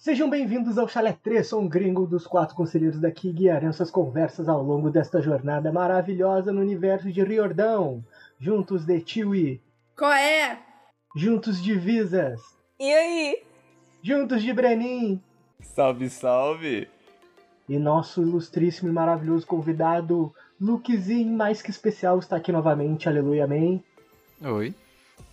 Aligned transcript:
Sejam 0.00 0.30
bem-vindos 0.30 0.78
ao 0.78 0.88
Chalé 0.88 1.12
3, 1.12 1.46
sou 1.46 1.60
um 1.60 1.68
gringo 1.68 2.06
dos 2.06 2.26
quatro 2.26 2.56
conselheiros 2.56 2.98
daqui 2.98 3.30
guiarão 3.30 3.68
essas 3.68 3.90
conversas 3.90 4.48
ao 4.48 4.62
longo 4.62 4.88
desta 4.88 5.20
jornada 5.20 5.70
maravilhosa 5.70 6.50
no 6.50 6.62
universo 6.62 7.12
de 7.12 7.22
Riordão. 7.22 8.02
Juntos 8.38 8.86
de 8.86 8.98
Tiwi. 9.02 9.60
Qual 9.94 10.10
é? 10.10 10.58
Juntos 11.14 11.62
de 11.62 11.74
Visas. 11.74 12.40
E 12.78 12.90
aí? 12.90 13.42
Juntos 14.02 14.42
de 14.42 14.54
Brenin. 14.54 15.22
Salve, 15.60 16.08
salve! 16.08 16.88
E 17.68 17.78
nosso 17.78 18.22
ilustríssimo 18.22 18.88
e 18.88 18.92
maravilhoso 18.92 19.46
convidado, 19.46 20.34
Lukezinho, 20.58 21.36
mais 21.36 21.60
que 21.60 21.68
especial, 21.68 22.18
está 22.18 22.36
aqui 22.36 22.50
novamente. 22.50 23.06
Aleluia, 23.06 23.44
amém. 23.44 23.84
Oi. 24.40 24.74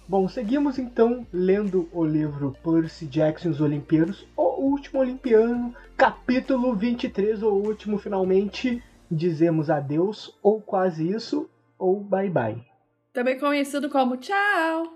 Bom, 0.09 0.25
seguimos 0.29 0.79
então 0.79 1.27
lendo 1.33 1.89
o 1.91 2.05
livro 2.05 2.55
Percy 2.63 3.05
Jackson 3.07 3.49
e 3.49 3.51
os 3.51 3.59
Olimpianos, 3.59 4.25
o 4.37 4.61
último 4.61 5.01
olimpiano, 5.01 5.75
capítulo 5.97 6.73
23, 6.73 7.43
o 7.43 7.49
último 7.49 7.97
finalmente. 7.97 8.81
Dizemos 9.11 9.69
adeus, 9.69 10.37
ou 10.41 10.61
quase 10.61 11.09
isso, 11.09 11.49
ou 11.77 11.99
bye 11.99 12.29
bye. 12.29 12.61
Também 13.11 13.37
conhecido 13.37 13.89
como 13.89 14.15
tchau. 14.15 14.93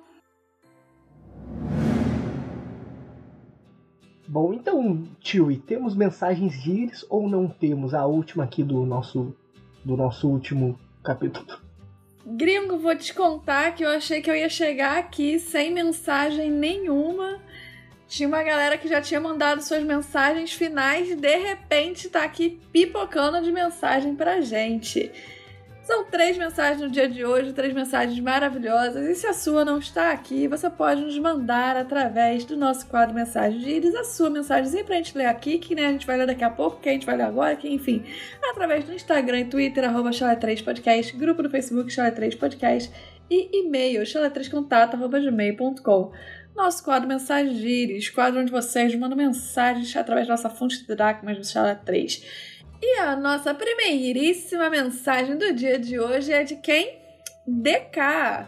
Bom, 4.26 4.54
então, 4.54 5.04
tio, 5.20 5.52
e 5.52 5.58
temos 5.58 5.94
mensagens 5.94 6.62
de 6.64 6.72
íris 6.72 7.06
ou 7.10 7.28
não 7.28 7.50
temos 7.50 7.94
a 7.94 8.06
última 8.06 8.46
aqui 8.46 8.64
do 8.64 8.86
nosso 8.86 9.36
do 9.84 9.98
nosso 9.98 10.30
último 10.30 10.80
capítulo? 11.04 11.61
Gringo, 12.26 12.78
vou 12.78 12.96
te 12.96 13.14
contar 13.14 13.74
que 13.74 13.84
eu 13.84 13.90
achei 13.90 14.22
que 14.22 14.30
eu 14.30 14.36
ia 14.36 14.50
chegar 14.50 14.98
aqui 14.98 15.40
sem 15.40 15.72
mensagem 15.72 16.52
nenhuma. 16.52 17.40
Tinha 18.08 18.28
uma 18.28 18.44
galera 18.44 18.78
que 18.78 18.88
já 18.88 19.02
tinha 19.02 19.20
mandado 19.20 19.64
suas 19.64 19.84
mensagens 19.84 20.52
finais 20.54 21.16
de 21.16 21.38
repente 21.38 22.10
tá 22.10 22.24
aqui 22.24 22.60
pipocando 22.72 23.42
de 23.42 23.52
mensagem 23.52 24.16
pra 24.16 24.42
gente. 24.42 25.12
São 25.92 26.06
três 26.06 26.38
mensagens 26.38 26.80
no 26.80 26.90
dia 26.90 27.10
de 27.10 27.26
hoje, 27.26 27.52
três 27.52 27.74
mensagens 27.74 28.18
maravilhosas. 28.18 29.06
E 29.10 29.14
se 29.14 29.28
a 29.28 29.34
sua 29.34 29.66
não 29.66 29.78
está 29.78 30.12
aqui, 30.12 30.48
você 30.48 30.70
pode 30.70 31.02
nos 31.02 31.20
mandar 31.20 31.76
através 31.76 32.46
do 32.46 32.56
nosso 32.56 32.88
quadro 32.88 33.14
Mensagem 33.14 33.60
de 33.60 33.70
Íris 33.70 33.94
a 33.96 34.06
sua 34.06 34.30
mensagenzinha 34.30 34.86
pra 34.86 34.96
gente 34.96 35.18
ler 35.18 35.26
aqui, 35.26 35.60
que 35.60 35.76
né, 35.76 35.88
a 35.88 35.92
gente 35.92 36.08
vai 36.08 36.16
ler 36.16 36.28
daqui 36.28 36.46
a 36.46 36.50
pouco, 36.50 36.80
que 36.80 36.88
a 36.88 36.94
gente 36.94 37.06
vai 37.06 37.18
ler 37.18 37.24
agora, 37.24 37.58
que 37.58 37.68
enfim. 37.68 38.06
Através 38.42 38.86
do 38.86 38.94
Instagram 38.94 39.42
e 39.42 39.50
Twitter, 39.50 39.84
arroba 39.84 40.12
Chalé3podcast, 40.12 41.14
grupo 41.18 41.44
do 41.44 41.50
Facebook 41.50 41.92
Chalé3podcast 41.92 42.90
e 43.30 43.60
e-mail 43.60 44.04
chalé3contato.gmail.com. 44.04 46.14
Nosso 46.56 46.86
quadro 46.86 47.10
Mensagem 47.10 47.54
de 47.54 47.68
Íris, 47.68 48.10
quadro 48.10 48.40
onde 48.40 48.50
vocês 48.50 48.96
mandam 48.96 49.18
mensagens 49.18 49.94
através 49.98 50.26
da 50.26 50.36
nossa 50.36 50.50
fonte 50.50 50.80
de 50.80 50.88
Dracmas 50.88 51.38
do 51.38 51.46
Chalé 51.46 51.76
3. 51.76 52.51
E 52.82 52.98
a 52.98 53.16
nossa 53.16 53.54
primeiríssima 53.54 54.68
mensagem 54.68 55.38
do 55.38 55.54
dia 55.54 55.78
de 55.78 56.00
hoje 56.00 56.34
é 56.34 56.44
de 56.44 56.56
quem? 56.56 57.00
DK. 57.46 58.48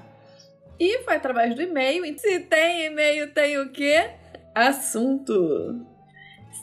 E 0.79 1.03
foi 1.03 1.15
através 1.15 1.55
do 1.55 1.61
e-mail. 1.61 2.03
Se 2.17 2.39
tem 2.39 2.87
e-mail, 2.87 3.31
tem 3.31 3.59
o 3.59 3.69
quê? 3.71 4.09
Assunto. 4.55 5.85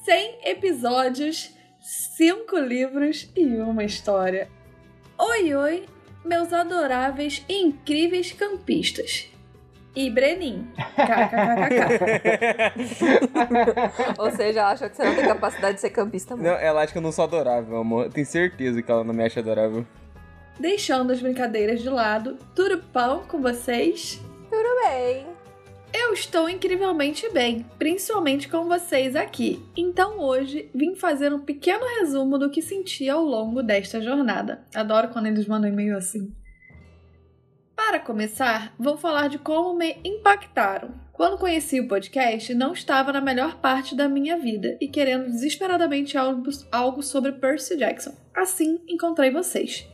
100 0.04 0.48
episódios, 0.48 1.54
5 1.80 2.58
livros 2.58 3.30
e 3.36 3.44
uma 3.44 3.84
história. 3.84 4.50
Oi, 5.16 5.54
oi, 5.54 5.84
meus 6.24 6.52
adoráveis 6.52 7.44
e 7.48 7.62
incríveis 7.62 8.32
campistas. 8.32 9.29
E 9.94 10.08
Brenin. 10.08 10.68
KKKK. 10.96 11.80
Ou 14.18 14.30
seja, 14.30 14.60
ela 14.60 14.70
acha 14.70 14.88
que 14.88 14.96
você 14.96 15.04
não 15.04 15.16
tem 15.16 15.26
capacidade 15.26 15.74
de 15.74 15.80
ser 15.80 15.90
campista. 15.90 16.36
Não, 16.36 16.52
ela 16.52 16.82
acha 16.82 16.92
que 16.92 16.98
eu 16.98 17.02
não 17.02 17.10
sou 17.10 17.24
adorável, 17.24 17.76
amor. 17.78 18.06
Eu 18.06 18.10
tenho 18.10 18.26
certeza 18.26 18.80
que 18.82 18.90
ela 18.90 19.02
não 19.02 19.12
me 19.12 19.24
acha 19.24 19.40
adorável. 19.40 19.84
Deixando 20.58 21.12
as 21.12 21.20
brincadeiras 21.20 21.80
de 21.80 21.88
lado, 21.88 22.36
tudo 22.54 22.78
pão 22.92 23.24
com 23.26 23.40
vocês? 23.40 24.20
Tudo 24.48 24.68
bem. 24.84 25.26
Eu 25.92 26.12
estou 26.12 26.48
incrivelmente 26.48 27.28
bem, 27.30 27.66
principalmente 27.76 28.48
com 28.48 28.68
vocês 28.68 29.16
aqui. 29.16 29.60
Então 29.76 30.20
hoje 30.20 30.70
vim 30.72 30.94
fazer 30.94 31.32
um 31.32 31.40
pequeno 31.40 31.84
resumo 31.98 32.38
do 32.38 32.48
que 32.48 32.62
senti 32.62 33.08
ao 33.08 33.24
longo 33.24 33.60
desta 33.60 34.00
jornada. 34.00 34.64
Adoro 34.72 35.08
quando 35.08 35.26
eles 35.26 35.46
mandam 35.46 35.68
e-mail 35.68 35.96
assim. 35.96 36.32
Para 37.90 37.98
começar, 37.98 38.72
vou 38.78 38.96
falar 38.96 39.28
de 39.28 39.36
como 39.36 39.76
me 39.76 39.96
impactaram. 40.04 40.94
Quando 41.12 41.38
conheci 41.38 41.80
o 41.80 41.88
podcast, 41.88 42.54
não 42.54 42.72
estava 42.72 43.12
na 43.12 43.20
melhor 43.20 43.56
parte 43.56 43.96
da 43.96 44.08
minha 44.08 44.38
vida 44.38 44.78
e 44.80 44.86
querendo 44.86 45.24
desesperadamente 45.24 46.16
algo, 46.16 47.02
sobre 47.02 47.32
Percy 47.32 47.76
Jackson. 47.76 48.14
Assim, 48.32 48.80
encontrei 48.88 49.32
vocês. 49.32 49.84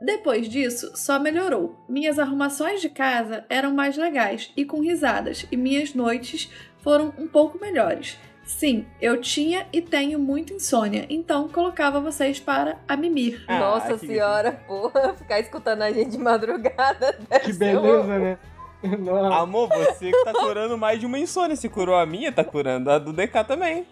Depois 0.00 0.48
disso, 0.48 0.90
só 0.96 1.20
melhorou. 1.20 1.76
Minhas 1.88 2.18
arrumações 2.18 2.80
de 2.80 2.88
casa 2.88 3.44
eram 3.48 3.72
mais 3.72 3.96
legais 3.96 4.50
e 4.56 4.64
com 4.64 4.80
risadas, 4.80 5.46
e 5.52 5.56
minhas 5.56 5.94
noites 5.94 6.50
foram 6.82 7.14
um 7.16 7.28
pouco 7.28 7.60
melhores. 7.60 8.18
Sim, 8.48 8.86
eu 8.98 9.20
tinha 9.20 9.66
e 9.70 9.82
tenho 9.82 10.18
muita 10.18 10.54
insônia, 10.54 11.04
então 11.10 11.48
colocava 11.50 12.00
vocês 12.00 12.40
para 12.40 12.78
a 12.88 12.96
mimir. 12.96 13.44
Ah, 13.46 13.58
Nossa 13.58 13.98
que- 13.98 14.06
senhora, 14.06 14.52
porra, 14.66 15.12
ficar 15.20 15.38
escutando 15.38 15.82
a 15.82 15.92
gente 15.92 16.12
de 16.12 16.18
madrugada. 16.18 17.18
deve 17.28 17.44
Que 17.44 17.52
ser 17.52 17.76
um- 17.76 17.82
beleza, 17.82 18.18
né? 18.18 18.38
Nossa. 19.00 19.34
Amor, 19.36 19.68
você 19.68 20.10
que 20.10 20.24
tá 20.24 20.32
curando 20.32 20.78
mais 20.78 20.98
de 20.98 21.04
uma 21.04 21.18
insônia. 21.18 21.56
Se 21.56 21.68
curou 21.68 21.94
a 21.96 22.06
minha, 22.06 22.32
tá 22.32 22.42
curando 22.42 22.90
a 22.90 22.98
do 22.98 23.12
DK 23.12 23.44
também. 23.44 23.84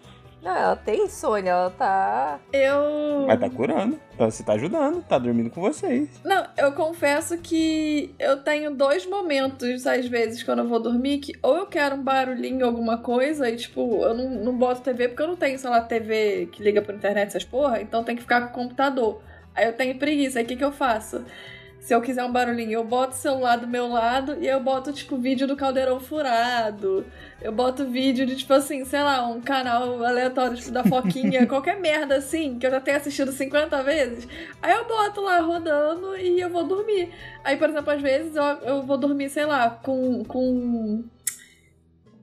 Não, 0.47 0.55
ela 0.55 0.75
tem 0.77 1.03
insônia, 1.03 1.49
ela 1.51 1.69
tá. 1.69 2.39
Eu. 2.53 3.25
Mas 3.27 3.37
tá 3.37 3.49
curando. 3.49 3.99
Então 4.13 4.31
você 4.31 4.41
tá 4.43 4.53
ajudando, 4.53 5.03
tá 5.03 5.17
dormindo 5.17 5.49
com 5.49 5.59
vocês. 5.59 6.07
Não, 6.23 6.47
eu 6.57 6.71
confesso 6.71 7.37
que 7.39 8.15
eu 8.17 8.37
tenho 8.37 8.73
dois 8.73 9.05
momentos, 9.05 9.85
às 9.85 10.07
vezes, 10.07 10.41
quando 10.43 10.59
eu 10.59 10.67
vou 10.69 10.79
dormir, 10.79 11.17
que 11.17 11.33
ou 11.43 11.57
eu 11.57 11.65
quero 11.65 11.95
um 11.95 12.01
barulhinho, 12.01 12.65
alguma 12.65 12.97
coisa, 12.99 13.49
e 13.49 13.57
tipo, 13.57 14.01
eu 14.01 14.13
não, 14.13 14.29
não 14.29 14.57
boto 14.57 14.79
TV, 14.79 15.09
porque 15.09 15.23
eu 15.23 15.27
não 15.27 15.35
tenho, 15.35 15.59
sei 15.59 15.69
lá, 15.69 15.81
TV 15.81 16.47
que 16.49 16.63
liga 16.63 16.81
pra 16.81 16.95
internet, 16.95 17.27
essas 17.27 17.43
porra, 17.43 17.81
então 17.81 18.01
tem 18.05 18.15
que 18.15 18.21
ficar 18.21 18.39
com 18.47 18.61
o 18.61 18.63
computador. 18.63 19.21
Aí 19.53 19.65
eu 19.65 19.73
tenho 19.73 19.99
preguiça, 19.99 20.39
aí 20.39 20.45
o 20.45 20.47
que, 20.47 20.55
que 20.55 20.63
eu 20.63 20.71
faço? 20.71 21.25
Se 21.87 21.95
eu 21.95 22.01
quiser 22.01 22.25
um 22.25 22.31
barulhinho, 22.33 22.73
eu 22.73 22.83
boto 22.83 23.13
o 23.13 23.17
celular 23.17 23.55
do 23.55 23.65
meu 23.65 23.87
lado 23.87 24.35
e 24.41 24.45
eu 24.45 24.59
boto, 24.59 24.91
tipo, 24.91 25.15
vídeo 25.15 25.47
do 25.47 25.55
caldeirão 25.55 26.01
furado. 26.01 27.05
Eu 27.41 27.53
boto 27.53 27.85
vídeo 27.85 28.25
de, 28.25 28.35
tipo 28.35 28.51
assim, 28.51 28.83
sei 28.83 29.01
lá, 29.01 29.25
um 29.25 29.39
canal 29.39 30.03
aleatório, 30.03 30.57
tipo, 30.57 30.69
da 30.69 30.83
Foquinha, 30.83 31.47
qualquer 31.47 31.79
merda 31.79 32.17
assim, 32.17 32.59
que 32.59 32.67
eu 32.67 32.71
já 32.71 32.81
tenho 32.81 32.97
assistido 32.97 33.31
50 33.31 33.83
vezes. 33.83 34.27
Aí 34.61 34.73
eu 34.73 34.85
boto 34.85 35.21
lá 35.21 35.39
rodando 35.39 36.17
e 36.17 36.41
eu 36.41 36.49
vou 36.49 36.65
dormir. 36.65 37.09
Aí, 37.41 37.55
por 37.55 37.69
exemplo, 37.69 37.93
às 37.93 38.01
vezes 38.01 38.35
eu, 38.35 38.43
eu 38.43 38.81
vou 38.83 38.97
dormir, 38.97 39.29
sei 39.29 39.45
lá, 39.45 39.69
com. 39.69 40.25
com. 40.25 41.05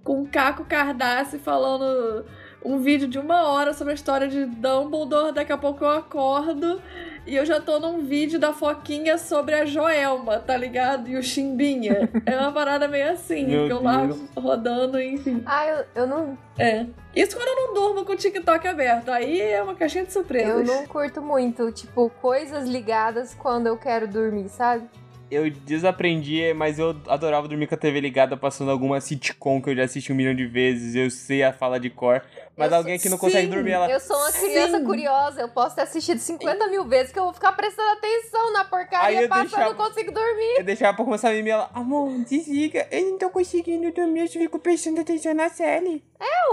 com 0.02 0.26
Caco 0.26 0.66
Cardassi 0.66 1.38
falando 1.38 2.26
um 2.62 2.80
vídeo 2.80 3.08
de 3.08 3.18
uma 3.18 3.48
hora 3.48 3.72
sobre 3.72 3.92
a 3.92 3.94
história 3.94 4.28
de 4.28 4.44
Dumbledore. 4.44 5.32
Daqui 5.32 5.52
a 5.52 5.56
pouco 5.56 5.84
eu 5.84 5.90
acordo 5.90 6.82
e 7.26 7.36
eu 7.36 7.44
já 7.46 7.60
tô 7.60 7.78
num 7.78 8.04
vídeo 8.04 8.38
da 8.38 8.52
Foquinha 8.52 9.16
sobre 9.18 9.54
a 9.54 9.64
Joelma, 9.64 10.38
tá 10.38 10.56
ligado? 10.56 11.08
E 11.08 11.16
o 11.16 11.22
Chimbinha. 11.22 12.10
É 12.26 12.36
uma 12.38 12.52
parada 12.52 12.86
meio 12.88 13.10
assim, 13.10 13.46
Meu 13.46 13.66
que 13.66 13.72
eu 13.72 13.82
lá 13.82 14.08
rodando, 14.36 15.00
enfim. 15.00 15.42
Ah, 15.46 15.66
eu, 15.66 15.84
eu 15.94 16.06
não. 16.06 16.36
É. 16.58 16.86
Isso 17.14 17.36
quando 17.36 17.48
eu 17.48 17.56
não 17.66 17.74
durmo 17.74 18.04
com 18.04 18.12
o 18.12 18.16
TikTok 18.16 18.66
aberto. 18.66 19.10
Aí 19.10 19.40
é 19.40 19.62
uma 19.62 19.74
caixinha 19.74 20.04
de 20.04 20.10
Eu 20.10 20.12
surpresas. 20.14 20.66
não 20.66 20.86
curto 20.86 21.22
muito, 21.22 21.70
tipo, 21.72 22.10
coisas 22.20 22.68
ligadas 22.68 23.34
quando 23.34 23.66
eu 23.66 23.76
quero 23.76 24.06
dormir, 24.08 24.48
sabe? 24.48 24.88
Eu 25.34 25.50
desaprendi, 25.50 26.52
mas 26.54 26.78
eu 26.78 26.94
adorava 27.08 27.48
dormir 27.48 27.66
com 27.66 27.74
a 27.74 27.78
TV 27.78 28.00
ligada 28.00 28.36
passando 28.36 28.70
alguma 28.70 29.00
sitcom 29.00 29.60
que 29.60 29.70
eu 29.70 29.76
já 29.76 29.84
assisti 29.84 30.12
um 30.12 30.16
milhão 30.16 30.34
de 30.34 30.46
vezes. 30.46 30.94
Eu 30.94 31.10
sei 31.10 31.42
a 31.42 31.52
fala 31.52 31.78
de 31.80 31.90
cor. 31.90 32.22
Mas 32.56 32.70
Eu 32.70 32.78
alguém 32.78 32.96
sou- 32.98 33.02
que 33.02 33.08
não 33.08 33.18
consegue 33.18 33.46
Sim, 33.48 33.52
dormir, 33.52 33.72
ela. 33.72 33.90
Eu 33.90 33.98
sou 33.98 34.16
uma 34.16 34.30
criança 34.30 34.78
Sim. 34.78 34.84
curiosa, 34.84 35.40
eu 35.40 35.48
posso 35.48 35.74
ter 35.74 35.82
assistido 35.82 36.18
50 36.18 36.68
mil 36.68 36.84
vezes 36.84 37.12
que 37.12 37.18
eu 37.18 37.24
vou 37.24 37.32
ficar 37.32 37.52
prestando 37.52 37.88
atenção 37.90 38.52
na 38.52 38.60
Aí 38.60 38.66
porcaria 38.66 39.22
eu 39.22 39.28
passando, 39.28 39.42
deixava- 39.48 39.70
eu 39.70 39.74
não 39.76 39.84
consigo 39.86 40.12
dormir. 40.12 40.58
Eu 40.58 40.64
deixava 40.64 40.96
pra 40.96 41.04
começar 41.04 41.30
a 41.30 41.32
mimir 41.32 41.52
ela. 41.52 41.68
Amor, 41.74 42.10
desliga. 42.24 42.86
Eu 42.92 43.10
não 43.10 43.18
tô 43.18 43.28
conseguindo 43.30 43.90
dormir, 43.92 44.20
eu 44.20 44.28
fico 44.28 44.58
prestando 44.60 45.00
atenção 45.00 45.34
na 45.34 45.48
série. 45.48 46.02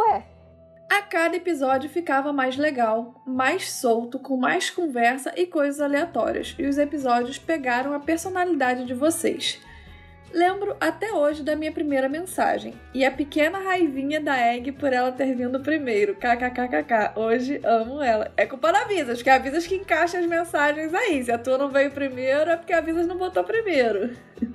Ué, 0.10 0.24
A 0.92 1.02
cada 1.02 1.38
episódio 1.38 1.90
ficava 1.90 2.34
mais 2.34 2.58
legal, 2.58 3.24
mais 3.26 3.72
solto, 3.72 4.20
com 4.20 4.36
mais 4.36 4.70
conversa 4.70 5.32
e 5.38 5.46
coisas 5.48 5.80
aleatórias, 5.80 6.54
e 6.60 6.66
os 6.66 6.78
episódios 6.78 7.38
pegaram 7.38 7.94
a 7.94 8.00
personalidade 8.02 8.84
de 8.84 8.94
vocês. 8.94 9.58
Lembro 10.34 10.76
até 10.82 11.14
hoje 11.14 11.44
da 11.44 11.56
minha 11.56 11.72
primeira 11.72 12.10
mensagem 12.10 12.74
e 12.94 13.06
a 13.06 13.12
pequena 13.12 13.60
raivinha 13.60 14.20
da 14.20 14.38
Egg 14.38 14.74
por 14.74 14.92
ela 14.92 15.14
ter 15.14 15.34
vindo 15.34 15.62
primeiro. 15.62 16.16
KKKKK. 16.16 17.18
Hoje 17.18 17.62
amo 17.64 18.02
ela. 18.02 18.30
É 18.36 18.46
culpa 18.46 18.74
da 18.74 18.84
Visas, 18.84 19.22
que 19.22 19.30
é 19.30 19.34
a 19.34 19.38
Visas 19.38 19.66
que 19.66 19.76
encaixa 19.76 20.20
as 20.20 20.26
mensagens 20.26 20.94
aí. 20.94 21.24
Se 21.24 21.32
a 21.32 21.38
tua 21.38 21.58
não 21.58 21.70
veio 21.70 21.92
primeiro, 21.92 22.50
é 22.50 22.58
porque 22.58 22.74
a 22.74 22.82
Visas 22.82 23.08
não 23.08 23.18
botou 23.18 23.46
primeiro. 23.46 24.10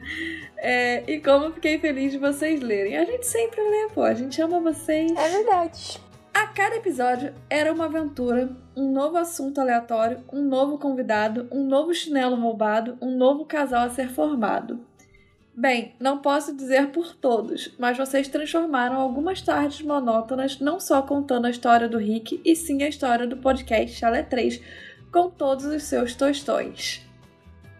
É, 0.58 1.04
e 1.06 1.20
como 1.20 1.44
eu 1.44 1.52
fiquei 1.52 1.78
feliz 1.78 2.10
de 2.10 2.18
vocês 2.18 2.60
lerem. 2.60 2.96
A 2.96 3.04
gente 3.04 3.26
sempre 3.26 3.60
lê, 3.60 3.88
pô. 3.94 4.02
A 4.02 4.14
gente 4.14 4.40
ama 4.40 4.58
vocês. 4.58 5.12
é 5.12 5.28
verdade. 5.28 6.00
A 6.36 6.48
cada 6.48 6.76
episódio 6.76 7.32
era 7.48 7.72
uma 7.72 7.86
aventura, 7.86 8.50
um 8.76 8.92
novo 8.92 9.16
assunto 9.16 9.58
aleatório, 9.58 10.22
um 10.30 10.42
novo 10.42 10.76
convidado, 10.76 11.48
um 11.50 11.66
novo 11.66 11.94
chinelo 11.94 12.36
roubado, 12.36 12.98
um 13.00 13.16
novo 13.16 13.46
casal 13.46 13.86
a 13.86 13.88
ser 13.88 14.10
formado. 14.10 14.78
Bem, 15.56 15.94
não 15.98 16.18
posso 16.18 16.54
dizer 16.54 16.88
por 16.88 17.14
todos, 17.14 17.74
mas 17.78 17.96
vocês 17.96 18.28
transformaram 18.28 19.00
algumas 19.00 19.40
tardes 19.40 19.80
monótonas 19.80 20.60
não 20.60 20.78
só 20.78 21.00
contando 21.00 21.46
a 21.46 21.50
história 21.50 21.88
do 21.88 21.96
Rick, 21.96 22.38
e 22.44 22.54
sim 22.54 22.82
a 22.82 22.88
história 22.88 23.26
do 23.26 23.38
podcast 23.38 23.96
Chalé 23.96 24.22
3, 24.22 24.60
com 25.10 25.30
todos 25.30 25.64
os 25.64 25.84
seus 25.84 26.14
tostões. 26.14 27.02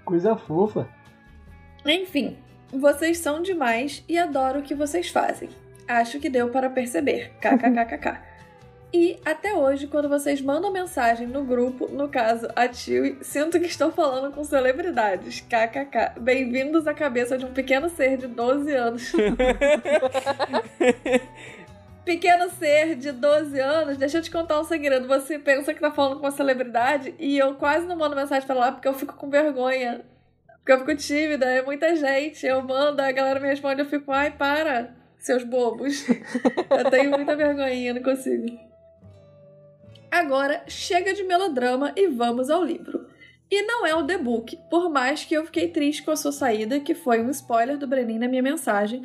Coisa 0.03 0.35
fofa. 0.35 0.89
Enfim, 1.85 2.39
vocês 2.73 3.19
são 3.19 3.43
demais 3.43 4.03
e 4.09 4.17
adoro 4.17 4.61
o 4.61 4.63
que 4.63 4.75
vocês 4.75 5.11
fazem. 5.11 5.51
Acho 5.87 6.19
que 6.19 6.31
deu 6.31 6.49
para 6.49 6.71
perceber. 6.71 7.33
KKKKK. 7.39 8.26
E 8.99 9.21
até 9.27 9.53
hoje, 9.53 9.87
quando 9.87 10.09
vocês 10.09 10.41
mandam 10.41 10.73
mensagem 10.73 11.27
no 11.27 11.45
grupo, 11.45 11.87
no 11.87 12.09
caso, 12.09 12.49
a 12.57 12.67
Tio, 12.67 13.19
sinto 13.21 13.61
que 13.61 13.67
estou 13.67 13.93
falando 13.93 14.33
com 14.33 14.43
celebridades. 14.43 15.43
KKK. 15.43 16.19
Bem-vindos 16.19 16.87
à 16.87 16.95
cabeça 16.95 17.37
de 17.37 17.45
um 17.45 17.53
pequeno 17.53 17.91
ser 17.91 18.17
de 18.17 18.27
12 18.27 18.73
anos. 18.73 19.13
pequeno 22.07 22.49
ser 22.53 22.97
de 22.97 23.13
12 23.13 23.61
anos, 23.61 23.99
deixa 23.99 24.17
eu 24.17 24.23
te 24.23 24.31
contar 24.31 24.59
um 24.59 24.65
segredo. 24.65 25.07
Você 25.09 25.39
pensa 25.39 25.75
que 25.75 25.81
tá 25.81 25.91
falando 25.91 26.15
com 26.15 26.25
uma 26.25 26.31
celebridade 26.31 27.15
e 27.19 27.37
eu 27.37 27.55
quase 27.57 27.87
não 27.87 27.97
mando 27.97 28.17
mensagem 28.17 28.47
pra 28.47 28.57
lá 28.57 28.73
porque 28.73 28.89
eu 28.89 28.95
fico 28.95 29.13
com 29.13 29.29
vergonha. 29.29 30.07
Porque 30.61 30.73
eu 30.73 30.79
fico 30.79 30.97
tímida, 30.97 31.45
é 31.45 31.61
muita 31.61 31.95
gente. 31.95 32.47
Eu 32.47 32.63
mando, 32.63 33.03
a 33.03 33.13
galera 33.13 33.41
me 33.41 33.47
responde, 33.47 33.83
eu 33.83 33.87
fico, 33.87 34.11
ai, 34.11 34.31
para, 34.31 34.97
seus 35.19 35.45
bobos. 35.45 36.03
eu 36.09 36.91
tenho 36.91 37.11
muita 37.11 37.37
vergonha, 37.37 37.93
não 37.93 38.03
consigo. 38.03 38.66
Agora 40.17 40.63
chega 40.67 41.13
de 41.13 41.23
melodrama 41.23 41.93
e 41.95 42.07
vamos 42.07 42.49
ao 42.49 42.65
livro. 42.65 43.07
E 43.51 43.61
não 43.61 43.87
é 43.87 43.95
o 43.95 44.03
The 44.03 44.17
Book, 44.17 44.59
por 44.71 44.89
mais 44.89 45.27
que 45.27 45.35
eu 45.35 45.45
fiquei 45.45 45.69
triste 45.69 46.03
com 46.03 46.11
a 46.11 46.17
sua 46.17 46.33
saída, 46.33 46.81
que 46.81 46.95
foi 46.95 47.21
um 47.21 47.29
spoiler 47.29 47.77
do 47.77 47.87
Brenin 47.87 48.19
na 48.19 48.27
minha 48.27 48.43
mensagem. 48.43 49.03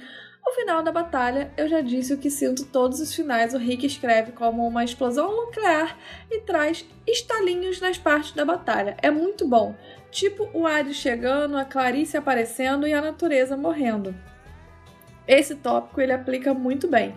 O 0.48 0.52
final 0.54 0.82
da 0.82 0.90
batalha, 0.90 1.52
eu 1.58 1.68
já 1.68 1.82
disse 1.82 2.14
o 2.14 2.18
que 2.18 2.30
sinto 2.30 2.66
todos 2.66 3.02
os 3.02 3.14
finais, 3.14 3.54
o 3.54 3.58
Rick 3.58 3.86
escreve 3.86 4.32
como 4.32 4.66
uma 4.66 4.86
explosão 4.86 5.36
nuclear 5.36 5.98
e 6.32 6.40
traz 6.40 6.86
estalinhos 7.06 7.82
nas 7.82 7.98
partes 7.98 8.32
da 8.32 8.46
batalha. 8.46 8.96
É 9.02 9.12
muito 9.12 9.46
bom. 9.46 9.76
Tipo 10.12 10.50
o 10.54 10.66
Hades 10.66 10.96
chegando, 10.96 11.58
a 11.58 11.66
Clarice 11.66 12.16
aparecendo 12.16 12.88
e 12.88 12.94
a 12.94 13.02
natureza 13.02 13.58
morrendo. 13.58 14.16
Esse 15.28 15.56
tópico 15.56 16.00
ele 16.00 16.14
aplica 16.14 16.54
muito 16.54 16.88
bem. 16.88 17.14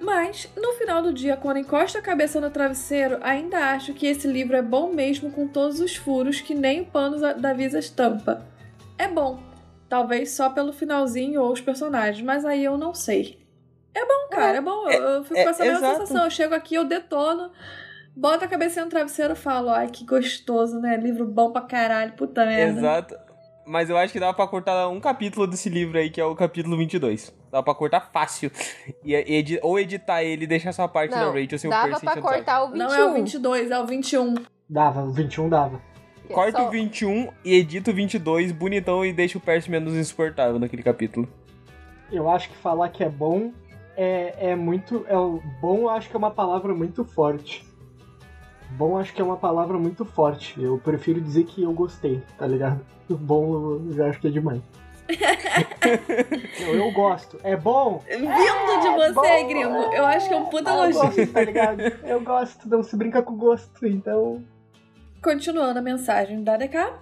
Mas, 0.00 0.48
no 0.56 0.72
final 0.72 1.02
do 1.02 1.12
dia, 1.12 1.36
quando 1.36 1.58
encosta 1.58 1.98
a 1.98 2.02
cabeça 2.02 2.40
no 2.40 2.50
travesseiro, 2.50 3.18
ainda 3.20 3.72
acho 3.72 3.92
que 3.92 4.06
esse 4.06 4.26
livro 4.26 4.56
é 4.56 4.62
bom 4.62 4.94
mesmo 4.94 5.30
com 5.30 5.46
todos 5.46 5.78
os 5.78 5.94
furos 5.94 6.40
que 6.40 6.54
nem 6.54 6.80
o 6.80 6.86
pano 6.86 7.18
da 7.38 7.52
Visa 7.52 7.78
estampa. 7.78 8.46
É 8.96 9.06
bom, 9.06 9.38
talvez 9.90 10.30
só 10.30 10.48
pelo 10.48 10.72
finalzinho 10.72 11.42
ou 11.42 11.52
os 11.52 11.60
personagens, 11.60 12.24
mas 12.24 12.46
aí 12.46 12.64
eu 12.64 12.78
não 12.78 12.94
sei. 12.94 13.38
É 13.94 14.06
bom, 14.06 14.28
cara, 14.30 14.54
é, 14.54 14.56
é 14.56 14.60
bom. 14.62 14.88
Eu, 14.88 15.02
eu 15.02 15.24
fico 15.24 15.38
é, 15.38 15.44
com 15.44 15.50
essa 15.50 15.64
mesma 15.64 15.90
sensação. 15.92 16.24
Eu 16.24 16.30
chego 16.30 16.54
aqui, 16.54 16.76
eu 16.76 16.84
detono, 16.84 17.50
boto 18.16 18.44
a 18.44 18.48
cabeça 18.48 18.82
no 18.82 18.90
travesseiro 18.90 19.34
e 19.34 19.36
falo, 19.36 19.68
ai, 19.68 19.88
que 19.88 20.04
gostoso, 20.04 20.80
né? 20.80 20.96
Livro 20.96 21.26
bom 21.26 21.52
pra 21.52 21.62
caralho, 21.62 22.12
puta 22.12 22.46
merda. 22.46 22.78
Exato. 22.78 23.29
Mas 23.70 23.88
eu 23.88 23.96
acho 23.96 24.12
que 24.12 24.18
dá 24.18 24.32
pra 24.32 24.48
cortar 24.48 24.88
um 24.88 24.98
capítulo 24.98 25.46
desse 25.46 25.68
livro 25.68 25.96
aí, 25.96 26.10
que 26.10 26.20
é 26.20 26.24
o 26.24 26.34
capítulo 26.34 26.76
22. 26.76 27.32
Dá 27.52 27.62
pra 27.62 27.72
cortar 27.72 28.10
fácil. 28.12 28.50
E, 29.04 29.14
edi 29.14 29.60
ou 29.62 29.78
editar 29.78 30.24
ele 30.24 30.42
e 30.42 30.46
deixar 30.48 30.72
só 30.72 30.82
a 30.82 30.88
parte 30.88 31.12
não, 31.12 31.32
da 31.32 31.40
Rachel 31.40 31.56
sem 31.56 31.70
o 31.70 31.72
Percy. 31.72 31.90
Dava 31.90 32.00
pra 32.00 32.20
cortar 32.20 32.64
o 32.64 32.72
21. 32.72 32.78
Não 32.78 32.92
é 32.92 33.04
o 33.04 33.14
22, 33.14 33.70
é 33.70 33.78
o 33.78 33.86
21. 33.86 34.34
Dava, 34.68 35.04
o 35.04 35.12
21 35.12 35.48
dava. 35.48 35.80
Corta 36.32 36.58
só... 36.58 36.66
o 36.66 36.70
21 36.72 37.28
e 37.44 37.54
edita 37.54 37.92
o 37.92 37.94
22 37.94 38.50
bonitão 38.50 39.06
e 39.06 39.12
deixa 39.12 39.38
o 39.38 39.40
Percy 39.40 39.70
menos 39.70 39.94
insuportável 39.94 40.58
naquele 40.58 40.82
capítulo. 40.82 41.28
Eu 42.10 42.28
acho 42.28 42.48
que 42.48 42.56
falar 42.56 42.88
que 42.88 43.04
é 43.04 43.08
bom 43.08 43.52
é, 43.96 44.50
é 44.50 44.56
muito. 44.56 45.06
É, 45.06 45.14
bom, 45.60 45.88
acho 45.88 46.10
que 46.10 46.16
é 46.16 46.18
uma 46.18 46.32
palavra 46.32 46.74
muito 46.74 47.04
forte. 47.04 47.64
Bom, 48.70 48.98
acho 48.98 49.14
que 49.14 49.20
é 49.20 49.24
uma 49.24 49.36
palavra 49.36 49.78
muito 49.78 50.04
forte. 50.04 50.60
Eu 50.60 50.76
prefiro 50.78 51.20
dizer 51.20 51.44
que 51.44 51.62
eu 51.62 51.72
gostei, 51.72 52.20
tá 52.36 52.48
ligado? 52.48 52.84
Bom, 53.16 53.54
eu 53.54 53.92
já 53.92 54.08
acho 54.08 54.20
que 54.20 54.28
é 54.28 54.30
demais. 54.30 54.60
eu, 56.60 56.74
eu, 56.76 56.92
gosto. 56.92 57.40
É 57.42 57.56
bom? 57.56 58.02
Vindo 58.08 58.30
é, 58.30 58.80
de 58.80 58.88
você, 58.96 59.12
bom, 59.12 59.48
gringo, 59.48 59.92
eu 59.92 60.06
acho 60.06 60.28
que 60.28 60.34
é 60.34 60.36
um 60.36 60.46
puta 60.46 60.70
ah, 60.70 60.74
elogio. 60.74 61.00
Eu 61.00 61.06
gosto, 61.06 61.32
tá 61.32 61.42
ligado? 61.42 61.80
Eu 62.04 62.20
gosto, 62.20 62.68
não 62.68 62.82
se 62.82 62.96
brinca 62.96 63.22
com 63.22 63.36
gosto, 63.36 63.86
então. 63.86 64.44
Continuando 65.22 65.78
a 65.78 65.82
mensagem 65.82 66.42
da 66.44 66.56
DK. 66.56 66.92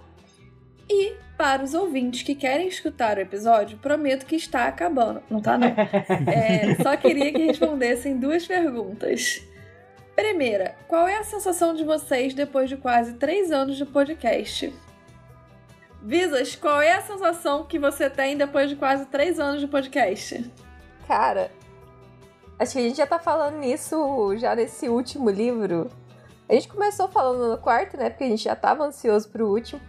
E 0.89 1.13
para 1.37 1.63
os 1.63 1.75
ouvintes 1.75 2.23
que 2.23 2.33
querem 2.33 2.67
escutar 2.67 3.17
o 3.17 3.21
episódio, 3.21 3.77
prometo 3.77 4.25
que 4.25 4.35
está 4.35 4.65
acabando. 4.65 5.21
Não 5.29 5.39
tá, 5.39 5.57
não. 5.57 5.69
É, 6.27 6.75
só 6.81 6.97
queria 6.97 7.31
que 7.31 7.45
respondessem 7.45 8.17
duas 8.17 8.45
perguntas. 8.47 9.41
Primeira, 10.15 10.75
qual 10.87 11.07
é 11.07 11.17
a 11.17 11.23
sensação 11.23 11.73
de 11.73 11.85
vocês 11.85 12.33
depois 12.33 12.69
de 12.69 12.75
quase 12.75 13.13
três 13.13 13.51
anos 13.51 13.77
de 13.77 13.85
podcast? 13.85 14.73
Visas, 16.01 16.55
qual 16.55 16.81
é 16.81 16.93
a 16.93 17.01
sensação 17.01 17.65
que 17.65 17.77
você 17.77 18.09
tem 18.09 18.37
depois 18.37 18.69
de 18.69 18.75
quase 18.75 19.05
três 19.05 19.39
anos 19.39 19.59
de 19.59 19.67
podcast? 19.67 20.49
Cara, 21.07 21.51
acho 22.57 22.73
que 22.73 22.79
a 22.79 22.83
gente 22.83 22.97
já 22.97 23.07
tá 23.07 23.19
falando 23.19 23.57
nisso 23.57 24.35
já 24.37 24.55
nesse 24.55 24.87
último 24.87 25.29
livro. 25.29 25.89
A 26.47 26.53
gente 26.53 26.67
começou 26.67 27.07
falando 27.09 27.51
no 27.51 27.57
quarto, 27.57 27.97
né? 27.97 28.09
Porque 28.09 28.23
a 28.23 28.29
gente 28.29 28.43
já 28.43 28.55
tava 28.55 28.85
ansioso 28.85 29.29
pro 29.29 29.47
último. 29.47 29.81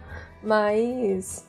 Mas 0.43 1.47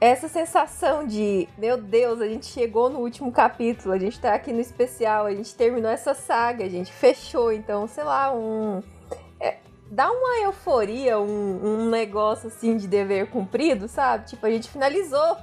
essa 0.00 0.28
sensação 0.28 1.06
de, 1.06 1.48
meu 1.56 1.78
Deus, 1.78 2.20
a 2.20 2.28
gente 2.28 2.46
chegou 2.46 2.90
no 2.90 2.98
último 2.98 3.32
capítulo, 3.32 3.94
a 3.94 3.98
gente 3.98 4.20
tá 4.20 4.34
aqui 4.34 4.52
no 4.52 4.60
especial, 4.60 5.24
a 5.24 5.34
gente 5.34 5.54
terminou 5.54 5.90
essa 5.90 6.12
saga, 6.12 6.64
a 6.64 6.68
gente 6.68 6.92
fechou, 6.94 7.50
então, 7.50 7.88
sei 7.88 8.04
lá, 8.04 8.32
um 8.34 8.82
dá 9.90 10.10
uma 10.10 10.38
euforia, 10.42 11.18
um, 11.18 11.84
um 11.84 11.90
negócio 11.90 12.48
assim 12.48 12.76
de 12.76 12.86
dever 12.86 13.28
cumprido, 13.28 13.88
sabe? 13.88 14.26
Tipo, 14.26 14.46
a 14.46 14.50
gente 14.50 14.68
finalizou. 14.68 15.36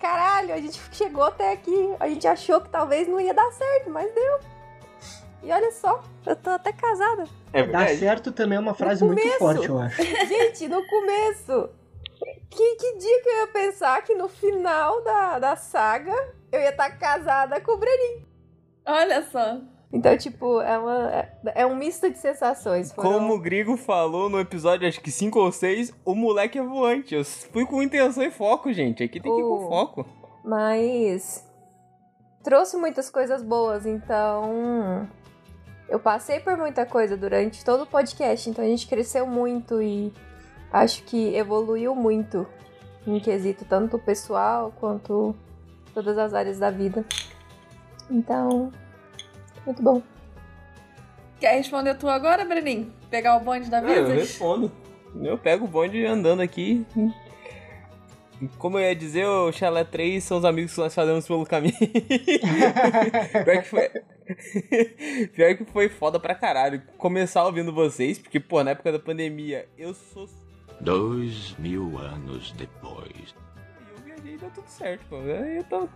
Caralho, 0.00 0.54
a 0.54 0.58
gente 0.58 0.80
chegou 0.92 1.24
até 1.24 1.52
aqui. 1.52 1.94
A 1.98 2.08
gente 2.08 2.26
achou 2.26 2.60
que 2.60 2.68
talvez 2.68 3.08
não 3.08 3.20
ia 3.20 3.34
dar 3.34 3.50
certo, 3.52 3.90
mas 3.90 4.12
deu. 4.14 4.38
E 5.42 5.52
olha 5.52 5.70
só, 5.70 6.02
eu 6.26 6.36
tô 6.36 6.50
até 6.50 6.72
casada. 6.72 7.24
É 7.52 7.62
Dar 7.62 7.88
certo 7.90 8.32
também 8.32 8.58
é 8.58 8.60
uma 8.60 8.74
frase 8.74 9.04
muito 9.04 9.26
forte, 9.38 9.66
eu 9.66 9.78
acho. 9.78 10.02
Gente, 10.02 10.68
no 10.68 10.84
começo, 10.86 11.70
que, 12.50 12.74
que 12.76 12.96
dia 12.96 13.22
que 13.22 13.28
eu 13.28 13.36
ia 13.40 13.46
pensar 13.46 14.02
que 14.02 14.14
no 14.14 14.28
final 14.28 15.02
da, 15.02 15.38
da 15.38 15.56
saga 15.56 16.14
eu 16.50 16.60
ia 16.60 16.70
estar 16.70 16.90
tá 16.90 16.96
casada 16.96 17.60
com 17.60 17.72
o 17.72 17.76
Brenin? 17.76 18.26
Olha 18.84 19.22
só. 19.22 19.60
Então, 19.90 20.16
tipo, 20.18 20.60
é, 20.60 20.78
uma, 20.78 21.10
é, 21.10 21.32
é 21.54 21.66
um 21.66 21.74
misto 21.74 22.10
de 22.10 22.18
sensações. 22.18 22.92
Foram... 22.92 23.12
Como 23.12 23.34
o 23.34 23.40
Grigo 23.40 23.76
falou 23.76 24.28
no 24.28 24.38
episódio, 24.38 24.86
acho 24.86 25.00
que 25.00 25.10
5 25.10 25.38
ou 25.38 25.50
6, 25.50 25.94
o 26.04 26.14
moleque 26.14 26.58
é 26.58 26.62
voante. 26.62 27.14
Eu 27.14 27.24
fui 27.24 27.64
com 27.64 27.82
intenção 27.82 28.22
e 28.22 28.30
foco, 28.30 28.72
gente. 28.72 29.02
Aqui 29.02 29.18
tem 29.18 29.34
que 29.34 29.40
ir 29.40 29.44
com 29.44 29.68
foco. 29.68 30.06
Mas. 30.44 31.46
Trouxe 32.42 32.76
muitas 32.76 33.08
coisas 33.08 33.42
boas, 33.42 33.86
então. 33.86 35.08
Eu 35.88 35.98
passei 35.98 36.38
por 36.38 36.56
muita 36.58 36.84
coisa 36.84 37.16
durante 37.16 37.64
todo 37.64 37.84
o 37.84 37.86
podcast, 37.86 38.50
então 38.50 38.62
a 38.62 38.68
gente 38.68 38.86
cresceu 38.86 39.26
muito 39.26 39.80
e 39.80 40.12
acho 40.70 41.02
que 41.04 41.34
evoluiu 41.34 41.94
muito 41.94 42.46
em 43.06 43.18
quesito 43.18 43.64
tanto 43.64 43.98
pessoal 43.98 44.70
quanto 44.78 45.34
todas 45.94 46.18
as 46.18 46.34
áreas 46.34 46.58
da 46.58 46.70
vida. 46.70 47.06
Então, 48.10 48.70
muito 49.64 49.82
bom. 49.82 50.02
Quer 51.40 51.56
responder 51.56 51.94
tu 51.94 52.08
agora, 52.08 52.44
Brenin? 52.44 52.92
Pegar 53.10 53.36
o 53.36 53.40
bonde 53.40 53.70
da 53.70 53.80
vida? 53.80 53.92
Ah, 53.92 53.98
eu 53.98 54.08
respondo. 54.08 54.72
Eu 55.20 55.38
pego 55.38 55.64
o 55.64 55.68
bonde 55.68 56.04
andando 56.04 56.40
aqui. 56.40 56.84
Como 58.58 58.78
eu 58.78 58.84
ia 58.84 58.94
dizer, 58.94 59.26
o 59.26 59.50
Chalé 59.52 59.82
3 59.84 60.22
são 60.22 60.38
os 60.38 60.44
amigos 60.44 60.72
que 60.74 60.80
nós 60.80 60.94
fazemos 60.94 61.26
pelo 61.26 61.44
caminho. 61.44 61.74
Pior 63.44 63.62
que 63.62 63.68
foi. 63.68 63.90
Pior 65.34 65.56
que 65.56 65.64
foi 65.64 65.88
foda 65.88 66.20
pra 66.20 66.34
caralho. 66.34 66.82
Começar 66.96 67.44
ouvindo 67.44 67.72
vocês, 67.72 68.18
porque, 68.18 68.38
pô, 68.38 68.62
na 68.62 68.72
época 68.72 68.92
da 68.92 68.98
pandemia, 68.98 69.68
eu 69.76 69.92
sou. 69.94 70.28
Dois 70.80 71.56
mil 71.58 71.98
anos 71.98 72.52
depois. 72.52 73.34
Eu 73.96 74.04
viajei 74.04 74.34
e 74.34 74.38
deu 74.38 74.50
tudo 74.50 74.68
certo, 74.68 75.04
pô. 75.08 75.16
Tô... 75.68 75.88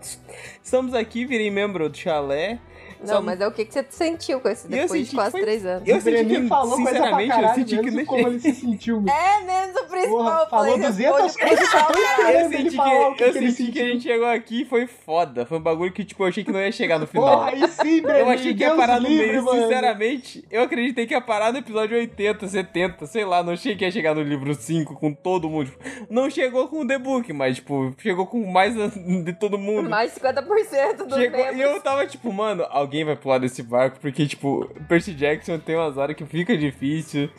Estamos 0.60 0.94
aqui, 0.94 1.24
virei 1.24 1.50
membro 1.50 1.88
do 1.88 1.96
Chalé. 1.96 2.58
Não, 3.06 3.22
mas 3.22 3.40
é 3.40 3.46
o 3.46 3.52
que, 3.52 3.64
que 3.64 3.72
você 3.72 3.84
sentiu 3.90 4.40
com 4.40 4.48
esse 4.48 4.68
depois 4.68 5.08
de 5.08 5.14
quase 5.14 5.32
foi... 5.32 5.40
três 5.40 5.64
anos. 5.66 5.88
Eu 5.88 6.00
senti 6.00 6.24
que, 6.24 6.48
falou 6.48 6.76
sinceramente, 6.76 7.40
eu 7.40 7.54
senti 7.54 7.78
que 7.78 8.04
como 8.04 8.28
ele 8.28 8.40
se 8.40 8.54
sentiu. 8.54 9.04
É, 9.08 9.44
menos 9.44 9.76
o 9.76 9.84
principal. 9.84 10.18
Porra, 10.18 10.40
eu 10.42 10.48
falou 10.48 10.72
falei, 10.72 10.86
200 10.86 11.22
responde 11.22 11.44
o 11.44 11.48
coisas, 11.48 11.70
só 11.70 11.78
cara. 11.78 11.98
esperando. 11.98 12.32
Eu 12.32 12.40
ele 12.40 12.56
senti, 12.56 12.70
que, 12.70 12.92
eu 12.92 13.14
que 13.14 13.22
ele 13.24 13.52
senti 13.52 13.72
que 13.72 13.80
a 13.80 13.84
gente 13.86 14.02
chegou 14.02 14.26
aqui 14.26 14.62
e 14.62 14.64
foi 14.64 14.86
foda. 14.86 15.46
Foi 15.46 15.58
um 15.58 15.62
bagulho 15.62 15.92
que, 15.92 16.04
tipo, 16.04 16.22
eu 16.22 16.28
achei 16.28 16.44
que 16.44 16.52
não 16.52 16.60
ia 16.60 16.72
chegar 16.72 16.98
no 16.98 17.06
final. 17.06 17.38
Porra, 17.38 17.50
aí 17.50 17.68
sim, 17.68 17.96
eu 17.96 18.02
Breninho, 18.02 18.28
achei 18.28 18.54
que 18.54 18.62
ia 18.62 18.74
parar 18.74 19.00
no 19.00 19.08
meio, 19.08 19.44
mano. 19.44 19.62
sinceramente. 19.62 20.44
Eu 20.50 20.62
acreditei 20.62 21.06
que 21.06 21.14
ia 21.14 21.20
parar 21.20 21.52
no 21.52 21.58
episódio 21.58 21.96
80, 21.96 22.46
70, 22.48 23.06
sei 23.06 23.24
lá. 23.24 23.42
Não 23.42 23.52
achei 23.52 23.76
que 23.76 23.84
ia 23.84 23.90
chegar 23.90 24.14
no 24.14 24.22
livro 24.22 24.54
5 24.54 24.94
com 24.96 25.12
todo 25.12 25.48
mundo. 25.48 25.70
Tipo, 25.70 26.06
não 26.10 26.30
chegou 26.30 26.68
com 26.68 26.80
o 26.80 26.86
The 26.86 26.98
Book, 26.98 27.32
mas, 27.32 27.56
tipo, 27.56 27.94
chegou 27.98 28.26
com 28.26 28.44
mais 28.46 28.74
de 28.74 29.32
todo 29.32 29.58
mundo. 29.58 29.88
Mais 29.88 30.14
50% 30.14 31.06
dos 31.06 31.16
Chegou, 31.16 31.54
e 31.54 31.60
eu 31.60 31.80
tava 31.80 32.06
tipo, 32.06 32.32
mano, 32.32 32.66
alguém 32.70 32.91
vai 33.04 33.16
pular 33.16 33.38
desse 33.38 33.62
barco, 33.62 33.98
porque, 34.00 34.26
tipo, 34.26 34.68
Percy 34.88 35.14
Jackson 35.14 35.58
tem 35.58 35.76
umas 35.76 35.96
horas 35.96 36.14
que 36.14 36.24
fica 36.26 36.56
difícil, 36.56 37.30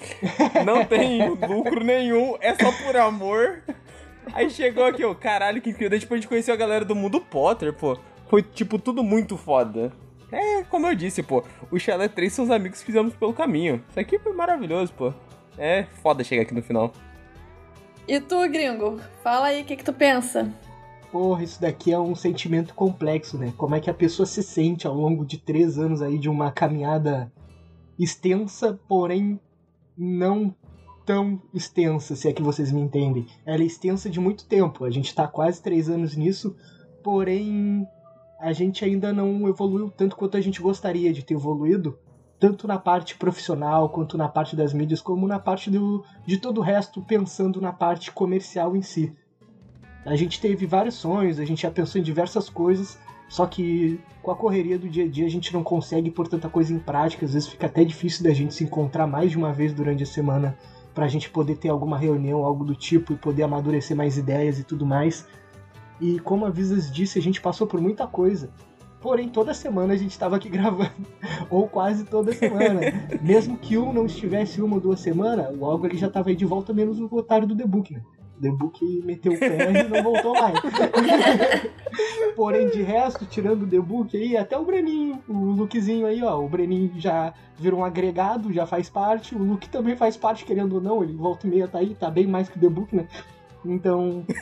não 0.66 0.84
tem 0.86 1.30
lucro 1.30 1.84
nenhum, 1.84 2.36
é 2.42 2.54
só 2.56 2.72
por 2.84 2.96
amor. 2.98 3.62
Aí 4.34 4.50
chegou 4.50 4.86
aqui, 4.86 5.04
ó, 5.04 5.14
caralho, 5.14 5.62
que 5.62 5.70
incrível. 5.70 5.92
Daí, 5.92 6.00
tipo, 6.00 6.14
a 6.14 6.18
gente 6.18 6.28
conheceu 6.28 6.54
a 6.54 6.58
galera 6.58 6.84
do 6.84 6.96
mundo 6.96 7.20
Potter, 7.22 7.74
pô. 7.74 7.98
Foi, 8.30 8.42
tipo, 8.42 8.80
tudo 8.80 9.04
muito 9.04 9.38
foda. 9.38 9.92
É, 10.32 10.64
como 10.64 10.88
eu 10.88 10.96
disse, 10.96 11.22
pô, 11.22 11.44
o 11.70 11.78
Chalé 11.78 12.08
3 12.08 12.34
são 12.34 12.46
os 12.46 12.52
amigos 12.52 12.80
que 12.80 12.86
fizemos 12.88 13.14
pelo 13.14 13.34
caminho. 13.34 13.84
Isso 13.90 14.00
aqui 14.00 14.18
foi 14.18 14.34
maravilhoso, 14.34 14.92
pô. 14.94 15.14
É 15.58 15.84
foda 16.02 16.24
chegar 16.24 16.42
aqui 16.42 16.54
no 16.54 16.64
final. 16.64 16.92
E 18.08 18.20
tu, 18.20 18.50
gringo? 18.50 19.00
Fala 19.24 19.48
aí, 19.48 19.62
o 19.62 19.66
que, 19.66 19.76
que 19.76 19.84
tu 19.84 19.94
pensa? 19.94 20.52
Porra, 21.14 21.44
isso 21.44 21.62
daqui 21.62 21.92
é 21.92 22.00
um 22.00 22.16
sentimento 22.16 22.74
complexo, 22.74 23.38
né? 23.38 23.54
Como 23.56 23.76
é 23.76 23.80
que 23.80 23.88
a 23.88 23.94
pessoa 23.94 24.26
se 24.26 24.42
sente 24.42 24.88
ao 24.88 24.96
longo 24.96 25.24
de 25.24 25.38
três 25.38 25.78
anos 25.78 26.02
aí 26.02 26.18
de 26.18 26.28
uma 26.28 26.52
caminhada 26.52 27.32
extensa, 28.00 28.80
porém 28.88 29.40
não 29.96 30.56
tão 31.06 31.40
extensa, 31.54 32.16
se 32.16 32.28
é 32.28 32.34
que 32.34 32.42
vocês 32.42 32.72
me 32.72 32.82
entendem. 32.82 33.28
Ela 33.46 33.62
é 33.62 33.66
extensa 33.68 34.10
de 34.10 34.20
muito 34.20 34.48
tempo. 34.48 34.86
A 34.86 34.90
gente 34.90 35.14
tá 35.14 35.28
quase 35.28 35.62
três 35.62 35.88
anos 35.88 36.16
nisso, 36.16 36.56
porém 37.04 37.88
a 38.40 38.52
gente 38.52 38.84
ainda 38.84 39.14
não 39.14 39.48
evoluiu 39.48 39.92
tanto 39.92 40.16
quanto 40.16 40.36
a 40.36 40.42
gente 40.42 40.64
gostaria 40.64 41.14
de 41.14 41.24
ter 41.24 41.36
evoluído, 41.36 41.96
tanto 42.40 42.68
na 42.68 42.80
parte 42.80 43.18
profissional 43.18 43.88
quanto 43.88 44.18
na 44.18 44.28
parte 44.28 44.56
das 44.56 44.74
mídias, 44.74 45.00
como 45.00 45.28
na 45.28 45.38
parte 45.38 45.70
do, 45.70 46.04
de 46.26 46.40
todo 46.40 46.58
o 46.58 46.64
resto, 46.64 47.04
pensando 47.04 47.62
na 47.62 47.72
parte 47.72 48.12
comercial 48.12 48.76
em 48.76 48.82
si. 48.82 49.16
A 50.06 50.16
gente 50.16 50.42
teve 50.42 50.66
vários 50.66 50.96
sonhos, 50.96 51.40
a 51.40 51.46
gente 51.46 51.62
já 51.62 51.72
pensou 51.72 52.00
em 52.00 52.04
diversas 52.04 52.50
coisas, 52.50 53.00
só 53.30 53.46
que 53.46 54.00
com 54.22 54.32
a 54.32 54.36
correria 54.36 54.78
do 54.78 54.90
dia 54.90 55.06
a 55.06 55.08
dia 55.08 55.26
a 55.26 55.30
gente 55.30 55.54
não 55.54 55.64
consegue 55.64 56.12
pôr 56.12 56.28
tanta 56.28 56.50
coisa 56.50 56.74
em 56.74 56.80
prática, 56.80 57.26
às 57.26 57.34
vezes 57.34 57.48
fica 57.48 57.68
até 57.68 57.84
difícil 57.84 58.24
da 58.24 58.34
gente 58.34 58.54
se 58.54 58.64
encontrar 58.64 59.08
mais 59.08 59.32
de 59.32 59.38
uma 59.38 59.54
vez 59.54 59.74
durante 59.74 60.04
a 60.04 60.06
semana 60.06 60.58
pra 60.94 61.08
gente 61.08 61.30
poder 61.30 61.58
ter 61.58 61.70
alguma 61.70 61.98
reunião, 61.98 62.46
algo 62.46 62.64
do 62.64 62.76
tipo, 62.76 63.14
e 63.14 63.16
poder 63.16 63.44
amadurecer 63.44 63.98
mais 63.98 64.18
ideias 64.18 64.60
e 64.60 64.64
tudo 64.64 64.86
mais. 64.86 65.26
E 66.00 66.20
como 66.20 66.46
a 66.46 66.50
Visas 66.50 66.92
disse, 66.92 67.18
a 67.18 67.22
gente 67.22 67.42
passou 67.42 67.66
por 67.66 67.82
muita 67.82 68.06
coisa. 68.06 68.52
Porém, 69.02 69.28
toda 69.28 69.54
semana 69.54 69.94
a 69.94 69.98
gente 69.98 70.12
estava 70.12 70.36
aqui 70.36 70.48
gravando. 70.50 70.92
ou 71.50 71.68
quase 71.68 72.06
toda 72.06 72.34
semana. 72.34 72.82
Mesmo 73.22 73.58
que 73.58 73.78
um 73.78 73.92
não 73.92 74.06
estivesse 74.06 74.62
uma 74.62 74.76
ou 74.76 74.82
duas 74.82 75.00
semanas, 75.00 75.58
logo 75.58 75.86
ele 75.86 75.98
já 75.98 76.08
estava 76.08 76.30
aí 76.30 76.36
de 76.36 76.46
volta, 76.46 76.74
menos 76.74 77.00
o 77.00 77.10
otário 77.16 77.48
do 77.48 77.56
The 77.56 77.66
Book, 77.66 77.94
né? 77.94 78.02
The 78.44 78.52
Book 78.52 79.02
meteu 79.06 79.34
o 79.34 79.40
pé 79.40 79.72
e 79.72 79.84
não 79.88 80.04
voltou 80.04 80.34
mais. 80.34 80.60
Porém, 82.36 82.70
de 82.70 82.82
resto, 82.82 83.26
tirando 83.26 83.64
o 83.64 83.68
The 83.68 83.80
Book 83.80 84.18
aí, 84.18 84.36
até 84.36 84.58
o 84.58 84.66
Breninho, 84.66 85.24
o 85.30 85.52
Lukezinho 85.52 86.06
aí, 86.06 86.22
ó. 86.22 86.44
O 86.44 86.50
Breninho 86.50 86.92
já 86.98 87.34
virou 87.58 87.80
um 87.80 87.86
agregado, 87.86 88.52
já 88.52 88.66
faz 88.66 88.90
parte. 88.90 89.34
O 89.34 89.40
Luke 89.40 89.70
também 89.70 89.96
faz 89.96 90.18
parte, 90.18 90.44
querendo 90.44 90.74
ou 90.74 90.82
não. 90.82 91.02
Ele 91.02 91.14
volta 91.14 91.48
e 91.48 91.50
meia 91.50 91.70
tá 91.70 91.80
aí, 91.80 91.96
tá 91.96 92.12
bem 92.12 92.28
mais 92.28 92.50
que 92.50 92.58
o 92.58 92.62
The 92.62 92.68
Book, 92.68 92.94
né? 92.94 93.08
Então. 93.66 94.26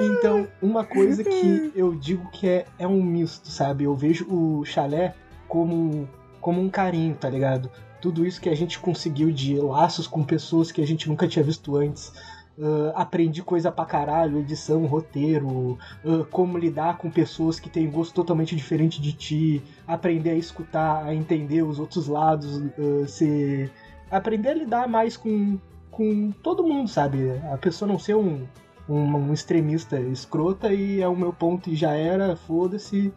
então, 0.00 0.48
uma 0.60 0.84
coisa 0.84 1.22
que 1.22 1.70
eu 1.76 1.94
digo 1.94 2.28
que 2.32 2.48
é, 2.48 2.64
é 2.80 2.86
um 2.86 3.00
misto, 3.00 3.48
sabe? 3.48 3.84
Eu 3.84 3.94
vejo 3.94 4.26
o 4.28 4.64
chalé 4.64 5.14
como, 5.46 6.08
como 6.40 6.60
um 6.60 6.68
carinho, 6.68 7.14
tá 7.14 7.30
ligado? 7.30 7.70
Tudo 8.06 8.24
isso 8.24 8.40
que 8.40 8.48
a 8.48 8.54
gente 8.54 8.78
conseguiu 8.78 9.32
de 9.32 9.56
laços 9.56 10.06
com 10.06 10.22
pessoas 10.22 10.70
que 10.70 10.80
a 10.80 10.86
gente 10.86 11.08
nunca 11.08 11.26
tinha 11.26 11.42
visto 11.42 11.74
antes. 11.74 12.12
Uh, 12.56 12.92
aprendi 12.94 13.42
coisa 13.42 13.72
pra 13.72 13.84
caralho, 13.84 14.38
edição, 14.38 14.86
roteiro, 14.86 15.76
uh, 16.04 16.24
como 16.30 16.56
lidar 16.56 16.98
com 16.98 17.10
pessoas 17.10 17.58
que 17.58 17.68
têm 17.68 17.90
gosto 17.90 18.14
totalmente 18.14 18.54
diferente 18.54 19.02
de 19.02 19.12
ti, 19.12 19.62
aprender 19.88 20.30
a 20.30 20.34
escutar, 20.36 21.04
a 21.04 21.12
entender 21.12 21.62
os 21.62 21.80
outros 21.80 22.06
lados, 22.06 22.58
uh, 22.78 23.08
ser... 23.08 23.72
aprender 24.08 24.50
a 24.50 24.54
lidar 24.54 24.88
mais 24.88 25.16
com, 25.16 25.58
com 25.90 26.30
todo 26.44 26.62
mundo, 26.62 26.88
sabe? 26.88 27.32
A 27.52 27.58
pessoa 27.58 27.88
não 27.88 27.98
ser 27.98 28.14
um, 28.14 28.46
um, 28.88 29.16
um 29.16 29.32
extremista 29.32 29.98
escrota 29.98 30.72
e 30.72 31.00
é 31.00 31.08
o 31.08 31.16
meu 31.16 31.32
ponto 31.32 31.68
e 31.68 31.74
já 31.74 31.90
era, 31.90 32.36
foda-se. 32.36 33.12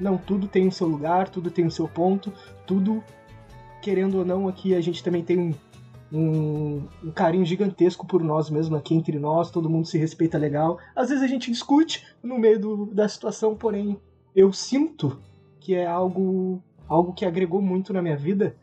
Não, 0.00 0.18
tudo 0.18 0.48
tem 0.48 0.66
o 0.66 0.72
seu 0.72 0.88
lugar, 0.88 1.28
tudo 1.28 1.48
tem 1.48 1.64
o 1.64 1.70
seu 1.70 1.86
ponto, 1.86 2.32
tudo, 2.66 3.04
querendo 3.82 4.18
ou 4.18 4.24
não, 4.24 4.48
aqui 4.48 4.74
a 4.74 4.80
gente 4.80 5.02
também 5.02 5.22
tem 5.22 5.38
um, 5.38 5.54
um, 6.12 6.82
um 7.04 7.10
carinho 7.10 7.44
gigantesco 7.44 8.06
por 8.06 8.22
nós 8.22 8.48
mesmos 8.48 8.78
aqui 8.78 8.94
entre 8.94 9.18
nós, 9.18 9.50
todo 9.50 9.68
mundo 9.68 9.86
se 9.86 9.98
respeita 9.98 10.38
legal. 10.38 10.78
Às 10.94 11.08
vezes 11.08 11.22
a 11.22 11.26
gente 11.26 11.50
discute 11.50 12.06
no 12.22 12.38
meio 12.38 12.58
do, 12.58 12.86
da 12.86 13.08
situação, 13.08 13.56
porém 13.56 13.98
eu 14.34 14.52
sinto 14.52 15.20
que 15.60 15.74
é 15.74 15.86
algo, 15.86 16.62
algo 16.88 17.12
que 17.12 17.24
agregou 17.24 17.60
muito 17.60 17.92
na 17.92 18.00
minha 18.00 18.16
vida. 18.16 18.56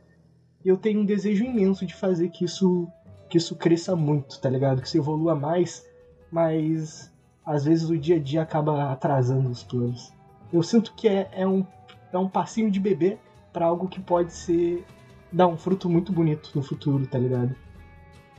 Eu 0.63 0.77
tenho 0.77 1.01
um 1.01 1.05
desejo 1.05 1.43
imenso 1.43 1.85
de 1.85 1.93
fazer 1.93 2.29
que 2.29 2.45
isso 2.45 2.87
que 3.29 3.37
isso 3.37 3.55
cresça 3.55 3.95
muito, 3.95 4.41
tá 4.41 4.49
ligado? 4.49 4.81
Que 4.81 4.87
isso 4.87 4.97
evolua 4.97 5.35
mais, 5.35 5.87
mas 6.31 7.13
às 7.45 7.63
vezes 7.63 7.87
o 7.87 7.97
dia 7.97 8.15
a 8.15 8.19
dia 8.19 8.41
acaba 8.41 8.91
atrasando 8.91 9.49
os 9.49 9.63
planos. 9.63 10.11
Eu 10.51 10.63
sinto 10.63 10.95
que 10.95 11.07
é, 11.07 11.29
é, 11.31 11.47
um, 11.47 11.63
é 12.11 12.17
um 12.17 12.27
passinho 12.27 12.71
de 12.71 12.79
bebê 12.79 13.19
para 13.53 13.67
algo 13.67 13.87
que 13.87 13.99
pode 13.99 14.33
ser 14.33 14.83
dar 15.31 15.47
um 15.47 15.57
fruto 15.57 15.89
muito 15.89 16.11
bonito 16.11 16.51
no 16.55 16.61
futuro, 16.61 17.05
tá 17.05 17.17
ligado? 17.17 17.55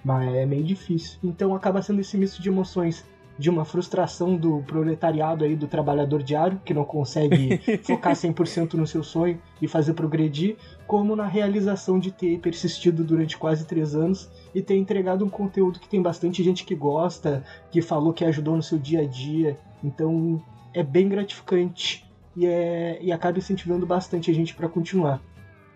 Mas 0.05 0.35
é 0.35 0.47
meio 0.47 0.65
difícil. 0.65 1.19
Então 1.23 1.55
acaba 1.55 1.83
sendo 1.83 2.01
esse 2.01 2.17
misto 2.17 2.41
de 2.43 2.49
emoções 2.49 3.05
de 3.41 3.49
uma 3.49 3.65
frustração 3.65 4.37
do 4.37 4.63
proletariado 4.67 5.45
aí, 5.45 5.57
do 5.57 5.67
trabalhador 5.67 6.23
diário, 6.23 6.61
que 6.63 6.75
não 6.75 6.85
consegue 6.85 7.59
focar 7.83 8.13
100% 8.13 8.75
no 8.75 8.87
seu 8.87 9.03
sonho 9.03 9.41
e 9.63 9.67
fazer 9.67 9.95
progredir, 9.95 10.57
como 10.87 11.17
na 11.17 11.27
realização 11.27 11.99
de 11.99 12.13
ter 12.13 12.39
persistido 12.39 13.03
durante 13.03 13.39
quase 13.39 13.65
três 13.65 13.95
anos 13.95 14.31
e 14.55 14.61
ter 14.61 14.77
entregado 14.77 15.25
um 15.25 15.31
conteúdo 15.31 15.81
que 15.81 15.89
tem 15.89 16.03
bastante 16.03 16.43
gente 16.43 16.65
que 16.65 16.75
gosta, 16.75 17.43
que 17.71 17.81
falou 17.81 18.13
que 18.13 18.27
ajudou 18.27 18.57
no 18.57 18.63
seu 18.63 18.79
dia 18.79 19.01
a 19.01 19.07
dia. 19.07 19.59
Então 19.83 20.43
é 20.75 20.83
bem 20.83 21.09
gratificante 21.09 22.05
e, 22.37 22.45
é, 22.45 22.99
e 23.01 23.11
acaba 23.11 23.39
incentivando 23.39 23.87
bastante 23.87 24.31
a 24.31 24.35
gente 24.35 24.55
para 24.55 24.69
continuar. 24.69 25.19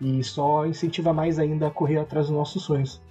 E 0.01 0.23
só 0.23 0.65
incentiva 0.65 1.13
mais 1.13 1.39
ainda 1.39 1.67
a 1.67 1.71
correr 1.71 1.97
atrás 1.97 2.27
dos 2.27 2.35
nossos 2.35 2.63
sonhos. 2.63 3.01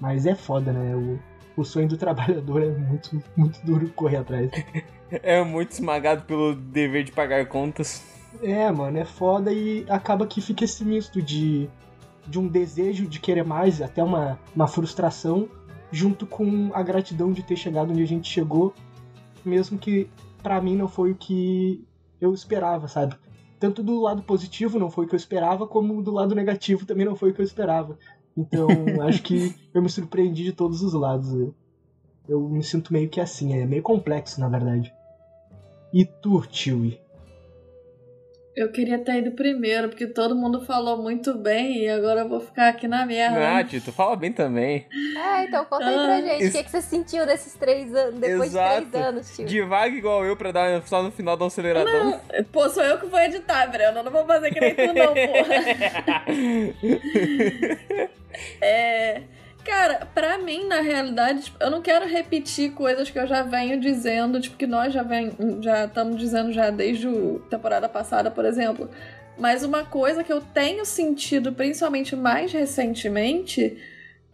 Mas 0.00 0.26
é 0.26 0.34
foda, 0.34 0.72
né? 0.72 0.94
O, 0.94 1.18
o 1.60 1.64
sonho 1.64 1.88
do 1.88 1.96
trabalhador 1.98 2.62
é 2.62 2.70
muito, 2.70 3.22
muito 3.36 3.64
duro 3.64 3.88
correr 3.90 4.18
atrás. 4.18 4.50
É 5.22 5.40
muito 5.44 5.70
esmagado 5.70 6.22
pelo 6.22 6.56
dever 6.56 7.04
de 7.04 7.12
pagar 7.12 7.46
contas. 7.46 8.02
É, 8.42 8.68
mano, 8.72 8.98
é 8.98 9.04
foda 9.04 9.52
e 9.52 9.84
acaba 9.88 10.26
que 10.26 10.40
fica 10.40 10.64
esse 10.64 10.84
misto 10.84 11.22
de, 11.22 11.68
de 12.26 12.38
um 12.38 12.48
desejo 12.48 13.06
de 13.06 13.20
querer 13.20 13.44
mais, 13.44 13.80
até 13.80 14.02
uma, 14.02 14.38
uma 14.56 14.66
frustração, 14.66 15.48
junto 15.92 16.26
com 16.26 16.70
a 16.74 16.82
gratidão 16.82 17.32
de 17.32 17.42
ter 17.42 17.56
chegado 17.56 17.90
onde 17.90 18.02
a 18.02 18.06
gente 18.06 18.28
chegou, 18.28 18.74
mesmo 19.44 19.78
que 19.78 20.10
para 20.42 20.60
mim 20.60 20.76
não 20.76 20.88
foi 20.88 21.12
o 21.12 21.14
que 21.14 21.84
eu 22.20 22.34
esperava, 22.34 22.88
sabe? 22.88 23.14
Tanto 23.64 23.82
do 23.82 23.98
lado 23.98 24.22
positivo 24.22 24.78
não 24.78 24.90
foi 24.90 25.06
o 25.06 25.08
que 25.08 25.14
eu 25.14 25.16
esperava, 25.16 25.66
como 25.66 26.02
do 26.02 26.10
lado 26.10 26.34
negativo 26.34 26.84
também 26.84 27.06
não 27.06 27.16
foi 27.16 27.30
o 27.30 27.32
que 27.32 27.40
eu 27.40 27.44
esperava. 27.46 27.98
Então, 28.36 28.68
acho 29.08 29.22
que 29.22 29.54
eu 29.72 29.80
me 29.80 29.88
surpreendi 29.88 30.44
de 30.44 30.52
todos 30.52 30.82
os 30.82 30.92
lados. 30.92 31.32
Eu, 31.32 31.54
eu 32.28 32.40
me 32.46 32.62
sinto 32.62 32.92
meio 32.92 33.08
que 33.08 33.22
assim, 33.22 33.54
é 33.54 33.64
meio 33.64 33.82
complexo, 33.82 34.38
na 34.38 34.50
verdade. 34.50 34.92
E 35.94 36.04
tu, 36.04 36.42
Tiwi? 36.42 37.00
Eu 38.56 38.70
queria 38.70 38.98
ter 39.00 39.16
ido 39.16 39.32
primeiro, 39.32 39.88
porque 39.88 40.06
todo 40.06 40.36
mundo 40.36 40.64
falou 40.64 40.96
muito 41.02 41.34
bem 41.36 41.78
e 41.82 41.88
agora 41.88 42.20
eu 42.20 42.28
vou 42.28 42.38
ficar 42.40 42.68
aqui 42.68 42.86
na 42.86 43.04
merda. 43.04 43.56
Ah, 43.58 43.64
Tito, 43.64 43.90
fala 43.90 44.14
bem 44.14 44.30
também. 44.32 44.86
É, 45.16 45.42
então 45.44 45.64
conta 45.64 45.84
aí 45.86 45.94
pra 45.94 46.14
Ah, 46.14 46.20
gente. 46.22 46.42
O 46.42 46.46
isso- 46.46 46.56
que, 46.58 46.62
que 46.64 46.70
você 46.70 46.80
sentiu 46.80 47.26
nesses 47.26 47.54
três 47.54 47.92
anos, 47.92 48.20
depois 48.20 48.50
Exato. 48.50 48.84
de 48.84 48.90
três 48.92 49.04
anos, 49.06 49.34
tio? 49.36 49.44
Devaga 49.46 49.96
igual 49.96 50.24
eu 50.24 50.36
pra 50.36 50.52
dar 50.52 50.80
só 50.86 51.02
no 51.02 51.10
final 51.10 51.36
dar 51.36 51.44
um 51.46 51.48
aceleradão. 51.48 52.10
Não, 52.10 52.20
pô, 52.52 52.68
sou 52.68 52.84
eu 52.84 52.96
que 53.00 53.06
vou 53.06 53.18
editar, 53.18 53.66
Breno. 53.66 53.98
Eu 53.98 54.04
não 54.04 54.12
vou 54.12 54.24
fazer 54.24 54.50
que 54.52 54.60
nem 54.60 54.72
tu, 54.74 54.86
não, 54.94 55.14
porra. 55.14 56.24
É. 58.60 59.22
Cara, 59.64 60.06
pra 60.14 60.36
mim, 60.36 60.66
na 60.66 60.80
realidade, 60.80 61.44
tipo, 61.44 61.56
eu 61.58 61.70
não 61.70 61.80
quero 61.80 62.06
repetir 62.06 62.72
coisas 62.72 63.10
que 63.10 63.18
eu 63.18 63.26
já 63.26 63.42
venho 63.42 63.80
dizendo, 63.80 64.40
tipo, 64.40 64.56
que 64.56 64.66
nós 64.66 64.92
já 64.92 65.02
vem, 65.02 65.32
já 65.60 65.86
estamos 65.86 66.16
dizendo 66.16 66.52
já 66.52 66.70
desde 66.70 67.08
a 67.08 67.48
temporada 67.48 67.88
passada, 67.88 68.30
por 68.30 68.44
exemplo. 68.44 68.90
Mas 69.38 69.64
uma 69.64 69.84
coisa 69.84 70.22
que 70.22 70.32
eu 70.32 70.40
tenho 70.40 70.84
sentido, 70.84 71.52
principalmente 71.52 72.14
mais 72.14 72.52
recentemente, 72.52 73.76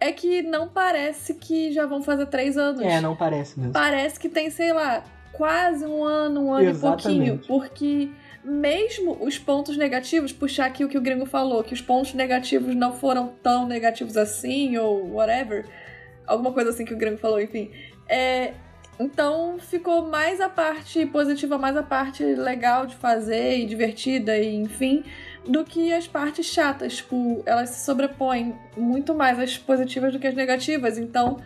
é 0.01 0.11
que 0.13 0.43
não 0.43 0.69
parece 0.69 1.35
que 1.35 1.73
já 1.73 1.87
vão 1.87 2.03
fazer 2.03 2.27
três 2.27 2.57
anos. 2.57 2.83
É, 2.83 3.01
não 3.01 3.15
parece 3.15 3.59
mesmo. 3.59 3.73
Parece 3.73 4.19
que 4.19 4.29
tem, 4.29 4.51
sei 4.51 4.73
lá, 4.73 5.05
quase 5.33 5.87
um 5.87 6.05
ano, 6.05 6.47
um 6.47 6.53
ano 6.53 6.69
Exatamente. 6.69 7.21
e 7.23 7.39
pouquinho. 7.39 7.41
Porque 7.47 8.11
mesmo 8.45 9.19
os 9.25 9.39
pontos 9.39 9.77
negativos, 9.77 10.33
puxar 10.33 10.67
aqui 10.67 10.85
o 10.85 10.89
que 10.89 10.99
o 10.99 11.01
gringo 11.01 11.27
falou, 11.27 11.63
que 11.63 11.75
os 11.75 11.81
pontos 11.81 12.15
negativos 12.15 12.75
não 12.75 12.93
foram 12.93 13.35
tão 13.43 13.67
negativos 13.67 14.17
assim, 14.17 14.77
ou 14.77 15.13
whatever. 15.13 15.67
Alguma 16.27 16.53
coisa 16.53 16.71
assim 16.71 16.85
que 16.85 16.95
o 16.95 16.97
gringo 16.97 17.19
falou, 17.19 17.41
enfim. 17.41 17.71
É, 18.09 18.55
então 18.99 19.59
ficou 19.59 20.07
mais 20.07 20.41
a 20.41 20.49
parte 20.49 21.05
positiva, 21.07 21.57
mais 21.57 21.77
a 21.77 21.83
parte 21.83 22.23
legal 22.23 22.87
de 22.87 22.95
fazer 22.97 23.59
e 23.59 23.67
divertida, 23.67 24.37
e 24.37 24.55
enfim, 24.55 25.05
do 25.47 25.65
que 25.65 25.93
as 25.93 26.07
partes 26.07 26.47
chatas. 26.47 26.97
Tipo, 26.97 27.43
elas 27.47 27.71
se 27.71 27.85
sobrepõem 27.85 28.55
muito 28.77 29.15
mais 29.15 29.39
as 29.39 29.57
positivas 29.57 30.13
do 30.13 30.19
que 30.19 30.27
as 30.27 30.35
negativas. 30.35 30.99
Então, 30.99 31.41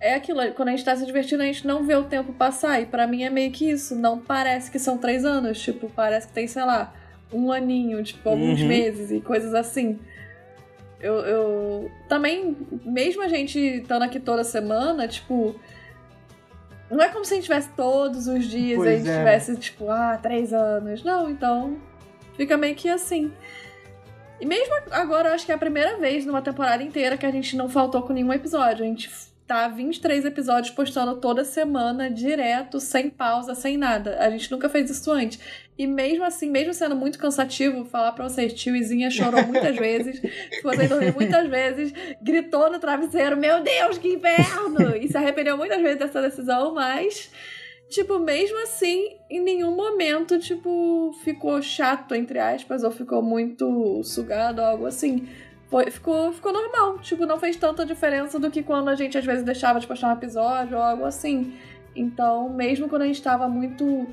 é 0.00 0.14
aquilo, 0.14 0.40
quando 0.54 0.68
a 0.68 0.70
gente 0.72 0.84
tá 0.84 0.96
se 0.96 1.04
divertindo, 1.04 1.42
a 1.42 1.46
gente 1.46 1.66
não 1.66 1.84
vê 1.84 1.94
o 1.94 2.04
tempo 2.04 2.32
passar. 2.32 2.80
E 2.80 2.86
pra 2.86 3.06
mim 3.06 3.22
é 3.22 3.30
meio 3.30 3.50
que 3.52 3.70
isso. 3.70 3.94
Não 3.94 4.18
parece 4.18 4.70
que 4.70 4.78
são 4.78 4.96
três 4.96 5.24
anos. 5.24 5.60
Tipo, 5.60 5.90
parece 5.94 6.26
que 6.28 6.32
tem, 6.32 6.46
sei 6.46 6.64
lá, 6.64 6.92
um 7.32 7.52
aninho, 7.52 8.02
tipo, 8.02 8.28
alguns 8.28 8.60
Uhum. 8.60 8.68
meses 8.68 9.10
e 9.10 9.20
coisas 9.20 9.52
assim. 9.54 9.98
Eu, 11.00 11.14
eu. 11.20 11.90
Também, 12.08 12.56
mesmo 12.84 13.22
a 13.22 13.28
gente 13.28 13.58
estando 13.58 14.02
aqui 14.02 14.18
toda 14.18 14.42
semana, 14.44 15.06
tipo. 15.06 15.54
Não 16.90 17.00
é 17.02 17.08
como 17.08 17.24
se 17.24 17.32
a 17.34 17.36
gente 17.36 17.44
tivesse 17.44 17.68
todos 17.76 18.26
os 18.26 18.44
dias 18.46 18.70
e 18.70 18.74
a 18.74 18.76
Pois 18.84 18.98
gente 18.98 19.10
é. 19.10 19.18
tivesse, 19.18 19.56
tipo, 19.56 19.90
ah, 19.90 20.18
três 20.20 20.52
anos. 20.52 21.04
Não, 21.04 21.30
então. 21.30 21.78
Fica 22.36 22.56
meio 22.56 22.74
que 22.74 22.88
assim. 22.88 23.30
E 24.40 24.46
mesmo 24.46 24.74
agora, 24.90 25.28
eu 25.28 25.34
acho 25.34 25.44
que 25.44 25.52
é 25.52 25.54
a 25.54 25.58
primeira 25.58 25.98
vez 25.98 26.24
numa 26.24 26.40
temporada 26.40 26.82
inteira 26.82 27.16
que 27.18 27.26
a 27.26 27.30
gente 27.30 27.54
não 27.56 27.68
faltou 27.68 28.02
com 28.02 28.12
nenhum 28.14 28.32
episódio. 28.32 28.82
A 28.84 28.88
gente 28.88 29.10
tá 29.50 29.66
23 29.66 30.26
episódios 30.26 30.72
postando 30.72 31.16
toda 31.16 31.44
semana, 31.44 32.08
direto, 32.08 32.78
sem 32.78 33.10
pausa, 33.10 33.52
sem 33.52 33.76
nada. 33.76 34.16
A 34.20 34.30
gente 34.30 34.48
nunca 34.48 34.68
fez 34.68 34.88
isso 34.88 35.10
antes. 35.10 35.40
E 35.76 35.88
mesmo 35.88 36.22
assim, 36.22 36.48
mesmo 36.48 36.72
sendo 36.72 36.94
muito 36.94 37.18
cansativo, 37.18 37.84
falar 37.84 38.12
pra 38.12 38.28
vocês, 38.28 38.52
tiozinha 38.52 39.10
chorou 39.10 39.44
muitas 39.44 39.74
vezes, 39.74 40.20
ficou 40.54 40.72
sem 40.72 40.86
dormir 40.86 41.12
muitas 41.12 41.48
vezes, 41.48 41.92
gritou 42.22 42.70
no 42.70 42.78
travesseiro, 42.78 43.36
meu 43.36 43.60
Deus, 43.60 43.98
que 43.98 44.14
inferno! 44.14 44.94
E 44.94 45.08
se 45.08 45.16
arrependeu 45.16 45.56
muitas 45.56 45.82
vezes 45.82 45.98
dessa 45.98 46.22
decisão, 46.22 46.72
mas 46.72 47.28
Tipo, 47.88 48.20
mesmo 48.20 48.56
assim, 48.62 49.16
em 49.28 49.40
nenhum 49.40 49.74
momento, 49.74 50.38
tipo, 50.38 51.12
ficou 51.24 51.60
chato, 51.60 52.14
entre 52.14 52.38
aspas, 52.38 52.84
ou 52.84 52.92
ficou 52.92 53.20
muito 53.20 54.00
sugado, 54.04 54.62
algo 54.62 54.86
assim. 54.86 55.28
Foi, 55.70 55.90
ficou, 55.90 56.32
ficou 56.32 56.52
normal. 56.52 56.98
Tipo, 56.98 57.24
não 57.24 57.38
fez 57.38 57.56
tanta 57.56 57.86
diferença 57.86 58.38
do 58.38 58.50
que 58.50 58.62
quando 58.62 58.88
a 58.88 58.94
gente 58.94 59.16
às 59.16 59.24
vezes 59.24 59.44
deixava 59.44 59.78
de 59.78 59.86
postar 59.86 60.08
um 60.08 60.12
episódio 60.12 60.76
ou 60.76 60.82
algo 60.82 61.04
assim. 61.04 61.54
Então, 61.94 62.48
mesmo 62.48 62.88
quando 62.88 63.02
a 63.02 63.06
gente 63.06 63.22
tava 63.22 63.48
muito. 63.48 64.06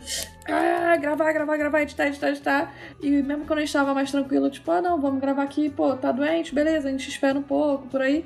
Ah, 0.47 0.95
gravar, 0.97 1.31
gravar, 1.31 1.57
gravar, 1.57 1.81
editar, 1.81 2.07
editar, 2.07 2.29
editar. 2.29 2.73
E 3.01 3.09
mesmo 3.21 3.45
quando 3.45 3.59
a 3.59 3.61
gente 3.61 3.73
tava 3.73 3.93
mais 3.93 4.11
tranquilo, 4.11 4.49
tipo, 4.49 4.69
ah, 4.71 4.81
não, 4.81 4.99
vamos 5.01 5.19
gravar 5.19 5.43
aqui, 5.43 5.69
pô, 5.69 5.95
tá 5.95 6.11
doente, 6.11 6.53
beleza, 6.53 6.87
a 6.87 6.91
gente 6.91 7.07
espera 7.09 7.37
um 7.37 7.43
pouco, 7.43 7.87
por 7.87 8.01
aí 8.01 8.25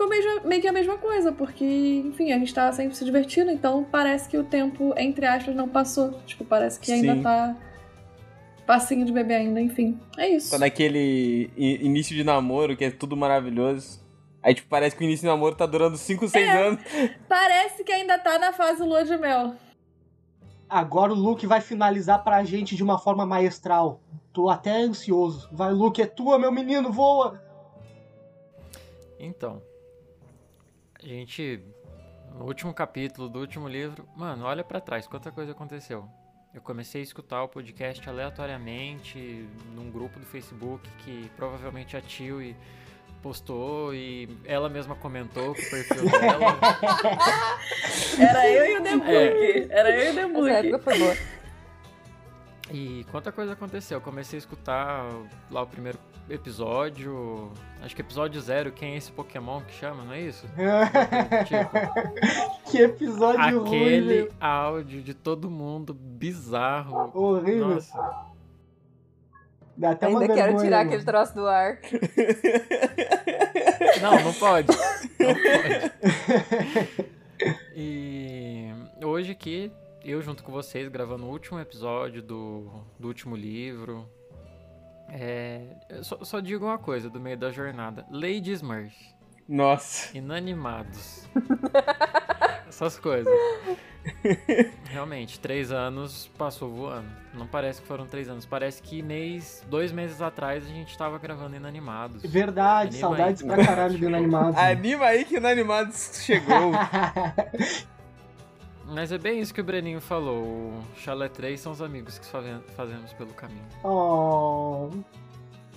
ficou 0.00 0.08
meio, 0.08 0.46
meio 0.46 0.62
que 0.62 0.68
a 0.68 0.72
mesma 0.72 0.96
coisa, 0.96 1.30
porque, 1.30 2.02
enfim, 2.06 2.32
a 2.32 2.38
gente 2.38 2.54
tá 2.54 2.72
sempre 2.72 2.96
se 2.96 3.04
divertindo, 3.04 3.50
então 3.50 3.84
parece 3.84 4.28
que 4.28 4.38
o 4.38 4.44
tempo, 4.44 4.94
entre 4.96 5.26
aspas, 5.26 5.54
não 5.54 5.68
passou. 5.68 6.12
Tipo, 6.24 6.44
parece 6.44 6.80
que 6.80 6.90
ainda 6.90 7.14
Sim. 7.14 7.22
tá 7.22 7.56
passinho 8.70 9.04
de 9.04 9.10
bebê 9.12 9.34
ainda, 9.34 9.60
enfim. 9.60 9.98
É 10.16 10.28
isso. 10.28 10.52
Tá 10.52 10.58
naquele 10.58 11.50
início 11.56 12.14
de 12.14 12.22
namoro 12.22 12.76
que 12.76 12.84
é 12.84 12.90
tudo 12.92 13.16
maravilhoso. 13.16 14.00
Aí, 14.40 14.54
tipo, 14.54 14.68
parece 14.68 14.94
que 14.94 15.02
o 15.02 15.04
início 15.04 15.22
de 15.22 15.26
namoro 15.26 15.56
tá 15.56 15.66
durando 15.66 15.96
5, 15.96 16.28
6 16.28 16.48
É. 16.48 16.66
anos. 16.68 16.80
Parece 17.28 17.82
que 17.82 17.90
ainda 17.90 18.16
tá 18.16 18.38
na 18.38 18.52
fase 18.52 18.80
lua 18.84 19.02
de 19.04 19.16
mel. 19.18 19.56
Agora 20.68 21.12
o 21.12 21.16
Luke 21.16 21.48
vai 21.48 21.60
finalizar 21.60 22.22
pra 22.22 22.44
gente 22.44 22.76
de 22.76 22.84
uma 22.84 22.96
forma 22.96 23.26
maestral. 23.26 24.00
Tô 24.32 24.48
até 24.48 24.70
ansioso. 24.70 25.48
Vai, 25.50 25.72
Luke, 25.72 26.00
é 26.00 26.06
tua, 26.06 26.38
meu 26.38 26.52
menino, 26.52 26.92
voa! 26.92 27.42
Então, 29.18 29.60
a 31.02 31.04
gente 31.04 31.60
no 32.38 32.44
último 32.44 32.72
capítulo 32.72 33.28
do 33.28 33.40
último 33.40 33.66
livro, 33.66 34.08
mano, 34.16 34.44
olha 34.44 34.62
pra 34.62 34.80
trás, 34.80 35.08
quanta 35.08 35.32
coisa 35.32 35.50
aconteceu. 35.50 36.08
Eu 36.52 36.60
comecei 36.60 37.00
a 37.00 37.04
escutar 37.04 37.42
o 37.44 37.48
podcast 37.48 38.08
aleatoriamente 38.08 39.48
num 39.74 39.88
grupo 39.90 40.18
do 40.18 40.26
Facebook 40.26 40.88
que 40.98 41.30
provavelmente 41.36 41.96
a 41.96 42.00
Tio 42.00 42.42
e 42.42 42.56
postou 43.22 43.94
e 43.94 44.28
ela 44.44 44.68
mesma 44.68 44.96
comentou 44.96 45.54
com 45.54 45.60
o 45.62 45.70
perfil 45.70 46.10
dela. 46.10 46.58
Era 48.18 48.48
eu 48.50 48.66
e 48.66 48.78
o 48.78 48.82
Debug. 48.82 49.68
Era 49.70 49.90
eu 49.90 50.00
e 50.02 50.06
o 50.06 50.10
Essa 50.10 50.26
Debug. 50.26 50.48
época 50.50 50.78
foi 50.80 50.98
boa. 50.98 51.16
E 52.72 53.04
quanta 53.10 53.32
coisa 53.32 53.52
aconteceu. 53.54 53.98
Eu 53.98 54.02
comecei 54.02 54.36
a 54.36 54.40
escutar 54.40 55.04
lá 55.50 55.62
o 55.62 55.66
primeiro 55.66 55.98
episódio. 56.28 57.50
Acho 57.82 57.94
que 57.96 58.02
episódio 58.02 58.40
zero, 58.40 58.70
quem 58.70 58.94
é 58.94 58.96
esse 58.96 59.10
Pokémon 59.10 59.60
que 59.62 59.72
chama, 59.74 60.04
não 60.04 60.12
é 60.12 60.20
isso? 60.20 60.46
Tipo, 61.46 62.70
que 62.70 62.78
episódio 62.78 63.60
ruim, 63.64 63.76
aquele 63.76 64.14
velho. 64.22 64.34
áudio 64.40 65.02
de 65.02 65.14
todo 65.14 65.50
mundo 65.50 65.92
bizarro. 65.92 67.10
Horrível. 67.12 67.68
Nossa. 67.70 68.30
Dá 69.76 69.90
até 69.92 70.06
uma 70.08 70.20
Ainda 70.20 70.34
quero 70.34 70.46
vergonha, 70.48 70.64
tirar 70.64 70.76
mano. 70.78 70.90
aquele 70.90 71.04
troço 71.04 71.34
do 71.34 71.46
ar. 71.48 71.78
Não, 74.00 74.18
não 74.24 74.32
pode. 74.34 74.68
Não 75.18 75.34
pode. 75.34 77.10
E 77.74 78.70
hoje 79.02 79.32
aqui, 79.32 79.72
eu 80.04 80.20
junto 80.22 80.42
com 80.42 80.52
vocês, 80.52 80.88
gravando 80.88 81.26
o 81.26 81.30
último 81.30 81.58
episódio 81.60 82.22
do, 82.22 82.70
do 82.98 83.08
último 83.08 83.36
livro. 83.36 84.08
É, 85.08 85.62
eu 85.88 86.04
só, 86.04 86.22
só 86.24 86.40
digo 86.40 86.64
uma 86.64 86.78
coisa 86.78 87.10
do 87.10 87.18
meio 87.20 87.36
da 87.36 87.50
jornada. 87.50 88.06
Lady 88.10 88.52
Smurf, 88.52 88.94
Nossa. 89.48 90.16
inanimados. 90.16 91.28
Essas 92.68 92.96
coisas. 92.98 93.32
Realmente, 94.84 95.40
três 95.40 95.72
anos 95.72 96.30
passou 96.38 96.70
voando. 96.70 97.08
Não 97.34 97.46
parece 97.48 97.80
que 97.82 97.86
foram 97.88 98.06
três 98.06 98.28
anos. 98.28 98.46
Parece 98.46 98.80
que 98.80 99.02
mês, 99.02 99.64
dois 99.68 99.90
meses 99.90 100.22
atrás 100.22 100.64
a 100.64 100.68
gente 100.68 100.96
tava 100.96 101.18
gravando 101.18 101.56
inanimados. 101.56 102.22
Verdade, 102.22 102.96
Anima 102.96 103.00
saudades 103.00 103.42
aí. 103.42 103.48
pra 103.48 103.66
caralho 103.66 103.98
do 103.98 104.06
Inanimado. 104.06 104.56
Anima 104.56 105.06
aí 105.06 105.24
que 105.24 105.36
Inanimados 105.36 106.22
chegou. 106.24 106.70
Mas 108.92 109.12
é 109.12 109.18
bem 109.18 109.40
isso 109.40 109.54
que 109.54 109.60
o 109.60 109.64
Breninho 109.64 110.00
falou. 110.00 110.42
O 110.44 110.82
Chalé 110.96 111.28
3 111.28 111.60
são 111.60 111.72
os 111.72 111.80
amigos 111.80 112.18
que 112.18 112.26
faze- 112.26 112.60
fazemos 112.76 113.12
pelo 113.12 113.32
caminho. 113.32 113.64
oh, 113.84 114.88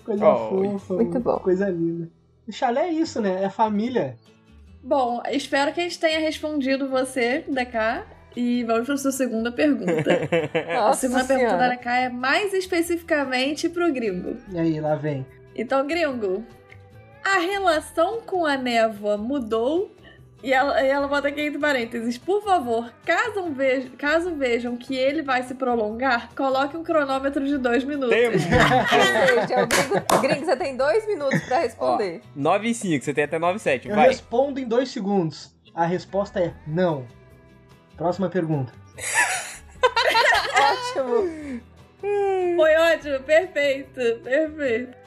coisa 0.03 0.25
Oh, 0.27 0.79
fofa. 0.79 0.93
muito 0.95 1.19
bom. 1.19 1.37
Coisa 1.39 1.69
linda. 1.69 2.09
O 2.47 2.51
chalé 2.51 2.89
é 2.89 2.91
isso, 2.91 3.21
né? 3.21 3.43
É 3.43 3.49
família. 3.49 4.17
Bom, 4.83 5.21
espero 5.31 5.71
que 5.71 5.79
a 5.79 5.83
gente 5.83 5.97
tenha 5.99 6.19
respondido 6.19 6.89
você, 6.89 7.45
DK. 7.47 8.03
E 8.35 8.63
vamos 8.63 8.87
para 8.87 8.97
sua 8.97 9.11
segunda 9.11 9.51
pergunta. 9.51 9.93
A 10.89 10.91
segunda 10.93 11.23
pergunta 11.23 11.51
da 11.51 11.57
senhora. 11.69 11.77
DK 11.77 11.87
é 11.89 12.09
mais 12.09 12.51
especificamente 12.53 13.69
pro 13.69 13.93
gringo. 13.93 14.35
E 14.51 14.57
aí, 14.59 14.81
lá 14.81 14.95
vem. 14.95 15.23
Então, 15.55 15.85
gringo, 15.85 16.43
a 17.23 17.37
relação 17.37 18.21
com 18.21 18.43
a 18.45 18.57
névoa 18.57 19.17
mudou? 19.17 19.95
E 20.43 20.51
ela, 20.51 20.83
e 20.83 20.89
ela 20.89 21.07
bota 21.07 21.29
aqui 21.29 21.39
entre 21.39 21.57
parênteses, 21.57 22.17
por 22.17 22.43
favor, 22.43 22.93
caso, 23.05 23.49
vejam, 23.53 23.91
caso 23.97 24.35
vejam 24.35 24.75
que 24.75 24.93
ele 24.93 25.21
vai 25.21 25.41
se 25.43 25.55
prolongar, 25.55 26.35
coloque 26.35 26.75
um 26.75 26.83
cronômetro 26.83 27.45
de 27.45 27.57
dois 27.57 27.85
minutos. 27.85 28.13
Ou 28.13 29.37
seja, 29.39 29.65
gringo, 29.65 30.21
gringo, 30.21 30.45
você 30.45 30.57
tem 30.57 30.75
dois 30.75 31.07
minutos 31.07 31.41
pra 31.43 31.59
responder. 31.59 32.21
9 32.35 32.67
e 32.67 32.73
5, 32.73 33.05
você 33.05 33.13
tem 33.13 33.23
até 33.23 33.39
9 33.39 33.55
e 33.55 33.59
7. 33.61 33.87
Eu 33.87 33.95
Vai. 33.95 34.09
respondo 34.09 34.59
em 34.59 34.65
dois 34.65 34.89
segundos. 34.89 35.55
A 35.73 35.85
resposta 35.85 36.41
é 36.41 36.53
não. 36.67 37.07
Próxima 37.95 38.27
pergunta. 38.27 38.73
Ótimo. 40.59 41.61
Foi 42.57 42.75
ótimo, 42.75 43.19
perfeito, 43.21 44.19
perfeito. 44.21 45.02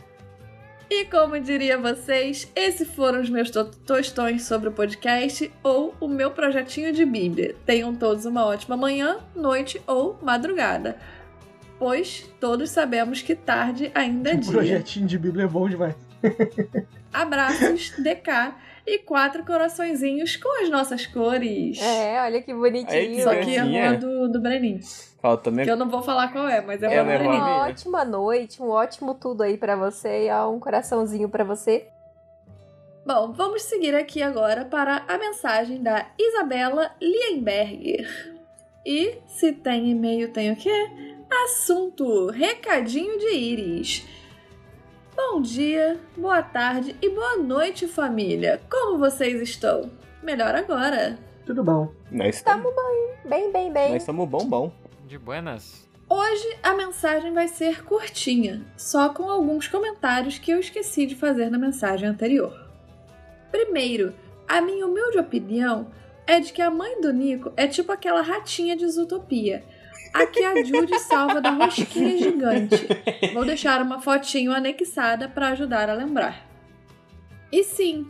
E 0.89 1.05
como 1.07 1.39
diria 1.41 1.77
vocês, 1.77 2.51
esses 2.55 2.89
foram 2.89 3.21
os 3.21 3.29
meus 3.29 3.51
to- 3.51 3.65
tostões 3.87 4.45
sobre 4.45 4.69
o 4.69 4.73
podcast 4.73 5.51
ou 5.63 5.95
o 6.01 6.07
meu 6.07 6.31
projetinho 6.31 6.93
de 6.93 7.05
Bíblia. 7.05 7.57
Tenham 7.67 7.95
todos 7.95 8.25
uma 8.25 8.45
ótima 8.47 8.77
manhã, 8.77 9.19
noite 9.35 9.83
ou 9.87 10.17
madrugada. 10.23 10.97
Pois 11.79 12.25
todos 12.41 12.71
sabemos 12.71 13.21
que 13.21 13.35
tarde 13.35 13.91
ainda 13.95 14.31
é 14.31 14.35
Um 14.35 14.41
dia. 14.41 14.53
projetinho 14.53 15.07
de 15.07 15.19
Bíblia 15.19 15.45
é 15.45 15.49
bom 15.49 15.69
demais. 15.69 15.95
Abraços, 17.13 17.91
DK 17.99 18.55
e 18.87 18.99
quatro 19.01 19.45
coraçõezinhos 19.45 20.37
com 20.37 20.63
as 20.63 20.71
nossas 20.71 21.07
cores. 21.07 21.81
É, 21.83 22.21
olha 22.23 22.41
que 22.41 22.55
bonitinho. 22.55 22.89
Aí 22.91 23.17
que 23.17 23.23
Só 23.23 23.31
que 23.31 23.37
é 23.39 23.55
gracinha. 23.57 23.91
uma 23.91 23.99
do, 23.99 24.29
do 24.33 24.41
Breninho. 24.41 24.81
Falta, 25.21 25.51
né? 25.51 25.65
Que 25.65 25.71
eu 25.71 25.77
não 25.77 25.89
vou 25.89 26.03
falar 26.03 26.29
qual 26.31 26.49
é, 26.49 26.61
mas 26.61 26.83
é 26.83 26.95
É, 26.95 27.03
uma 27.03 27.13
do 27.13 27.19
Breninho. 27.19 27.41
Rob? 27.41 27.51
Uma 27.51 27.67
ótima 27.69 28.05
noite, 28.05 28.63
um 28.63 28.69
ótimo 28.69 29.15
tudo 29.15 29.43
aí 29.43 29.57
pra 29.57 29.75
você 29.75 30.27
e 30.27 30.31
ó, 30.31 30.51
um 30.51 30.61
coraçãozinho 30.61 31.29
pra 31.29 31.43
você. 31.43 31.89
Bom, 33.05 33.33
vamos 33.33 33.63
seguir 33.63 33.95
aqui 33.95 34.23
agora 34.23 34.65
para 34.65 35.05
a 35.09 35.17
mensagem 35.19 35.83
da 35.83 36.07
Isabela 36.19 36.91
Lienberger. 37.01 38.35
E 38.85 39.19
se 39.27 39.53
tem 39.53 39.91
e-mail, 39.91 40.33
tem 40.33 40.53
o 40.53 40.57
quê? 40.57 40.71
Assunto: 41.45 42.29
Recadinho 42.31 43.19
de 43.19 43.35
Iris. 43.35 44.07
Bom 45.17 45.41
dia, 45.41 45.99
boa 46.15 46.43
tarde 46.43 46.95
e 47.01 47.09
boa 47.09 47.39
noite, 47.39 47.89
família. 47.89 48.61
Como 48.71 48.99
vocês 48.99 49.41
estão? 49.41 49.91
Melhor 50.23 50.55
agora. 50.55 51.19
Tudo 51.47 51.65
bom. 51.65 51.91
Nós 52.11 52.37
Estamos 52.37 52.71
bem, 53.25 53.51
bem, 53.51 53.73
bem. 53.73 53.93
Nós 53.93 54.03
estamos 54.03 54.29
bom, 54.29 54.45
bom. 54.47 54.71
De 55.07 55.17
buenas. 55.19 55.89
Hoje 56.07 56.59
a 56.63 56.75
mensagem 56.75 57.33
vai 57.33 57.49
ser 57.49 57.83
curtinha, 57.83 58.63
só 58.77 59.09
com 59.09 59.31
alguns 59.31 59.67
comentários 59.67 60.39
que 60.39 60.51
eu 60.51 60.61
esqueci 60.61 61.07
de 61.07 61.17
fazer 61.17 61.51
na 61.51 61.57
mensagem 61.59 62.07
anterior. 62.07 62.69
Primeiro, 63.51 64.13
a 64.47 64.61
minha 64.61 64.87
humilde 64.87 65.19
opinião 65.19 65.91
é 66.27 66.41
de 66.41 66.53
que 66.53 66.61
a 66.61 66.71
mãe 66.71 67.01
do 67.01 67.11
Nico 67.11 67.51
é 67.57 67.67
tipo 67.67 67.91
aquela 67.91 68.21
ratinha 68.21 68.77
de 68.77 68.87
Zootopia. 68.87 69.65
A 70.13 70.27
que 70.27 70.43
a 70.45 70.63
Judy 70.65 70.99
salva 70.99 71.41
da 71.41 71.51
rosquinha 71.51 72.19
gigante. 72.19 72.87
Vou 73.35 73.45
deixar 73.45 73.83
uma 73.83 74.01
fotinho 74.01 74.53
anexada 74.53 75.29
para 75.29 75.49
ajudar 75.49 75.89
a 75.89 75.95
lembrar. 75.95 76.47
E 77.53 77.63
sim, 77.63 78.07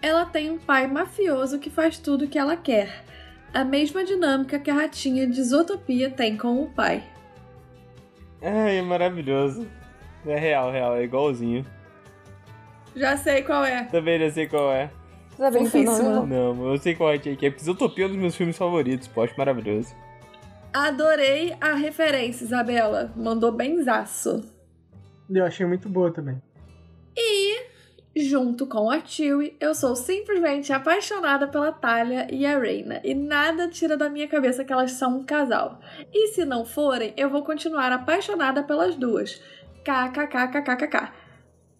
ela 0.00 0.26
tem 0.26 0.50
um 0.50 0.58
pai 0.58 0.86
mafioso 0.86 1.58
que 1.58 1.70
faz 1.70 1.98
tudo 1.98 2.24
o 2.24 2.28
que 2.28 2.38
ela 2.38 2.56
quer. 2.56 3.04
A 3.52 3.64
mesma 3.64 4.04
dinâmica 4.04 4.58
que 4.58 4.70
a 4.70 4.74
ratinha 4.74 5.26
de 5.26 5.42
Zootopia 5.42 6.10
tem 6.10 6.36
com 6.36 6.62
o 6.62 6.68
pai. 6.70 7.02
Ai, 8.42 8.78
é 8.78 8.82
maravilhoso. 8.82 9.66
É 10.26 10.38
real, 10.38 10.70
real, 10.70 10.96
é 10.96 11.04
igualzinho. 11.04 11.64
Já 12.96 13.16
sei 13.16 13.42
qual 13.42 13.64
é. 13.64 13.84
Também 13.84 14.18
já 14.18 14.30
sei 14.30 14.46
qual 14.46 14.72
é. 14.72 14.90
Fofíssimo. 15.36 16.10
nome? 16.10 16.34
Não, 16.34 16.72
eu 16.72 16.78
sei 16.78 16.94
qual 16.94 17.12
é 17.12 17.18
que 17.18 17.30
é, 17.30 17.50
porque 17.50 17.62
Isotopia 17.62 18.04
é 18.04 18.06
um 18.06 18.10
dos 18.10 18.18
meus 18.18 18.36
filmes 18.36 18.56
favoritos, 18.56 19.08
pô, 19.08 19.22
acho 19.22 19.34
maravilhoso. 19.36 19.94
Adorei 20.74 21.56
a 21.60 21.74
referência, 21.74 22.44
Isabela. 22.44 23.12
Mandou 23.16 23.52
benzaço. 23.52 24.42
Eu 25.30 25.46
achei 25.46 25.64
muito 25.64 25.88
boa 25.88 26.12
também. 26.12 26.42
Junto 28.16 28.64
com 28.68 28.88
a 28.88 29.04
Chewie, 29.04 29.56
eu 29.58 29.74
sou 29.74 29.96
simplesmente 29.96 30.72
apaixonada 30.72 31.48
pela 31.48 31.72
Talia 31.72 32.28
e 32.32 32.46
a 32.46 32.56
Reina, 32.56 33.00
e 33.02 33.12
nada 33.12 33.66
tira 33.66 33.96
da 33.96 34.08
minha 34.08 34.28
cabeça 34.28 34.64
que 34.64 34.72
elas 34.72 34.92
são 34.92 35.18
um 35.18 35.24
casal. 35.24 35.80
E 36.12 36.28
se 36.28 36.44
não 36.44 36.64
forem, 36.64 37.12
eu 37.16 37.28
vou 37.28 37.42
continuar 37.42 37.90
apaixonada 37.90 38.62
pelas 38.62 38.94
duas. 38.94 39.42
KKKKKK. 39.84 41.12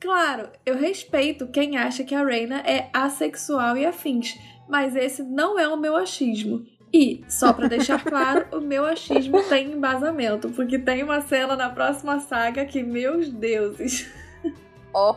Claro, 0.01 0.49
eu 0.67 0.77
respeito 0.77 1.47
quem 1.47 1.77
acha 1.77 2.03
que 2.03 2.17
a 2.17 2.25
Reina 2.25 2.59
é 2.67 2.91
assexual 2.93 3.77
e 3.77 3.87
afins, 3.87 4.37
mas 4.69 4.97
esse 4.97 5.23
não 5.23 5.57
é 5.57 5.69
o 5.69 5.77
meu 5.77 5.95
achismo. 5.95 6.67
E, 6.97 7.25
só 7.29 7.53
pra 7.53 7.67
deixar 7.67 8.05
claro, 8.05 8.47
o 8.53 8.61
meu 8.61 8.87
achismo 8.87 9.43
tem 9.49 9.73
embasamento, 9.73 10.49
porque 10.51 10.79
tem 10.79 11.03
uma 11.03 11.21
cena 11.23 11.57
na 11.57 11.69
próxima 11.69 12.21
saga 12.21 12.65
que, 12.65 12.85
meus 12.85 13.29
deuses. 13.29 14.09
Ó, 14.95 15.17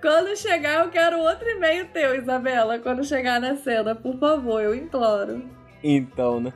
Quando 0.00 0.36
chegar, 0.36 0.84
eu 0.84 0.90
quero 0.90 1.18
outro 1.18 1.48
e-mail 1.48 1.88
teu, 1.88 2.14
Isabela. 2.14 2.78
Quando 2.78 3.02
chegar 3.02 3.40
na 3.40 3.56
cena, 3.56 3.92
por 3.92 4.16
favor, 4.20 4.62
eu 4.62 4.72
imploro. 4.72 5.42
Então, 5.82 6.38
né? 6.38 6.52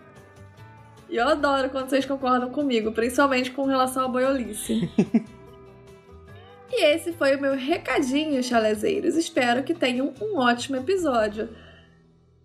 E 1.10 1.16
eu 1.16 1.26
adoro 1.26 1.68
quando 1.70 1.88
vocês 1.88 2.06
concordam 2.06 2.50
comigo, 2.50 2.92
principalmente 2.92 3.50
com 3.50 3.64
relação 3.64 4.04
à 4.04 4.08
boiolice. 4.08 4.88
e 6.70 6.84
esse 6.84 7.12
foi 7.12 7.34
o 7.34 7.40
meu 7.40 7.56
recadinho, 7.56 8.40
chalezeiros. 8.40 9.16
Espero 9.16 9.64
que 9.64 9.74
tenham 9.74 10.14
um 10.22 10.38
ótimo 10.38 10.76
episódio. 10.76 11.48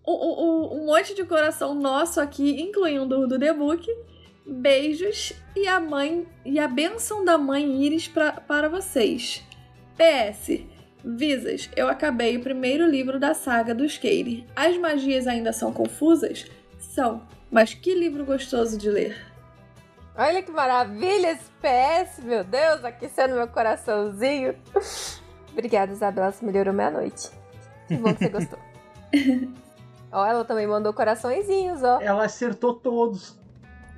Um, 0.06 0.12
um- 0.12 0.82
um 0.82 0.86
monte 0.86 1.14
de 1.14 1.24
coração 1.24 1.74
nosso 1.74 2.20
aqui, 2.20 2.60
incluindo 2.60 3.20
o 3.20 3.26
do 3.26 3.38
The 3.38 3.52
Book. 3.52 3.86
Beijos 4.46 5.32
e 5.56 5.66
a 5.66 5.80
mãe 5.80 6.26
e 6.44 6.58
a 6.58 6.68
benção 6.68 7.24
da 7.24 7.38
mãe 7.38 7.82
Iris 7.82 8.06
pra, 8.08 8.32
para 8.32 8.68
vocês. 8.68 9.42
PS. 9.96 10.60
Visas, 11.02 11.68
eu 11.76 11.88
acabei 11.88 12.36
o 12.36 12.42
primeiro 12.42 12.86
livro 12.86 13.18
da 13.20 13.32
saga 13.34 13.74
do 13.74 13.84
Skate. 13.84 14.46
As 14.56 14.76
magias 14.78 15.26
ainda 15.26 15.52
são 15.52 15.70
confusas? 15.72 16.46
São, 16.78 17.22
mas 17.50 17.74
que 17.74 17.94
livro 17.94 18.24
gostoso 18.24 18.76
de 18.78 18.88
ler. 18.90 19.16
olha 20.16 20.42
que 20.42 20.50
maravilha 20.50 21.32
esse 21.32 21.50
PS, 21.60 22.22
meu 22.24 22.42
Deus, 22.44 22.82
aquecendo 22.84 23.34
meu 23.34 23.48
coraçãozinho. 23.48 24.54
Obrigada, 25.52 25.92
Isabela, 25.92 26.32
você 26.32 26.44
melhorou 26.44 26.72
minha 26.74 26.90
noite. 26.90 27.30
Que 27.88 27.96
bom 27.96 28.12
que 28.14 28.24
você 28.24 28.28
gostou. 28.30 28.58
ó, 30.14 30.26
ela 30.26 30.44
também 30.44 30.66
mandou 30.66 30.92
coraçõezinhos, 30.92 31.82
ó. 31.82 32.00
Ela 32.00 32.24
acertou 32.24 32.74
todos. 32.74 33.38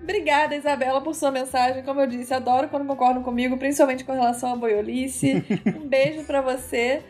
Obrigada, 0.03 0.55
Isabela, 0.55 1.01
por 1.01 1.15
sua 1.15 1.31
mensagem. 1.31 1.83
Como 1.83 2.01
eu 2.01 2.07
disse, 2.07 2.33
adoro 2.33 2.69
quando 2.69 2.87
concordam 2.87 3.23
comigo, 3.23 3.57
principalmente 3.57 4.05
com 4.05 4.13
relação 4.13 4.53
à 4.53 4.57
boiolice. 4.57 5.45
um 5.77 5.87
beijo 5.87 6.25
pra 6.25 6.41
você. 6.41 7.03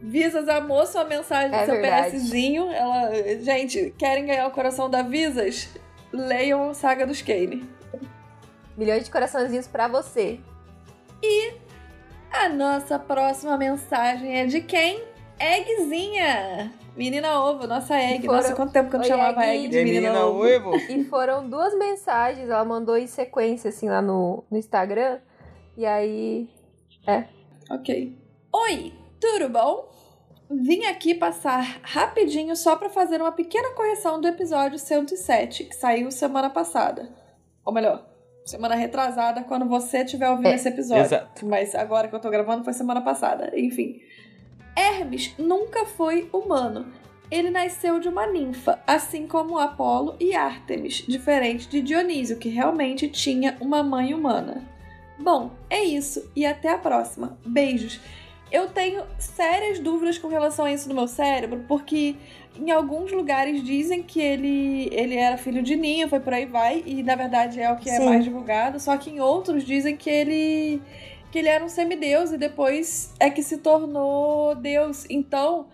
Visas 0.00 0.48
amou 0.48 0.84
sua 0.86 1.04
mensagem 1.04 1.50
do 1.50 1.56
É 1.56 1.64
seu 1.64 1.74
verdade. 1.74 2.16
PSzinho. 2.16 2.70
Ela, 2.70 3.10
gente, 3.40 3.94
querem 3.96 4.26
ganhar 4.26 4.46
o 4.48 4.50
coração 4.50 4.90
da 4.90 5.02
Visas? 5.02 5.68
Leiam 6.12 6.70
a 6.70 6.74
Saga 6.74 7.06
dos 7.06 7.22
Kane. 7.22 7.68
Milhões 8.76 9.04
de 9.04 9.10
coraçãozinhos 9.10 9.66
pra 9.66 9.88
você. 9.88 10.40
A 12.32 12.48
nossa 12.48 12.98
próxima 12.98 13.56
mensagem 13.56 14.40
é 14.40 14.46
de 14.46 14.60
quem? 14.60 15.04
Eggzinha! 15.42 16.72
Menina 16.96 17.40
ovo, 17.44 17.66
nossa 17.66 17.96
Egg. 17.96 18.24
Foram- 18.26 18.40
Nossa, 18.42 18.54
quanto 18.54 18.72
tempo 18.72 18.90
que 18.90 18.96
eu 18.96 19.00
não 19.00 19.04
Oi, 19.06 19.08
chamava 19.10 19.44
Egg. 19.46 19.56
Egg 19.64 19.68
de 19.68 19.76
E 19.76 19.80
a 19.80 19.84
menina, 19.84 20.08
menina 20.08 20.26
ovo. 20.26 20.40
Uevo? 20.40 20.76
E 20.76 21.04
foram 21.04 21.48
duas 21.48 21.76
mensagens, 21.76 22.48
ela 22.48 22.64
mandou 22.64 22.96
em 22.96 23.06
sequência, 23.06 23.70
assim, 23.70 23.88
lá 23.88 24.00
no, 24.02 24.44
no 24.50 24.56
Instagram. 24.58 25.18
E 25.76 25.84
aí. 25.86 26.48
Ok. 27.70 28.16
Oi, 28.54 28.92
tudo 29.20 29.48
bom? 29.48 29.90
Vim 30.50 30.84
aqui 30.84 31.14
passar 31.14 31.80
rapidinho 31.82 32.54
só 32.54 32.76
pra 32.76 32.90
fazer 32.90 33.20
uma 33.20 33.32
pequena 33.32 33.70
correção 33.70 34.20
do 34.20 34.28
episódio 34.28 34.78
107, 34.78 35.64
que 35.64 35.74
saiu 35.74 36.10
semana 36.10 36.50
passada. 36.50 37.08
Ou 37.64 37.72
melhor, 37.72 38.06
semana 38.44 38.74
retrasada, 38.74 39.42
quando 39.44 39.66
você 39.66 40.02
estiver 40.04 40.28
ouvindo 40.28 40.48
É, 40.48 40.54
esse 40.56 40.68
episódio. 40.68 41.04
Exato. 41.04 41.46
Mas 41.46 41.74
agora 41.74 42.06
que 42.08 42.14
eu 42.14 42.20
tô 42.20 42.28
gravando 42.28 42.62
foi 42.64 42.74
semana 42.74 43.00
passada. 43.00 43.50
Enfim. 43.58 43.98
Hermes 44.76 45.34
nunca 45.38 45.84
foi 45.84 46.28
humano. 46.32 46.86
Ele 47.30 47.50
nasceu 47.50 47.98
de 47.98 48.08
uma 48.08 48.26
ninfa, 48.26 48.78
assim 48.86 49.26
como 49.26 49.58
Apolo 49.58 50.16
e 50.20 50.34
Ártemis, 50.34 51.04
diferente 51.08 51.66
de 51.66 51.80
Dionísio, 51.80 52.38
que 52.38 52.50
realmente 52.50 53.08
tinha 53.08 53.56
uma 53.60 53.82
mãe 53.82 54.12
humana. 54.12 54.68
Bom, 55.18 55.50
é 55.70 55.82
isso 55.82 56.30
e 56.36 56.44
até 56.44 56.70
a 56.70 56.78
próxima. 56.78 57.38
Beijos. 57.46 58.00
Eu 58.50 58.68
tenho 58.68 59.02
sérias 59.18 59.78
dúvidas 59.78 60.18
com 60.18 60.28
relação 60.28 60.66
a 60.66 60.72
isso 60.72 60.86
no 60.90 60.94
meu 60.94 61.08
cérebro, 61.08 61.64
porque 61.66 62.16
em 62.54 62.70
alguns 62.70 63.10
lugares 63.10 63.64
dizem 63.64 64.02
que 64.02 64.20
ele, 64.20 64.90
ele 64.92 65.16
era 65.16 65.38
filho 65.38 65.62
de 65.62 65.74
ninfa 65.74 66.16
e 66.16 66.20
por 66.20 66.34
aí 66.34 66.44
vai, 66.44 66.82
e 66.84 67.02
na 67.02 67.14
verdade 67.14 67.60
é 67.60 67.72
o 67.72 67.76
que 67.76 67.88
é 67.88 67.96
Sim. 67.96 68.04
mais 68.04 68.22
divulgado, 68.22 68.78
só 68.78 68.94
que 68.98 69.08
em 69.08 69.20
outros 69.20 69.64
dizem 69.64 69.96
que 69.96 70.10
ele 70.10 70.82
que 71.32 71.38
ele 71.38 71.48
era 71.48 71.64
um 71.64 71.68
semideus 71.68 72.30
e 72.30 72.36
depois 72.36 73.14
é 73.18 73.30
que 73.30 73.42
se 73.42 73.56
tornou 73.56 74.54
deus. 74.54 75.06
Então, 75.08 75.68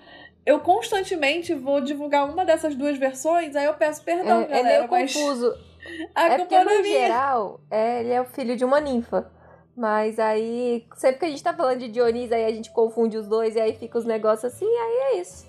eu 0.46 0.60
constantemente 0.60 1.52
vou 1.52 1.80
divulgar 1.80 2.26
uma 2.26 2.44
dessas 2.44 2.76
duas 2.76 2.96
versões, 2.96 3.56
aí 3.56 3.66
eu 3.66 3.74
peço 3.74 4.02
perdão, 4.04 4.42
é, 4.42 4.44
é 4.44 4.46
galera, 4.46 4.78
meio 4.78 4.90
mas 4.90 5.12
confuso. 5.12 5.52
a 6.14 6.26
É 6.28 6.38
porque, 6.38 6.54
não 6.54 6.70
é 6.70 6.78
no 6.78 6.84
geral, 6.84 7.60
é, 7.68 8.00
ele 8.00 8.12
é 8.12 8.20
o 8.20 8.24
filho 8.24 8.56
de 8.56 8.64
uma 8.64 8.80
ninfa. 8.80 9.30
Mas 9.76 10.18
aí, 10.18 10.86
sempre 10.96 11.18
que 11.18 11.24
a 11.24 11.28
gente 11.28 11.42
tá 11.42 11.52
falando 11.52 11.80
de 11.80 11.88
Dionísio, 11.88 12.34
aí 12.34 12.44
a 12.44 12.50
gente 12.52 12.70
confunde 12.70 13.16
os 13.16 13.28
dois 13.28 13.56
e 13.56 13.60
aí 13.60 13.74
fica 13.74 13.98
os 13.98 14.04
negócios 14.04 14.52
assim, 14.52 14.66
aí 14.66 14.98
é 15.12 15.20
isso. 15.20 15.46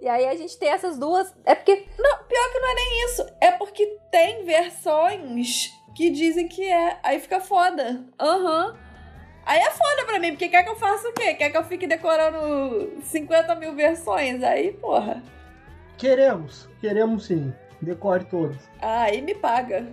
E 0.00 0.08
aí 0.08 0.26
a 0.26 0.36
gente 0.36 0.58
tem 0.58 0.68
essas 0.68 0.98
duas. 0.98 1.32
É 1.44 1.54
porque. 1.54 1.76
Pior 1.76 2.52
que 2.52 2.60
não 2.60 2.70
é 2.70 2.74
nem 2.74 3.04
isso. 3.04 3.26
É 3.40 3.50
porque 3.52 3.98
tem 4.10 4.44
versões 4.44 5.72
que 5.96 6.10
dizem 6.10 6.46
que 6.46 6.62
é. 6.62 6.98
Aí 7.02 7.18
fica 7.20 7.40
foda. 7.40 8.04
Aham. 8.20 8.76
Aí 9.44 9.58
é 9.58 9.70
foda 9.70 10.04
pra 10.06 10.18
mim, 10.18 10.30
porque 10.30 10.48
quer 10.48 10.62
que 10.62 10.70
eu 10.70 10.76
faça 10.76 11.08
o 11.08 11.12
quê? 11.12 11.34
Quer 11.34 11.50
que 11.50 11.56
eu 11.56 11.64
fique 11.64 11.86
decorando 11.86 12.92
50 13.02 13.54
mil 13.56 13.74
versões? 13.74 14.42
Aí, 14.42 14.72
porra. 14.72 15.22
Queremos, 15.98 16.68
queremos 16.80 17.26
sim. 17.26 17.52
Decore 17.80 18.24
todos. 18.24 18.56
Aí 18.80 19.20
me 19.20 19.34
paga. 19.34 19.86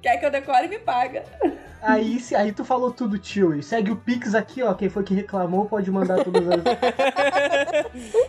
Quer 0.00 0.16
que 0.18 0.24
eu 0.24 0.30
decore, 0.30 0.68
me 0.68 0.78
paga. 0.78 1.24
Aí, 1.82 2.18
se, 2.18 2.34
aí 2.34 2.52
tu 2.52 2.64
falou 2.64 2.90
tudo, 2.92 3.18
tio. 3.18 3.54
E 3.54 3.62
segue 3.62 3.90
o 3.90 3.96
Pix 3.96 4.34
aqui, 4.34 4.62
ó. 4.62 4.72
Quem 4.74 4.88
foi 4.88 5.04
que 5.04 5.14
reclamou 5.14 5.66
pode 5.66 5.90
mandar 5.90 6.24
todas 6.24 6.44
as. 6.48 6.62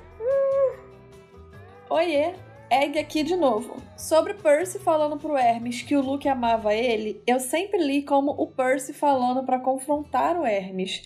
Oiê, 1.89 2.33
Egg 2.69 2.99
aqui 2.99 3.23
de 3.23 3.35
novo. 3.35 3.77
Sobre 3.97 4.35
Percy 4.35 4.77
falando 4.79 5.17
pro 5.17 5.35
Hermes 5.35 5.81
que 5.81 5.95
o 5.95 6.01
Luke 6.01 6.29
amava 6.29 6.73
ele, 6.73 7.21
eu 7.25 7.39
sempre 7.39 7.79
li 7.79 8.03
como 8.03 8.31
o 8.31 8.47
Percy 8.47 8.93
falando 8.93 9.43
pra 9.43 9.59
confrontar 9.59 10.39
o 10.39 10.45
Hermes. 10.45 11.01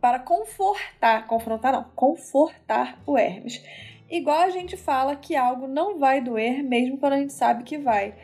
para 0.00 0.18
confortar, 0.18 1.26
confrontar 1.26 1.72
não, 1.72 1.84
confortar 1.96 2.98
o 3.06 3.16
Hermes. 3.16 3.64
Igual 4.10 4.42
a 4.42 4.50
gente 4.50 4.76
fala 4.76 5.16
que 5.16 5.34
algo 5.34 5.66
não 5.66 5.98
vai 5.98 6.20
doer, 6.20 6.62
mesmo 6.62 6.98
quando 6.98 7.14
a 7.14 7.18
gente 7.18 7.32
sabe 7.32 7.64
que 7.64 7.78
vai. 7.78 8.14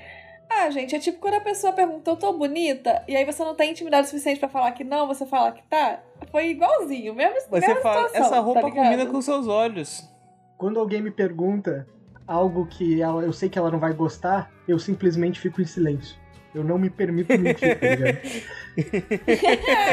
Ah, 0.50 0.68
gente, 0.68 0.94
é 0.94 0.98
tipo 0.98 1.18
quando 1.18 1.34
a 1.34 1.40
pessoa 1.40 1.72
pergunta, 1.72 2.10
eu 2.10 2.16
tô 2.16 2.34
bonita? 2.34 3.02
E 3.08 3.16
aí 3.16 3.24
você 3.24 3.42
não 3.42 3.54
tem 3.54 3.70
intimidade 3.70 4.08
suficiente 4.08 4.38
pra 4.38 4.48
falar 4.48 4.72
que 4.72 4.84
não, 4.84 5.06
você 5.06 5.24
fala 5.24 5.52
que 5.52 5.62
tá? 5.62 6.02
Foi 6.30 6.50
igualzinho, 6.50 7.14
mesmo 7.14 7.40
Você 7.48 7.66
mesma 7.66 7.76
fala, 7.76 8.08
situação, 8.08 8.26
essa 8.26 8.40
roupa 8.40 8.60
tá 8.60 8.70
combina 8.70 9.06
com 9.06 9.22
seus 9.22 9.48
olhos. 9.48 10.06
Quando 10.58 10.78
alguém 10.78 11.00
me 11.00 11.10
pergunta 11.10 11.86
algo 12.30 12.66
que 12.66 13.02
ela, 13.02 13.22
eu 13.24 13.32
sei 13.32 13.48
que 13.48 13.58
ela 13.58 13.70
não 13.70 13.78
vai 13.80 13.92
gostar, 13.92 14.50
eu 14.68 14.78
simplesmente 14.78 15.40
fico 15.40 15.60
em 15.60 15.66
silêncio. 15.66 16.16
Eu 16.54 16.62
não 16.64 16.78
me 16.78 16.88
permito 16.88 17.36
mentir, 17.38 17.78
tá 17.78 17.86
ligado? 17.88 18.18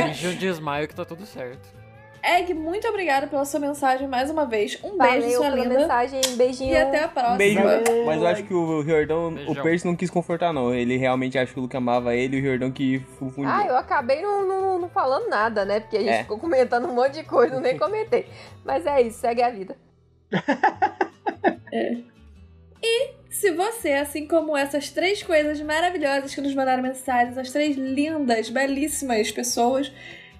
Finge 0.07 0.27
um 0.27 0.35
desmaio 0.35 0.87
que 0.87 0.95
tá 0.95 1.03
tudo 1.05 1.25
certo. 1.25 1.75
Egg, 2.23 2.53
muito 2.53 2.87
obrigada 2.87 3.27
pela 3.27 3.45
sua 3.45 3.59
mensagem 3.59 4.07
mais 4.07 4.29
uma 4.29 4.45
vez. 4.45 4.77
Um 4.83 4.97
Valeu 4.97 5.21
beijo, 5.21 5.37
sua 5.37 5.45
pela 5.51 5.55
linda. 5.63 5.79
mensagem, 5.79 6.21
beijinho. 6.35 6.73
E 6.73 6.77
até 6.77 7.03
a 7.03 7.07
próxima. 7.07 7.37
Beijo. 7.37 7.61
Valeu, 7.63 8.05
Mas 8.05 8.21
eu 8.21 8.27
acho 8.27 8.43
que 8.43 8.53
o 8.53 8.81
Riordão, 8.81 9.33
o. 9.47 9.55
Percy 9.55 9.85
não 9.85 9.95
quis 9.95 10.09
confortar, 10.09 10.51
não. 10.51 10.73
Ele 10.73 10.97
realmente 10.97 11.37
achou 11.37 11.53
que 11.53 11.59
o 11.59 11.63
Luke 11.63 11.77
amava 11.77 12.15
ele 12.15 12.37
e 12.37 12.39
o 12.39 12.43
Riordão 12.43 12.71
que 12.71 12.99
confundiu. 13.19 13.49
Ah, 13.51 13.65
eu 13.67 13.77
acabei 13.77 14.21
não, 14.21 14.45
não, 14.47 14.79
não 14.79 14.89
falando 14.89 15.29
nada, 15.29 15.63
né? 15.63 15.79
Porque 15.79 15.95
a 15.97 16.01
gente 16.01 16.09
É. 16.09 16.21
ficou 16.23 16.37
comentando 16.39 16.87
um 16.87 16.93
monte 16.95 17.13
de 17.13 17.23
coisa, 17.23 17.55
eu 17.55 17.61
nem 17.61 17.77
comentei. 17.77 18.27
Mas 18.65 18.85
é 18.85 19.01
isso, 19.01 19.19
segue 19.19 19.41
a 19.41 19.49
vida. 19.49 19.75
Se 23.37 23.51
você, 23.51 23.93
assim 23.93 24.25
como 24.25 24.57
essas 24.57 24.89
três 24.89 25.21
coisas 25.21 25.61
maravilhosas 25.61 26.33
que 26.33 26.41
nos 26.41 26.55
mandaram 26.55 26.81
mensagens, 26.81 27.37
as 27.37 27.51
três 27.51 27.77
lindas, 27.77 28.49
belíssimas 28.49 29.31
pessoas, 29.31 29.91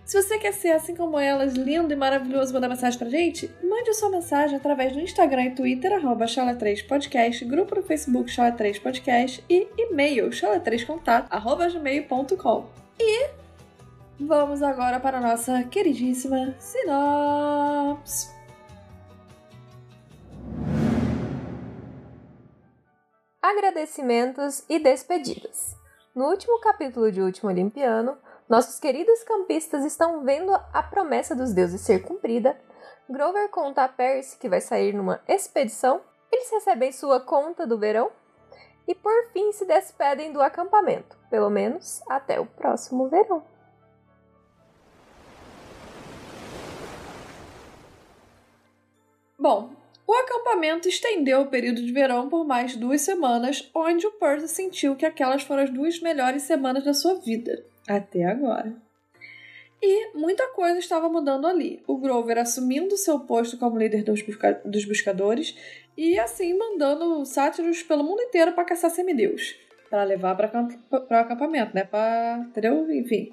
se 0.04 0.19
você 0.19 0.39
quer 0.39 0.52
ser 0.52 0.71
assim 0.71 0.95
como 0.95 1.19
elas, 1.19 1.54
lindo 1.54 1.93
e 1.93 1.95
maravilhoso, 1.95 2.52
mandar 2.52 2.69
mensagem 2.69 2.97
pra 2.97 3.08
gente, 3.08 3.52
mande 3.62 3.93
sua 3.93 4.10
mensagem 4.10 4.56
através 4.56 4.93
do 4.93 5.00
Instagram 5.00 5.45
e 5.45 5.52
Twitter, 5.52 5.93
arroba 5.93 6.26
chala3podcast, 6.26 7.45
grupo 7.45 7.76
no 7.76 7.84
Facebook 7.84 8.32
chala3podcast 8.32 9.43
e 9.47 9.67
e-mail 9.78 10.32
chala3contato, 10.32 11.28
arroba 11.30 11.69
gmail.com. 11.69 12.65
E 13.00 13.30
vamos 14.19 14.63
agora 14.63 15.00
para 15.00 15.19
a 15.19 15.21
nossa 15.21 15.62
queridíssima 15.65 16.56
sinopse. 16.58 18.36
Agradecimentos 23.49 24.65
e 24.67 24.77
despedidas. 24.77 25.73
No 26.13 26.25
último 26.25 26.60
capítulo 26.60 27.10
de 27.10 27.21
Último 27.21 27.49
Olimpiano, 27.49 28.17
nossos 28.49 28.77
queridos 28.77 29.23
campistas 29.23 29.86
estão 29.86 30.21
vendo 30.25 30.53
a 30.73 30.83
promessa 30.83 31.33
dos 31.33 31.53
deuses 31.53 31.79
ser 31.79 32.03
cumprida. 32.03 32.60
Grover 33.10 33.47
conta 33.47 33.86
a 33.86 33.88
Percy 33.88 34.38
que 34.38 34.49
vai 34.49 34.60
sair 34.60 34.93
numa 34.93 35.21
expedição. 35.29 36.01
Eles 36.29 36.51
recebem 36.51 36.91
sua 36.91 37.21
conta 37.21 37.65
do 37.65 37.79
verão. 37.79 38.12
E 38.86 38.93
por 38.93 39.29
fim 39.31 39.53
se 39.53 39.63
despedem 39.63 40.33
do 40.33 40.41
acampamento, 40.41 41.17
pelo 41.29 41.49
menos 41.49 42.01
até 42.10 42.41
o 42.41 42.45
próximo 42.45 43.07
verão. 43.07 43.41
Bom, 49.39 49.69
o 50.08 50.13
acampamento 50.13 50.88
estendeu 50.88 51.41
o 51.41 51.48
período 51.48 51.84
de 51.84 51.91
verão 51.91 52.30
por 52.30 52.46
mais 52.48 52.78
duas 52.78 53.02
semanas, 53.02 53.70
onde 53.76 54.08
o 54.08 54.12
Percy 54.12 54.48
sentiu 54.48 54.96
que 54.96 55.06
aquelas 55.06 55.43
foram 55.43 55.63
as 55.63 55.70
duas 55.70 56.00
melhores 56.00 56.43
semanas 56.43 56.86
da 56.86 56.93
sua 56.93 57.15
vida, 57.15 57.65
até 57.86 58.24
agora. 58.24 58.74
E 59.82 60.17
muita 60.17 60.48
coisa 60.54 60.80
estava 60.80 61.08
mudando 61.10 61.46
ali. 61.46 61.84
O 61.86 61.98
Grover 61.98 62.38
assumindo 62.39 62.98
seu 62.98 63.20
posto 63.20 63.58
como 63.58 63.78
líder 63.78 64.04
dos, 64.04 64.22
busca- 64.22 64.62
dos 64.65 64.86
buscadores 64.86 65.56
e 65.96 66.17
assim 66.17 66.58
mandando 66.58 67.24
sátiros 67.26 67.84
pelo 67.84 68.04
mundo 68.04 68.22
inteiro 68.22 68.54
para 68.54 68.65
caçar 68.65 68.89
semideus. 68.89 69.56
Para 69.89 70.04
levar 70.04 70.36
para 70.36 70.67
o 70.89 71.13
acampamento, 71.13 71.76
né? 71.76 71.88
Entendeu? 72.48 72.89
Enfim. 72.91 73.32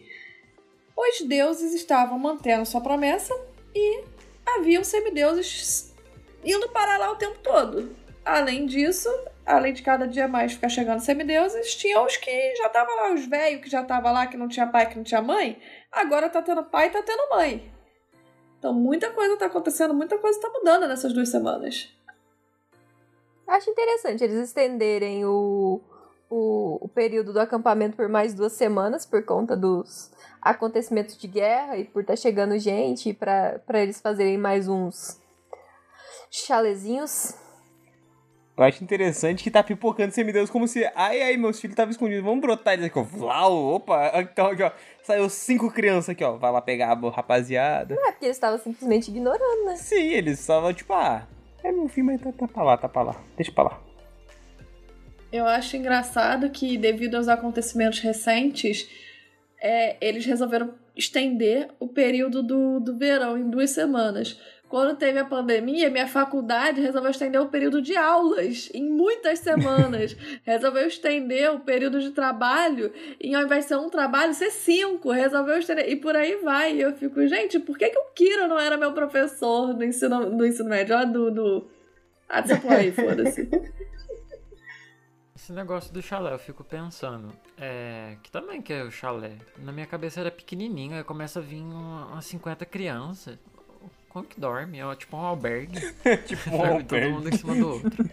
Os 0.96 1.26
deuses 1.26 1.72
estavam 1.72 2.18
mantendo 2.18 2.66
sua 2.66 2.80
promessa 2.80 3.34
e 3.74 4.04
haviam 4.44 4.84
semideuses 4.84 5.93
indo 6.44 6.68
para 6.68 6.98
lá 6.98 7.10
o 7.10 7.16
tempo 7.16 7.38
todo. 7.42 7.94
Além 8.24 8.66
disso, 8.66 9.08
além 9.44 9.72
de 9.72 9.82
cada 9.82 10.06
dia 10.06 10.26
mais 10.26 10.52
ficar 10.52 10.68
chegando 10.68 11.00
semideuses, 11.00 11.74
tinha 11.74 12.00
os 12.00 12.16
que 12.16 12.54
já 12.56 12.66
estavam 12.66 12.96
lá, 12.96 13.12
os 13.12 13.26
velhos 13.26 13.62
que 13.62 13.70
já 13.70 13.82
estavam 13.82 14.12
lá, 14.12 14.26
que 14.26 14.36
não 14.36 14.48
tinha 14.48 14.66
pai, 14.66 14.88
que 14.88 14.96
não 14.96 15.04
tinha 15.04 15.20
mãe. 15.20 15.60
Agora 15.92 16.30
tá 16.30 16.40
tendo 16.40 16.64
pai 16.64 16.88
e 16.88 16.90
tá 16.90 17.02
tendo 17.02 17.28
mãe. 17.30 17.70
Então 18.58 18.72
muita 18.72 19.10
coisa 19.10 19.36
tá 19.36 19.46
acontecendo, 19.46 19.92
muita 19.92 20.16
coisa 20.18 20.40
tá 20.40 20.48
mudando 20.48 20.88
nessas 20.88 21.12
duas 21.12 21.28
semanas. 21.28 21.92
Acho 23.46 23.70
interessante 23.70 24.24
eles 24.24 24.38
estenderem 24.38 25.26
o, 25.26 25.82
o, 26.30 26.78
o 26.80 26.88
período 26.88 27.32
do 27.32 27.40
acampamento 27.40 27.94
por 27.94 28.08
mais 28.08 28.32
duas 28.32 28.52
semanas 28.54 29.04
por 29.04 29.22
conta 29.22 29.54
dos 29.54 30.10
acontecimentos 30.40 31.18
de 31.18 31.26
guerra 31.26 31.76
e 31.76 31.84
por 31.84 32.00
estar 32.00 32.16
chegando 32.16 32.58
gente 32.58 33.12
para 33.12 33.82
eles 33.82 34.00
fazerem 34.00 34.38
mais 34.38 34.66
uns 34.66 35.20
chalezinhos. 36.42 37.34
Eu 38.56 38.62
acho 38.62 38.84
interessante 38.84 39.42
que 39.42 39.50
tá 39.50 39.64
pipocando 39.64 40.14
semideus 40.14 40.48
como 40.48 40.68
se. 40.68 40.84
Ai, 40.94 41.22
ai, 41.22 41.36
meus 41.36 41.60
filhos 41.60 41.72
estavam 41.72 41.90
escondidos. 41.90 42.24
Vamos 42.24 42.40
brotar 42.40 42.74
eles 42.74 42.86
aqui, 42.86 42.98
ó. 42.98 43.02
Vlau, 43.02 43.74
opa. 43.74 44.12
Então, 44.20 44.46
aqui, 44.46 44.62
ó. 44.62 44.70
Saiu 45.02 45.28
cinco 45.28 45.72
crianças 45.72 46.10
aqui, 46.10 46.22
ó. 46.22 46.36
Vai 46.36 46.52
lá 46.52 46.60
pegar 46.62 46.92
a 46.92 47.10
rapaziada. 47.10 47.96
Não 47.96 48.08
é 48.08 48.12
porque 48.12 48.26
eles 48.26 48.36
estavam 48.36 48.58
simplesmente 48.58 49.10
ignorando, 49.10 49.64
né? 49.64 49.76
Sim, 49.76 50.12
eles 50.12 50.38
estavam 50.38 50.72
tipo, 50.72 50.92
ah. 50.92 51.26
É 51.64 51.72
meu 51.72 51.88
filho, 51.88 52.06
mas 52.06 52.20
tá, 52.20 52.30
tá 52.30 52.46
pra 52.46 52.62
lá, 52.62 52.76
tá 52.76 52.88
pra 52.88 53.02
lá. 53.02 53.16
Deixa 53.36 53.50
pra 53.50 53.64
lá. 53.64 53.82
Eu 55.32 55.46
acho 55.46 55.76
engraçado 55.76 56.48
que, 56.50 56.78
devido 56.78 57.16
aos 57.16 57.26
acontecimentos 57.26 57.98
recentes, 57.98 58.88
é, 59.60 59.96
eles 60.00 60.24
resolveram 60.24 60.74
estender 60.96 61.70
o 61.80 61.88
período 61.88 62.40
do, 62.40 62.78
do 62.78 62.96
verão 62.96 63.36
em 63.36 63.50
duas 63.50 63.70
semanas. 63.70 64.38
Quando 64.68 64.96
teve 64.96 65.18
a 65.18 65.24
pandemia, 65.24 65.90
minha 65.90 66.08
faculdade 66.08 66.80
resolveu 66.80 67.10
estender 67.10 67.40
o 67.40 67.48
período 67.48 67.80
de 67.80 67.96
aulas 67.96 68.70
em 68.74 68.82
muitas 68.82 69.38
semanas. 69.38 70.16
resolveu 70.42 70.86
estender 70.86 71.50
o 71.52 71.60
período 71.60 72.00
de 72.00 72.10
trabalho, 72.10 72.92
e 73.20 73.34
ao 73.34 73.42
invés 73.42 73.64
de 73.64 73.68
ser 73.68 73.76
um 73.76 73.88
trabalho, 73.90 74.34
ser 74.34 74.50
cinco. 74.50 75.10
Resolveu 75.10 75.58
estender. 75.58 75.88
E 75.88 75.96
por 75.96 76.16
aí 76.16 76.36
vai. 76.36 76.74
E 76.74 76.80
eu 76.80 76.92
fico, 76.96 77.26
gente, 77.26 77.60
por 77.60 77.78
que, 77.78 77.88
que 77.90 77.98
o 77.98 78.06
Kiro 78.14 78.48
não 78.48 78.58
era 78.58 78.76
meu 78.76 78.92
professor 78.92 79.74
do 79.74 79.84
ensino, 79.84 80.36
do 80.36 80.46
ensino 80.46 80.68
médio? 80.68 80.96
Ó, 80.96 81.04
do. 81.04 81.30
do... 81.30 81.70
Ah, 82.28 82.42
aí, 82.70 82.90
foda-se. 82.90 83.48
Esse 85.36 85.52
negócio 85.52 85.92
do 85.92 86.00
chalé, 86.00 86.32
eu 86.32 86.38
fico 86.38 86.64
pensando. 86.64 87.30
É. 87.58 88.16
Que 88.22 88.30
também 88.30 88.62
que 88.62 88.72
é 88.72 88.82
o 88.82 88.90
chalé. 88.90 89.32
Na 89.58 89.72
minha 89.72 89.86
cabeça 89.86 90.20
era 90.20 90.30
pequenininho, 90.30 90.96
aí 90.96 91.04
começa 91.04 91.38
a 91.38 91.42
vir 91.42 91.60
uma- 91.60 92.06
umas 92.06 92.24
50 92.24 92.64
crianças. 92.64 93.38
Como 94.14 94.24
que 94.24 94.38
dorme? 94.38 94.78
É 94.78 94.94
tipo 94.94 95.16
um 95.16 95.20
albergue. 95.20 95.80
tipo, 96.24 96.48
um 96.50 96.58
Dorme 96.58 96.84
todo 96.84 96.94
albergue. 96.94 97.08
mundo 97.12 97.28
em 97.28 97.36
cima 97.36 97.54
do 97.56 97.68
outro. 97.68 98.10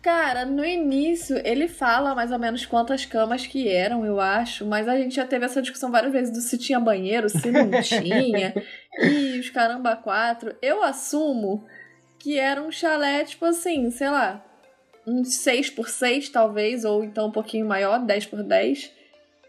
Cara, 0.00 0.46
no 0.46 0.64
início 0.64 1.36
ele 1.46 1.68
fala 1.68 2.14
mais 2.14 2.32
ou 2.32 2.38
menos 2.38 2.64
quantas 2.64 3.04
camas 3.04 3.46
que 3.46 3.68
eram, 3.68 4.04
eu 4.04 4.18
acho, 4.18 4.64
mas 4.64 4.88
a 4.88 4.96
gente 4.96 5.14
já 5.14 5.26
teve 5.26 5.44
essa 5.44 5.60
discussão 5.60 5.90
várias 5.90 6.10
vezes 6.10 6.32
do 6.32 6.40
se 6.40 6.56
tinha 6.56 6.80
banheiro, 6.80 7.28
se 7.28 7.50
não 7.50 7.70
tinha, 7.82 8.54
e 8.98 9.38
os 9.38 9.50
caramba 9.50 9.94
quatro. 9.94 10.56
Eu 10.62 10.82
assumo 10.82 11.66
que 12.18 12.38
era 12.38 12.62
um 12.62 12.70
chalé, 12.72 13.24
tipo 13.24 13.44
assim, 13.44 13.90
sei 13.90 14.08
lá, 14.08 14.42
uns 15.06 15.34
6 15.36 15.68
por 15.68 15.90
6 15.90 16.30
talvez, 16.30 16.86
ou 16.86 17.04
então 17.04 17.28
um 17.28 17.32
pouquinho 17.32 17.66
maior, 17.66 17.98
10 17.98 18.24
por 18.24 18.42
10. 18.42 18.90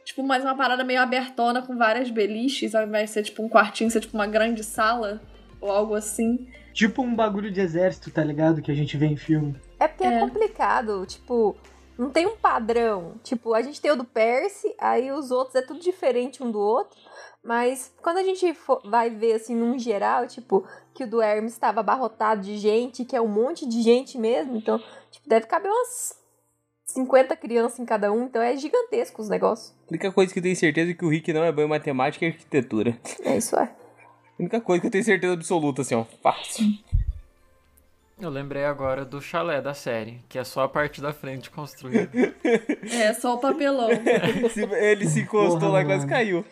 Tipo, 0.06 0.22
mais 0.24 0.44
uma 0.44 0.56
parada 0.56 0.84
meio 0.84 1.02
abertona 1.02 1.62
com 1.64 1.76
várias 1.76 2.10
beliches, 2.12 2.76
ao 2.76 2.84
invés 2.86 3.10
de 3.10 3.14
ser 3.16 3.24
tipo 3.24 3.44
um 3.44 3.50
quartinho, 3.50 3.90
ser 3.90 4.00
tipo 4.02 4.16
uma 4.16 4.28
grande 4.28 4.64
sala, 4.64 5.20
ou 5.60 5.70
algo 5.72 5.96
assim. 5.96 6.48
Tipo 6.74 7.02
um 7.02 7.16
bagulho 7.16 7.52
de 7.52 7.60
exército, 7.60 8.12
tá 8.12 8.24
ligado? 8.24 8.62
Que 8.62 8.72
a 8.72 8.76
gente 8.76 8.96
vê 8.98 9.08
em 9.08 9.18
filme. 9.18 9.56
É 9.80 9.88
porque 9.88 10.04
é. 10.04 10.14
É. 10.14 10.20
complicado, 10.20 11.06
tipo, 11.08 11.56
não 11.98 12.12
tem 12.12 12.28
um 12.28 12.38
padrão. 12.38 13.16
Tipo, 13.24 13.54
a 13.56 13.62
gente 13.64 13.82
tem 13.82 13.92
o 13.92 13.96
do 13.96 14.06
Percy, 14.06 14.76
aí 14.80 15.12
os 15.12 15.32
outros 15.32 15.56
é 15.56 15.62
tudo 15.64 15.80
diferente 15.80 16.44
um 16.44 16.52
do 16.52 16.60
outro. 16.60 16.98
Mas 17.44 17.92
quando 18.02 18.18
a 18.18 18.24
gente 18.24 18.54
for- 18.54 18.82
vai 18.86 19.10
ver, 19.10 19.34
assim, 19.34 19.56
num 19.56 19.78
geral, 19.78 20.28
tipo, 20.28 20.68
que 20.94 21.04
o 21.04 21.10
do 21.10 21.22
Hermes 21.22 21.54
estava 21.54 21.80
abarrotado 21.80 22.42
de 22.42 22.58
gente, 22.58 23.06
que 23.06 23.16
é 23.16 23.22
um 23.22 23.28
monte 23.28 23.68
de 23.68 23.82
gente 23.82 24.18
mesmo, 24.18 24.56
então, 24.58 24.78
tipo, 25.12 25.28
deve 25.28 25.46
caber 25.48 25.72
umas 25.72 26.16
50 26.96 27.36
crianças 27.36 27.80
em 27.80 27.86
cada 27.86 28.12
um, 28.12 28.24
então 28.26 28.42
é 28.42 28.56
gigantesco 28.56 29.22
os 29.22 29.28
negócios. 29.30 29.74
A 29.88 29.90
única 29.92 30.12
coisa 30.12 30.32
que 30.32 30.40
eu 30.40 30.44
tenho 30.44 30.56
certeza 30.56 30.92
é 30.92 30.94
que 30.94 31.04
o 31.06 31.10
Rick 31.10 31.34
não 31.34 31.44
é 31.44 31.52
bom 31.52 31.64
em 31.64 31.68
matemática 31.68 32.26
e 32.26 32.30
arquitetura. 32.30 32.98
É 33.24 33.38
isso 33.38 33.56
é. 33.58 33.64
A 33.64 33.72
única 34.42 34.62
coisa 34.62 34.82
que 34.82 34.88
eu 34.88 34.92
tenho 34.92 35.04
certeza 35.04 35.34
absoluta, 35.34 35.82
assim, 35.82 35.96
ó. 35.96 36.04
Fácil. 36.22 36.66
Eu 38.22 38.30
lembrei 38.30 38.64
agora 38.64 39.04
do 39.04 39.20
chalé 39.22 39.62
da 39.62 39.74
série, 39.74 40.22
que 40.30 40.38
é 40.40 40.44
só 40.44 40.64
a 40.64 40.70
parte 40.70 41.02
da 41.02 41.12
frente 41.12 41.50
construída. 41.50 42.10
É, 42.94 43.14
só 43.14 43.34
o 43.36 43.40
papelão. 43.40 43.90
Se- 44.54 44.62
Ele 44.64 45.08
se 45.08 45.22
encostou 45.22 45.60
Porra, 45.60 45.72
lá 45.72 45.82
e 45.82 45.86
quase 45.86 46.08
caiu. 46.08 46.46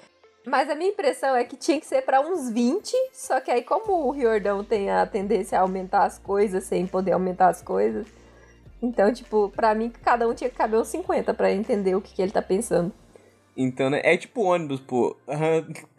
Mas 0.46 0.69
a 0.69 0.76
minha 0.76 0.89
impressão 0.89 1.36
é 1.36 1.46
que 1.46 1.56
tinha 1.56 1.80
que 1.80 1.86
ser 1.86 2.02
pra 2.02 2.19
uns 2.19 2.50
20, 2.50 2.91
só 3.13 3.39
que 3.39 3.50
aí 3.50 3.62
como 3.63 4.06
o 4.08 4.12
Riordão 4.12 4.62
tem 4.63 4.89
a 4.91 5.06
tendência 5.06 5.58
a 5.58 5.62
aumentar 5.62 6.04
as 6.06 6.17
coisas 6.19 6.65
sem 6.65 6.86
poder 6.86 7.13
aumentar 7.13 7.48
as 7.48 7.62
coisas, 7.62 8.06
então, 8.84 9.13
tipo, 9.13 9.50
pra 9.56 9.74
mim 9.74 9.89
cada 10.04 10.28
um 10.28 10.34
tinha 10.36 10.50
que 10.50 10.58
caber 10.58 10.78
uns 10.78 10.89
50 10.89 11.34
pra 11.34 11.50
entender 11.54 11.96
o 11.96 12.02
que, 12.02 12.13
que 12.13 12.22
ele 12.22 12.34
tá 12.34 12.41
pensando. 12.41 12.91
Então, 13.56 13.89
né? 13.89 14.02
É 14.04 14.17
tipo 14.17 14.41
ônibus, 14.41 14.82
pô. 14.82 15.15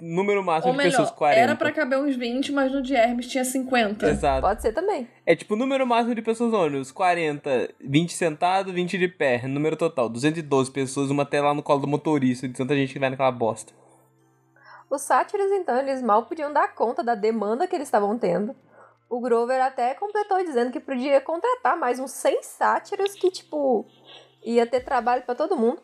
Número 0.03 0.43
máximo 0.45 0.73
Ou 0.73 0.79
de 0.79 0.85
pessoas 0.85 1.09
melhor, 1.09 1.19
40. 1.19 1.41
era 1.41 1.57
pra 1.57 1.73
caber 1.73 1.99
uns 1.99 2.15
20, 2.15 2.53
mas 2.53 2.71
no 2.71 2.83
de 2.83 2.95
Hermes 2.95 3.29
tinha 3.29 3.45
50. 3.45 4.07
Exato. 4.07 4.43
Pode 4.43 4.61
ser 4.61 4.73
também. 4.73 5.09
É 5.25 5.35
tipo 5.35 5.57
número 5.57 5.87
máximo 5.87 6.15
de 6.15 6.21
pessoas 6.21 6.53
ônibus: 6.53 6.93
40, 6.93 7.71
20 7.81 8.13
sentado, 8.13 8.73
20 8.73 8.99
de 8.99 9.09
pé. 9.09 9.47
Número 9.47 9.77
total: 9.77 10.09
212 10.11 10.71
pessoas, 10.71 11.11
uma 11.11 11.23
até 11.23 11.41
lá 11.41 11.55
no 11.55 11.63
colo 11.63 11.81
do 11.81 11.87
motorista, 11.87 12.47
de 12.47 12.55
tanta 12.55 12.75
gente 12.75 12.93
que 12.93 12.99
vai 12.99 13.09
naquela 13.09 13.33
bosta. 13.33 13.73
Os 14.91 15.01
sátiros, 15.03 15.51
então, 15.53 15.79
eles 15.79 16.03
mal 16.03 16.25
podiam 16.27 16.53
dar 16.53 16.75
conta 16.75 17.03
da 17.03 17.15
demanda 17.15 17.67
que 17.67 17.75
eles 17.75 17.89
estavam 17.89 18.19
tendo. 18.19 18.55
O 19.15 19.21
Grover 19.21 19.63
até 19.63 19.95
completou 19.95 20.43
dizendo 20.45 20.73
que 20.73 20.81
podia 20.81 21.21
contratar 21.21 21.77
mais 21.77 22.01
uns 22.01 22.11
100 22.11 22.43
sátiros 22.43 23.15
que, 23.15 23.31
tipo, 23.31 23.87
ia 24.43 24.67
ter 24.67 24.81
trabalho 24.81 25.23
pra 25.23 25.37
todo 25.37 25.57
mundo. 25.57 25.81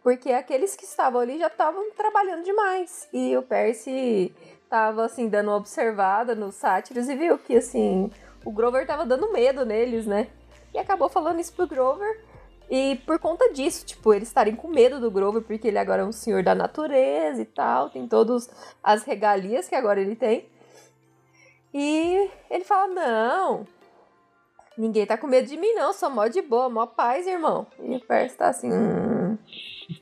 Porque 0.00 0.30
aqueles 0.30 0.76
que 0.76 0.84
estavam 0.84 1.20
ali 1.20 1.40
já 1.40 1.48
estavam 1.48 1.90
trabalhando 1.90 2.44
demais. 2.44 3.08
E 3.12 3.36
o 3.36 3.42
Percy 3.42 4.32
tava, 4.68 5.06
assim, 5.06 5.28
dando 5.28 5.48
uma 5.48 5.56
observada 5.56 6.36
nos 6.36 6.54
sátiros 6.54 7.08
e 7.08 7.16
viu 7.16 7.36
que, 7.36 7.56
assim, 7.56 8.12
o 8.44 8.52
Grover 8.52 8.86
tava 8.86 9.04
dando 9.04 9.32
medo 9.32 9.66
neles, 9.66 10.06
né? 10.06 10.28
E 10.72 10.78
acabou 10.78 11.08
falando 11.08 11.40
isso 11.40 11.52
pro 11.52 11.66
Grover. 11.66 12.24
E 12.70 12.94
por 13.06 13.18
conta 13.18 13.52
disso, 13.52 13.84
tipo, 13.84 14.14
eles 14.14 14.28
estarem 14.28 14.54
com 14.54 14.68
medo 14.68 15.00
do 15.00 15.10
Grover, 15.10 15.42
porque 15.42 15.66
ele 15.66 15.78
agora 15.78 16.02
é 16.02 16.04
um 16.04 16.12
senhor 16.12 16.44
da 16.44 16.54
natureza 16.54 17.42
e 17.42 17.44
tal, 17.44 17.90
tem 17.90 18.06
todas 18.06 18.48
as 18.84 19.02
regalias 19.02 19.68
que 19.68 19.74
agora 19.74 20.00
ele 20.00 20.14
tem. 20.14 20.48
E 21.72 22.30
ele 22.50 22.64
fala: 22.64 22.92
Não, 22.92 23.66
ninguém 24.76 25.06
tá 25.06 25.16
com 25.16 25.26
medo 25.26 25.48
de 25.48 25.56
mim, 25.56 25.72
não, 25.74 25.92
sou 25.92 26.10
mó 26.10 26.26
de 26.26 26.42
boa, 26.42 26.68
mó 26.68 26.86
paz, 26.86 27.26
irmão. 27.26 27.66
E 27.78 27.96
o 27.96 28.00
Percy 28.00 28.36
tá 28.36 28.48
assim: 28.48 28.72
hum, 28.72 29.38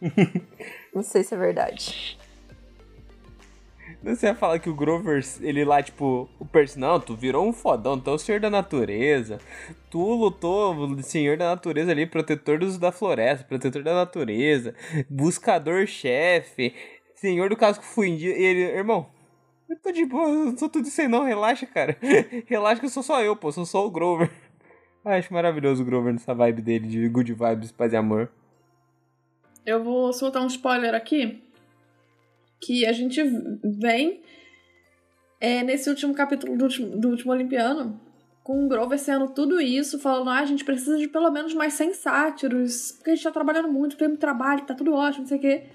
Não 0.94 1.02
sei 1.02 1.22
se 1.22 1.35
é 1.35 1.38
verdade. 1.38 2.18
Você 4.02 4.26
ia 4.26 4.35
falar 4.35 4.61
que 4.61 4.70
o 4.70 4.74
Grover, 4.74 5.24
ele 5.40 5.64
lá, 5.64 5.83
tipo, 5.83 6.28
o 6.38 6.44
Percy, 6.44 6.78
não, 6.78 7.00
tu 7.00 7.16
virou 7.16 7.44
um 7.44 7.52
fodão, 7.52 7.98
tu 7.98 8.11
é 8.11 8.12
o 8.12 8.18
senhor 8.18 8.40
da 8.40 8.48
natureza. 8.48 9.38
Tu 9.90 9.98
lutou, 9.98 11.02
senhor 11.02 11.37
da 11.37 11.50
natureza 11.50 11.90
ali, 11.90 12.07
protetor 12.07 12.61
dos, 12.61 12.78
da 12.78 12.92
floresta, 12.92 13.44
protetor 13.44 13.83
da 13.83 13.94
natureza, 13.94 14.72
buscador-chefe, 15.11 16.74
senhor 17.16 17.50
do 17.50 17.57
casco 17.57 17.85
fundido. 17.85 18.38
E 18.38 18.44
ele, 18.44 18.61
irmão, 18.61 19.09
eu 19.68 19.76
tô 19.76 19.92
de 19.92 20.04
boa, 20.04 20.28
eu 20.28 20.44
não 20.46 20.57
sou 20.57 20.68
tudo 20.68 20.87
isso 20.87 21.00
aí 21.00 21.09
não, 21.09 21.24
relaxa, 21.24 21.66
cara. 21.66 21.96
relaxa 22.46 22.81
que 22.81 22.87
eu 22.87 22.90
sou 22.90 23.02
só 23.02 23.22
eu, 23.22 23.37
pô, 23.37 23.52
sou 23.52 23.66
só 23.66 23.87
o 23.87 23.90
Grover. 23.90 24.31
Ah, 25.04 25.14
acho 25.14 25.33
maravilhoso 25.33 25.83
o 25.83 25.87
Grover 25.87 26.12
nessa 26.12 26.35
vibe 26.35 26.61
dele 26.61 26.87
de 26.87 27.09
good 27.09 27.33
vibes, 27.33 27.72
paz 27.72 27.92
e 27.94 27.96
amor. 27.96 28.31
Eu 29.64 29.83
vou 29.83 30.12
soltar 30.12 30.42
um 30.42 30.48
spoiler 30.48 30.92
aqui. 30.92 31.42
Que 32.61 32.85
a 32.85 32.92
gente 32.92 33.22
vem 33.62 34.20
é, 35.40 35.62
nesse 35.62 35.88
último 35.88 36.12
capítulo 36.12 36.59
do 36.59 36.64
último, 36.64 36.96
do 36.96 37.09
último 37.11 37.33
Olimpiano, 37.33 37.98
com 38.42 38.64
o 38.64 38.68
Grover 38.68 38.98
sendo 38.98 39.28
tudo 39.28 39.61
isso, 39.61 39.98
falando: 39.98 40.31
ah, 40.31 40.40
a 40.40 40.44
gente 40.44 40.64
precisa 40.64 40.98
de 40.98 41.07
pelo 41.07 41.31
menos 41.31 41.54
mais 41.54 41.74
100 41.74 41.94
sátiros, 41.94 42.92
porque 42.92 43.11
a 43.11 43.14
gente 43.14 43.24
tá 43.24 43.31
trabalhando 43.31 43.70
muito, 43.70 43.96
tem 43.96 44.09
muito 44.09 44.20
trabalho, 44.20 44.66
tá 44.66 44.74
tudo 44.74 44.92
ótimo, 44.92 45.22
não 45.22 45.28
sei 45.28 45.38
o 45.38 45.40
quê. 45.40 45.66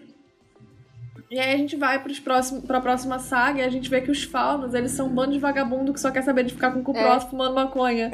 E 1.34 1.40
aí 1.40 1.52
a 1.52 1.58
gente 1.58 1.76
vai 1.76 1.98
pros 1.98 2.20
próximo, 2.20 2.62
pra 2.62 2.80
próxima 2.80 3.18
saga 3.18 3.62
e 3.62 3.64
a 3.64 3.70
gente 3.70 3.90
vê 3.90 4.02
que 4.02 4.12
os 4.12 4.24
faunos, 4.24 4.76
eles 4.76 4.92
são 4.92 5.08
um 5.08 5.10
bando 5.10 5.32
de 5.34 5.40
vagabundo 5.40 5.92
que 5.92 6.00
só 6.00 6.12
quer 6.12 6.22
saber 6.22 6.44
de 6.44 6.54
ficar 6.54 6.70
com 6.72 6.82
o 6.82 6.84
cu 6.84 6.96
É. 6.96 7.02
próximo 7.02 7.32
fumando 7.32 7.56
maconha. 7.56 8.12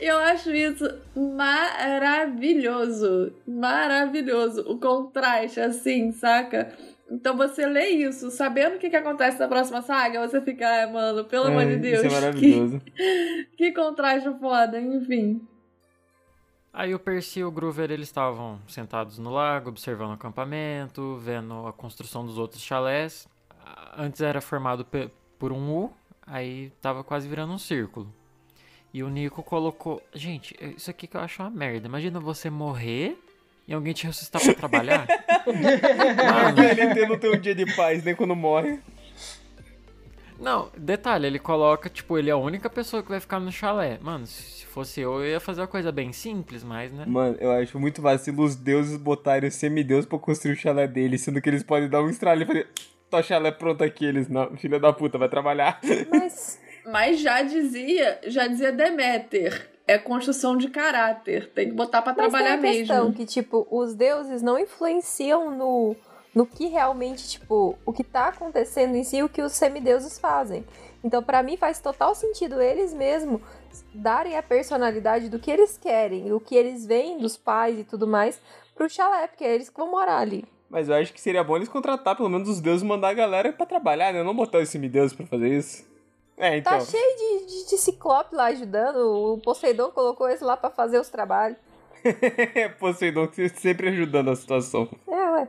E 0.00 0.04
eu 0.10 0.18
acho 0.18 0.52
isso 0.52 0.92
maravilhoso. 1.14 3.32
Maravilhoso. 3.46 4.62
O 4.68 4.76
contraste, 4.76 5.60
assim, 5.60 6.10
saca? 6.10 6.72
Então 7.08 7.36
você 7.36 7.64
lê 7.64 7.90
isso, 7.90 8.28
sabendo 8.32 8.74
o 8.74 8.78
que, 8.80 8.90
que 8.90 8.96
acontece 8.96 9.38
na 9.38 9.46
próxima 9.46 9.82
saga, 9.82 10.26
você 10.26 10.40
fica, 10.40 10.66
ah, 10.66 10.88
mano, 10.88 11.22
pelo 11.26 11.46
amor 11.46 11.64
de 11.66 11.74
É, 11.74 11.76
Deus. 11.76 12.04
Isso 12.04 12.06
é 12.06 12.10
maravilhoso. 12.20 12.80
Que, 12.80 13.46
que 13.56 13.70
contraste 13.72 14.28
foda, 14.40 14.80
enfim. 14.80 15.40
Aí 16.76 16.92
o 16.92 16.98
Percy 16.98 17.38
e 17.38 17.44
o 17.44 17.52
Groover 17.52 17.92
eles 17.92 18.08
estavam 18.08 18.58
sentados 18.66 19.16
no 19.16 19.30
lago, 19.30 19.68
observando 19.68 20.10
o 20.10 20.14
acampamento, 20.14 21.16
vendo 21.18 21.68
a 21.68 21.72
construção 21.72 22.26
dos 22.26 22.36
outros 22.36 22.60
chalés. 22.60 23.28
Antes 23.96 24.20
era 24.20 24.40
formado 24.40 24.84
por 25.38 25.52
um 25.52 25.70
U, 25.70 25.92
aí 26.26 26.72
tava 26.82 27.04
quase 27.04 27.28
virando 27.28 27.52
um 27.52 27.58
círculo. 27.58 28.12
E 28.92 29.04
o 29.04 29.08
Nico 29.08 29.40
colocou. 29.40 30.02
Gente, 30.12 30.56
isso 30.76 30.90
aqui 30.90 31.06
que 31.06 31.16
eu 31.16 31.20
acho 31.20 31.42
uma 31.42 31.50
merda. 31.50 31.86
Imagina 31.86 32.18
você 32.18 32.50
morrer 32.50 33.16
e 33.68 33.72
alguém 33.72 33.92
te 33.92 34.06
ressuscitar 34.06 34.42
pra 34.42 34.54
trabalhar. 34.54 35.06
A 35.46 36.50
VLT 36.50 37.06
não 37.06 37.18
tem 37.18 37.36
um 37.36 37.38
dia 37.38 37.54
de 37.54 37.72
paz, 37.76 38.02
nem 38.02 38.16
quando 38.16 38.34
morre. 38.34 38.80
Não, 40.38 40.68
detalhe, 40.76 41.26
ele 41.26 41.38
coloca, 41.38 41.88
tipo, 41.88 42.18
ele 42.18 42.28
é 42.30 42.32
a 42.32 42.36
única 42.36 42.68
pessoa 42.68 43.02
que 43.02 43.08
vai 43.08 43.20
ficar 43.20 43.38
no 43.40 43.52
chalé. 43.52 43.98
Mano, 44.02 44.26
se 44.26 44.66
fosse 44.66 45.00
eu, 45.00 45.20
eu 45.20 45.26
ia 45.30 45.40
fazer 45.40 45.60
uma 45.60 45.66
coisa 45.68 45.92
bem 45.92 46.12
simples, 46.12 46.64
mas, 46.64 46.92
né? 46.92 47.04
Mano, 47.06 47.36
eu 47.40 47.52
acho 47.52 47.78
muito 47.78 48.02
vacilo 48.02 48.42
os 48.42 48.56
deuses 48.56 48.96
botarem 48.96 49.48
os 49.48 49.54
semideus 49.54 50.04
pra 50.06 50.18
construir 50.18 50.52
o 50.52 50.56
chalé 50.56 50.86
deles, 50.88 51.20
sendo 51.20 51.40
que 51.40 51.48
eles 51.48 51.62
podem 51.62 51.88
dar 51.88 52.02
um 52.02 52.10
estralo 52.10 52.42
e 52.42 52.46
fazer. 52.46 52.68
Tua 53.08 53.22
chalé 53.22 53.50
pronto 53.52 53.84
aqui, 53.84 54.04
eles 54.04 54.28
não. 54.28 54.56
Filha 54.56 54.80
da 54.80 54.92
puta, 54.92 55.16
vai 55.18 55.28
trabalhar. 55.28 55.78
Mas 56.10 56.58
Mas 56.84 57.20
já 57.20 57.42
dizia, 57.42 58.18
já 58.26 58.46
dizia 58.46 58.72
Deméter, 58.72 59.70
é 59.86 59.96
construção 59.98 60.56
de 60.56 60.68
caráter. 60.68 61.50
Tem 61.54 61.68
que 61.68 61.74
botar 61.74 62.02
pra 62.02 62.12
Mas 62.12 62.22
trabalhar 62.22 62.58
tem 62.60 62.70
a 62.70 62.72
questão 62.74 63.04
mesmo. 63.04 63.14
que, 63.14 63.24
tipo, 63.24 63.66
os 63.70 63.94
deuses 63.94 64.42
não 64.42 64.58
influenciam 64.58 65.56
no, 65.56 65.94
no 66.34 66.44
que 66.46 66.66
realmente, 66.66 67.28
tipo, 67.28 67.78
o 67.86 67.92
que 67.92 68.02
tá 68.02 68.28
acontecendo 68.28 68.96
em 68.96 69.04
si, 69.04 69.22
o 69.22 69.28
que 69.28 69.40
os 69.40 69.52
semideuses 69.52 70.18
fazem. 70.18 70.64
Então, 71.02 71.22
pra 71.22 71.42
mim, 71.42 71.56
faz 71.56 71.78
total 71.78 72.14
sentido 72.14 72.60
eles 72.60 72.92
mesmo 72.92 73.40
darem 73.92 74.36
a 74.36 74.42
personalidade 74.42 75.28
do 75.28 75.38
que 75.38 75.50
eles 75.50 75.78
querem, 75.78 76.32
o 76.32 76.40
que 76.40 76.56
eles 76.56 76.86
veem 76.86 77.18
dos 77.18 77.36
pais 77.36 77.78
e 77.78 77.84
tudo 77.84 78.06
mais, 78.06 78.40
pro 78.74 78.88
chalé, 78.90 79.26
porque 79.26 79.44
é 79.44 79.54
eles 79.54 79.68
que 79.68 79.78
vão 79.78 79.90
morar 79.90 80.18
ali. 80.18 80.44
Mas 80.68 80.88
eu 80.88 80.96
acho 80.96 81.12
que 81.12 81.20
seria 81.20 81.44
bom 81.44 81.56
eles 81.56 81.68
contratar 81.68 82.16
pelo 82.16 82.28
menos 82.28 82.48
os 82.48 82.60
deuses 82.60 82.82
e 82.82 82.86
mandar 82.86 83.10
a 83.10 83.14
galera 83.14 83.52
pra 83.52 83.66
trabalhar, 83.66 84.12
né? 84.12 84.22
Não 84.22 84.34
botar 84.34 84.58
os 84.58 84.68
semideus 84.68 85.12
pra 85.12 85.26
fazer 85.26 85.48
isso. 85.48 85.84
É, 86.36 86.56
então. 86.56 86.78
Tá 86.78 86.84
cheio 86.84 87.16
de, 87.16 87.46
de, 87.46 87.70
de 87.70 87.78
ciclope 87.78 88.34
lá 88.34 88.46
ajudando, 88.46 88.96
o 88.96 89.38
Poseidon 89.38 89.90
colocou 89.92 90.28
eles 90.28 90.40
lá 90.40 90.56
pra 90.56 90.70
fazer 90.70 90.98
os 90.98 91.08
trabalhos. 91.08 91.58
Poseidon 92.80 93.28
sempre 93.54 93.88
ajudando 93.88 94.30
a 94.30 94.36
situação. 94.36 94.88
É, 95.06 95.30
ué. 95.30 95.48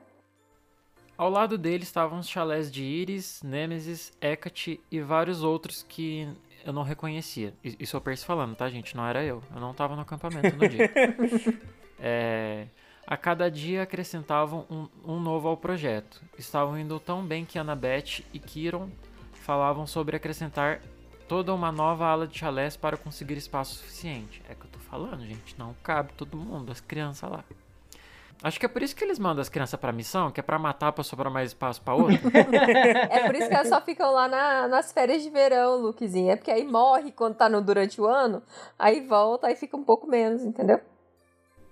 Ao 1.17 1.30
lado 1.30 1.58
dele 1.58 1.84
estavam 1.84 2.19
os 2.19 2.28
chalés 2.28 2.71
de 2.71 2.84
Iris, 2.84 3.41
Nemesis, 3.41 4.12
Hecate 4.19 4.82
e 4.91 4.99
vários 4.99 5.43
outros 5.43 5.84
que 5.88 6.28
eu 6.65 6.73
não 6.73 6.84
reconhecia. 6.84 7.54
Isso 7.63 7.95
é 7.95 7.99
o 7.99 8.01
Percy 8.01 8.25
falando, 8.25 8.56
tá, 8.56 8.69
gente? 8.69 8.97
Não 8.97 9.06
era 9.06 9.23
eu. 9.23 9.41
Eu 9.54 9.62
não 9.62 9.73
tava 9.73 9.95
no 9.95 10.01
acampamento 10.01 10.56
no 10.56 10.67
dia. 10.67 10.91
É, 11.97 12.67
a 13.08 13.15
cada 13.15 13.49
dia 13.49 13.82
acrescentavam 13.82 14.65
um, 14.69 15.13
um 15.13 15.17
novo 15.17 15.47
ao 15.47 15.56
projeto. 15.56 16.21
Estavam 16.38 16.78
indo 16.78 16.99
tão 16.99 17.25
bem 17.25 17.45
que 17.45 17.58
Annabeth 17.58 18.25
e 18.34 18.38
Kiron 18.38 18.89
falavam 19.32 19.88
sobre 19.88 20.17
acrescentar 20.17 20.82
toda 21.25 21.54
uma 21.54 21.71
nova 21.71 22.06
ala 22.06 22.28
de 22.28 22.38
chalés 22.38 22.75
para 22.75 22.97
conseguir 22.97 23.38
espaço 23.38 23.75
suficiente. 23.75 24.41
É 24.49 24.54
que 24.56 24.65
eu 24.65 24.69
tô 24.69 24.80
falando, 24.80 25.25
gente. 25.25 25.58
Não 25.58 25.73
cabe 25.82 26.12
todo 26.17 26.36
mundo, 26.36 26.69
as 26.69 26.82
crianças 26.82 27.32
lá. 27.32 27.45
Acho 28.43 28.60
que 28.60 28.65
é 28.65 28.69
por 28.69 28.84
isso 28.84 28.95
que 28.95 29.04
eles 29.04 29.18
mandam 29.18 29.41
as 29.41 29.49
crianças 29.49 29.80
pra 29.80 29.91
missão, 29.91 30.30
que 30.30 30.39
é 30.39 30.43
pra 30.43 30.59
matar 30.59 30.91
pra 30.91 31.03
sobrar 31.03 31.32
mais 31.32 31.49
espaço 31.51 31.82
pra 31.82 31.95
outra. 31.95 32.16
É 33.09 33.26
por 33.26 33.34
isso 33.36 33.47
que 33.47 33.53
elas 33.55 33.70
só 33.70 33.82
ficam 33.82 34.12
lá 34.12 34.28
na- 34.28 34.68
nas 34.68 34.91
férias 34.91 35.24
de 35.24 35.30
verão, 35.30 35.78
Lukezinho. 35.82 36.30
É 36.32 36.36
porque 36.36 36.51
aí 36.51 36.64
morre 36.66 37.12
quando 37.12 37.36
tá 37.36 37.49
no, 37.49 37.62
durante 37.62 37.99
o 37.99 38.05
ano, 38.05 38.43
aí 38.78 39.01
volta, 39.01 39.47
aí 39.47 39.55
fica 39.55 39.76
um 39.76 39.84
pouco 39.84 40.05
menos, 40.07 40.43
entendeu? 40.43 40.80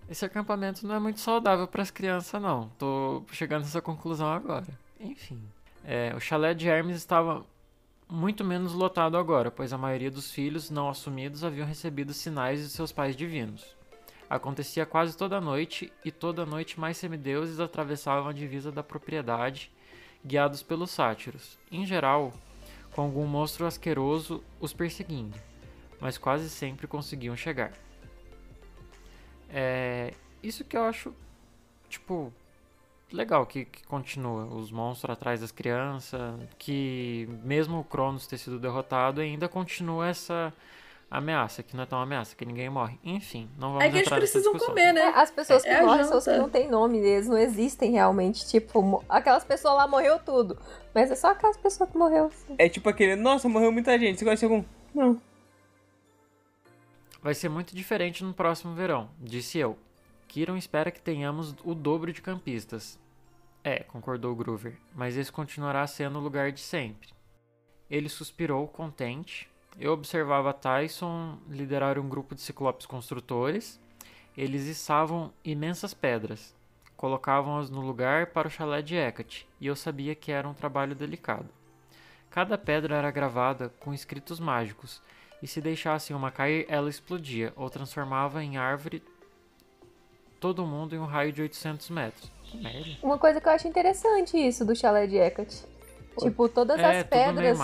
Esse 0.09 0.25
acampamento 0.25 0.85
não 0.87 0.95
é 0.95 0.99
muito 0.99 1.19
saudável 1.19 1.67
pras 1.67 1.91
crianças, 1.91 2.41
não. 2.41 2.69
Tô 2.77 3.23
chegando 3.31 3.63
nessa 3.63 3.81
conclusão 3.81 4.31
agora. 4.31 4.65
Enfim. 4.99 5.41
É, 5.85 6.13
o 6.15 6.19
chalé 6.19 6.53
de 6.53 6.67
Hermes 6.67 6.97
estava 6.97 7.43
muito 8.09 8.43
menos 8.43 8.73
lotado 8.73 9.17
agora, 9.17 9.49
pois 9.51 9.73
a 9.73 9.77
maioria 9.77 10.11
dos 10.11 10.31
filhos 10.31 10.69
não 10.69 10.89
assumidos 10.89 11.43
haviam 11.43 11.65
recebido 11.67 12.13
sinais 12.13 12.59
de 12.61 12.69
seus 12.69 12.91
pais 12.91 13.15
divinos. 13.15 13.75
Acontecia 14.29 14.85
quase 14.85 15.15
toda 15.15 15.39
noite, 15.39 15.91
e 16.03 16.11
toda 16.11 16.45
noite 16.45 16.79
mais 16.79 16.97
semideuses 16.97 17.59
atravessavam 17.59 18.29
a 18.29 18.33
divisa 18.33 18.71
da 18.71 18.83
propriedade, 18.83 19.71
guiados 20.25 20.63
pelos 20.63 20.91
sátiros, 20.91 21.59
em 21.71 21.85
geral, 21.85 22.33
com 22.93 23.01
algum 23.01 23.25
monstro 23.25 23.65
asqueroso 23.65 24.43
os 24.59 24.73
perseguindo, 24.73 25.37
mas 25.99 26.17
quase 26.17 26.49
sempre 26.49 26.87
conseguiam 26.87 27.35
chegar. 27.35 27.73
É, 29.49 30.13
isso 30.41 30.63
que 30.63 30.75
eu 30.75 30.83
acho, 30.83 31.13
tipo, 31.87 32.33
legal 33.11 33.45
que, 33.45 33.65
que 33.65 33.85
continua. 33.85 34.45
Os 34.45 34.71
monstros 34.71 35.13
atrás 35.13 35.41
das 35.41 35.51
crianças, 35.51 36.39
que 36.57 37.29
mesmo 37.43 37.79
o 37.79 37.83
Cronos 37.83 38.25
ter 38.25 38.39
sido 38.39 38.59
derrotado, 38.59 39.21
ainda 39.21 39.47
continua 39.47 40.07
essa 40.07 40.51
ameaça, 41.13 41.61
que 41.61 41.75
não 41.75 41.83
é 41.83 41.85
tão 41.85 42.01
ameaça, 42.01 42.35
que 42.35 42.43
ninguém 42.43 42.69
morre. 42.69 42.99
Enfim, 43.03 43.47
não 43.57 43.73
vamos 43.73 43.85
É 43.85 43.89
que 43.89 43.97
eles 43.97 44.09
precisam 44.09 44.57
comer, 44.57 44.91
né? 44.93 45.01
É, 45.01 45.07
as 45.09 45.29
pessoas 45.29 45.61
que 45.61 45.69
É 45.69 45.81
morrem 45.81 46.03
são 46.05 46.17
as 46.17 46.25
que 46.25 46.37
não 46.37 46.49
têm 46.49 46.67
nome, 46.67 46.97
eles 46.97 47.27
não 47.27 47.37
existem 47.37 47.91
realmente. 47.91 48.47
Tipo, 48.47 49.03
aquelas 49.07 49.43
pessoas 49.43 49.75
lá 49.75 49.87
morreu 49.87 50.17
tudo. 50.19 50.57
Mas 50.93 51.11
é 51.11 51.15
só 51.15 51.29
aquelas 51.29 51.55
pessoas 51.55 51.89
que 51.89 51.97
morreu. 51.97 52.25
assim. 52.25 52.55
É 52.57 52.67
tipo 52.67 52.89
aquele, 52.89 53.15
nossa, 53.15 53.47
morreu 53.47 53.71
muita 53.71 53.97
gente. 53.99 54.17
Você 54.17 54.25
conhece 54.25 54.43
algum? 54.43 54.63
Não. 54.93 55.21
Vai 57.21 57.35
ser 57.35 57.47
muito 57.47 57.75
diferente 57.75 58.23
no 58.23 58.33
próximo 58.33 58.73
verão, 58.73 59.09
disse 59.19 59.59
eu. 59.59 59.77
Kiron 60.27 60.57
espera 60.57 60.91
que 60.91 60.99
tenhamos 60.99 61.55
o 61.63 61.75
dobro 61.75 62.11
de 62.11 62.21
campistas. 62.21 62.99
É, 63.63 63.83
concordou 63.83 64.35
Groover, 64.35 64.77
mas 64.93 65.15
esse 65.15 65.31
continuará 65.31 65.85
sendo 65.85 66.17
o 66.17 66.21
lugar 66.21 66.51
de 66.51 66.59
sempre. 66.59 67.09
Ele 67.89 68.09
suspirou, 68.09 68.67
contente. 68.67 69.49
Eu 69.79 69.91
observava 69.91 70.53
Tyson 70.53 71.37
liderar 71.49 71.97
um 71.97 72.07
grupo 72.07 72.35
de 72.35 72.41
ciclopes 72.41 72.85
construtores. 72.85 73.79
Eles 74.37 74.65
içavam 74.65 75.31
imensas 75.43 75.93
pedras. 75.93 76.55
Colocavam-as 76.95 77.69
no 77.69 77.81
lugar 77.81 78.27
para 78.27 78.47
o 78.47 78.51
chalé 78.51 78.81
de 78.81 78.95
Hecate, 78.95 79.47
e 79.59 79.67
eu 79.67 79.75
sabia 79.75 80.15
que 80.15 80.31
era 80.31 80.47
um 80.47 80.53
trabalho 80.53 80.95
delicado. 80.95 81.49
Cada 82.29 82.57
pedra 82.57 82.95
era 82.95 83.11
gravada 83.11 83.69
com 83.79 83.93
escritos 83.93 84.39
mágicos, 84.39 85.01
e 85.41 85.47
se 85.47 85.59
deixassem 85.59 86.15
uma 86.15 86.31
cair, 86.31 86.65
ela 86.69 86.89
explodia 86.89 87.51
ou 87.55 87.69
transformava 87.69 88.41
em 88.41 88.55
árvore 88.57 89.03
todo 90.39 90.65
mundo 90.65 90.95
em 90.95 90.99
um 90.99 91.05
raio 91.05 91.33
de 91.33 91.41
800 91.41 91.89
metros. 91.89 92.31
Uma 93.01 93.17
coisa 93.17 93.41
que 93.41 93.47
eu 93.47 93.51
acho 93.51 93.67
interessante 93.67 94.37
isso 94.37 94.63
do 94.65 94.75
chalé 94.75 95.07
de 95.07 95.17
Hecate. 95.17 95.65
Tipo, 96.19 96.49
todas 96.49 96.79
é, 96.79 96.99
as 96.99 97.03
pedras 97.07 97.57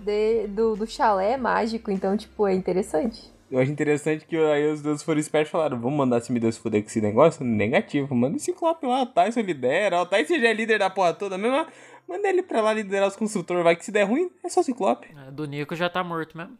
de- 0.00 0.46
do, 0.48 0.76
do 0.76 0.86
chalé 0.86 1.32
é 1.32 1.36
mágico, 1.36 1.90
então, 1.90 2.16
tipo, 2.16 2.46
é 2.46 2.54
interessante. 2.54 3.34
Eu 3.50 3.60
acho 3.60 3.70
interessante 3.70 4.26
que 4.26 4.36
aí 4.36 4.70
os 4.70 4.82
deuses 4.82 5.02
foram 5.04 5.20
espertos 5.20 5.48
e 5.50 5.52
falaram: 5.52 5.78
vamos 5.80 5.96
mandar 5.96 6.18
esse 6.18 6.32
Midas 6.32 6.58
fuder 6.58 6.82
com 6.82 6.88
esse 6.88 7.00
negócio? 7.00 7.44
Negativo. 7.44 8.14
Manda 8.14 8.36
esse 8.36 8.46
Ciclope 8.46 8.86
lá, 8.86 9.02
o 9.02 9.06
Tyson 9.06 9.40
lidera. 9.40 10.00
O 10.02 10.06
Tyson 10.06 10.38
já 10.40 10.48
é 10.48 10.52
líder 10.52 10.78
da 10.80 10.90
porra 10.90 11.14
toda 11.14 11.38
mesmo. 11.38 11.64
Manda 12.08 12.28
ele 12.28 12.42
pra 12.42 12.60
lá 12.60 12.72
liderar 12.72 13.08
os 13.08 13.16
construtores. 13.16 13.62
Vai 13.62 13.76
que 13.76 13.84
se 13.84 13.92
der 13.92 14.04
ruim, 14.04 14.30
é 14.44 14.48
só 14.48 14.62
Ciclope. 14.62 15.08
É, 15.26 15.30
do 15.30 15.44
Nico 15.46 15.76
já 15.76 15.88
tá 15.88 16.02
morto 16.02 16.36
mesmo. 16.36 16.58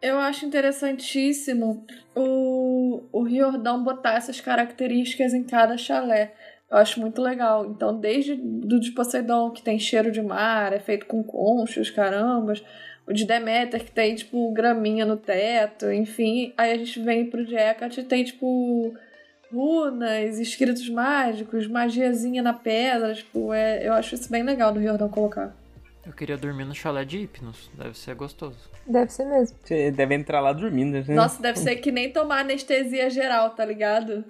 Eu 0.00 0.18
acho 0.18 0.44
interessantíssimo 0.44 1.86
o, 2.14 3.02
o 3.10 3.22
Riordão 3.22 3.82
botar 3.82 4.14
essas 4.14 4.40
características 4.40 5.32
em 5.32 5.42
cada 5.42 5.76
chalé. 5.78 6.34
Eu 6.74 6.78
acho 6.78 7.00
muito 7.00 7.22
legal. 7.22 7.66
Então, 7.66 7.96
desde 7.96 8.34
do 8.34 8.80
de 8.80 8.90
Poseidon, 8.90 9.52
que 9.52 9.62
tem 9.62 9.78
cheiro 9.78 10.10
de 10.10 10.20
mar, 10.20 10.72
é 10.72 10.80
feito 10.80 11.06
com 11.06 11.22
conchos, 11.22 11.88
carambas. 11.88 12.64
O 13.06 13.12
de 13.12 13.24
Deméter, 13.24 13.84
que 13.84 13.92
tem, 13.92 14.12
tipo, 14.16 14.52
graminha 14.52 15.06
no 15.06 15.16
teto, 15.16 15.92
enfim. 15.92 16.52
Aí 16.56 16.72
a 16.72 16.76
gente 16.76 16.98
vem 17.00 17.30
pro 17.30 17.46
de 17.46 17.54
Hecate, 17.54 18.02
tem, 18.02 18.24
tipo, 18.24 18.92
runas, 19.52 20.40
escritos 20.40 20.88
mágicos, 20.88 21.68
magiazinha 21.68 22.42
na 22.42 22.52
pedra. 22.52 23.14
Tipo, 23.14 23.52
é, 23.52 23.86
eu 23.86 23.92
acho 23.92 24.16
isso 24.16 24.28
bem 24.28 24.42
legal 24.42 24.72
do 24.72 24.80
Riordão 24.80 25.08
colocar. 25.08 25.54
Eu 26.04 26.12
queria 26.12 26.36
dormir 26.36 26.64
no 26.64 26.74
chalé 26.74 27.04
de 27.04 27.18
Hipnos. 27.18 27.70
Deve 27.78 27.96
ser 27.96 28.16
gostoso. 28.16 28.68
Deve 28.84 29.12
ser 29.12 29.26
mesmo. 29.26 29.56
Você 29.62 29.92
deve 29.92 30.12
entrar 30.16 30.40
lá 30.40 30.52
dormindo, 30.52 30.94
né? 31.06 31.14
Nossa, 31.14 31.40
deve 31.40 31.60
ser 31.60 31.76
que 31.76 31.92
nem 31.92 32.10
tomar 32.10 32.40
anestesia 32.40 33.08
geral, 33.08 33.50
tá 33.50 33.64
ligado? 33.64 34.24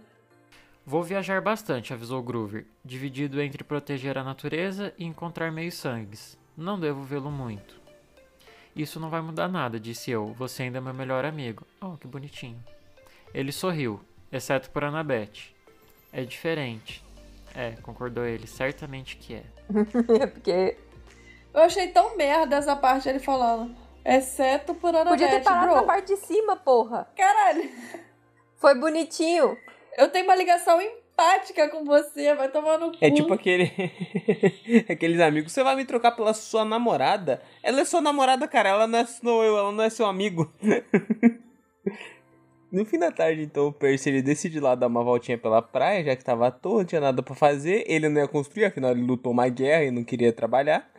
Vou 0.87 1.03
viajar 1.03 1.41
bastante, 1.41 1.95
avisou 1.95 2.22
Groover, 2.22 2.66
dividido 2.85 3.41
entre 3.41 3.64
proteger 3.64 4.18
a 4.18 4.24
natureza 4.24 4.93
e 4.99 5.05
encontrar 5.05 5.51
meios 5.51 5.74
sangues. 5.74 6.39
Não 6.57 6.78
devo 6.78 7.03
vê-lo 7.03 7.30
muito. 7.30 7.80
Isso 8.76 9.01
não 9.01 9.09
vai 9.09 9.22
mudar 9.22 9.49
nada, 9.49 9.80
disse 9.80 10.11
eu. 10.11 10.35
Você 10.35 10.64
ainda 10.64 10.78
é 10.78 10.80
meu 10.80 10.93
melhor 10.93 11.24
amigo. 11.24 11.66
Oh, 11.80 11.97
que 11.97 12.07
bonitinho. 12.07 12.62
Ele 13.32 13.51
sorriu, 13.51 14.01
exceto 14.30 14.70
por 14.70 14.85
Annabeth. 14.85 15.55
É 16.12 16.22
diferente. 16.22 17.03
É, 17.55 17.72
concordou 17.82 18.24
ele, 18.24 18.47
certamente 18.47 19.16
que 19.16 19.35
é. 19.35 19.45
É 20.20 20.26
porque 20.26 20.76
Eu 21.53 21.61
achei 21.62 21.89
tão 21.89 22.16
merda 22.16 22.57
essa 22.57 22.76
parte 22.76 23.09
ele 23.09 23.20
falando. 23.20 23.74
Exceto 24.05 24.74
por 24.74 24.91
Annabeth, 24.95 25.11
podia 25.11 25.28
ter 25.30 25.43
parado 25.43 25.66
bro. 25.68 25.76
na 25.76 25.82
parte 25.85 26.09
de 26.09 26.16
cima, 26.18 26.57
porra. 26.57 27.09
Caralho, 27.16 27.70
Foi 28.57 28.74
bonitinho. 28.74 29.57
Eu 29.99 30.09
tenho 30.09 30.24
uma 30.24 30.34
ligação 30.34 30.80
empática 30.80 31.68
com 31.68 31.84
você, 31.84 32.34
vai 32.34 32.49
tomar 32.51 32.78
no 32.78 32.90
cu. 32.90 32.99
É 33.01 33.11
tipo 33.11 33.32
aquele. 33.32 33.70
Aqueles 34.88 35.20
amigos. 35.20 35.53
Você 35.53 35.62
vai 35.62 35.76
me 35.76 35.84
trocar 35.84 36.12
pela 36.12 36.34
sua 36.34 36.64
namorada? 36.64 37.42
Ela 37.62 37.80
é 37.80 37.84
sua 37.84 38.01
namorada, 38.01 38.49
cara. 38.49 38.70
Ela 38.70 38.86
não 38.86 38.99
é, 38.99 39.07
não, 39.22 39.42
ela 39.42 39.72
não 39.72 39.84
é 39.84 39.90
seu 39.90 40.07
amigo. 40.07 40.53
No 42.74 42.84
fim 42.84 42.99
da 42.99 43.12
tarde, 43.12 43.40
então, 43.40 43.68
o 43.68 43.72
Percy 43.72 44.09
ele 44.09 44.20
decide 44.20 44.59
lá 44.59 44.74
dar 44.74 44.88
uma 44.88 45.05
voltinha 45.05 45.38
pela 45.38 45.62
praia, 45.62 46.03
já 46.03 46.16
que 46.16 46.24
tava 46.24 46.49
à 46.49 46.51
toa, 46.51 46.78
não 46.78 46.84
tinha 46.84 47.01
nada 47.01 47.22
pra 47.22 47.32
fazer. 47.32 47.84
Ele 47.86 48.09
não 48.09 48.20
ia 48.20 48.26
construir, 48.26 48.64
afinal 48.64 48.90
ele 48.90 49.03
lutou 49.03 49.30
uma 49.30 49.49
guerra 49.49 49.84
e 49.84 49.92
não 49.92 50.03
queria 50.03 50.32
trabalhar. 50.32 50.90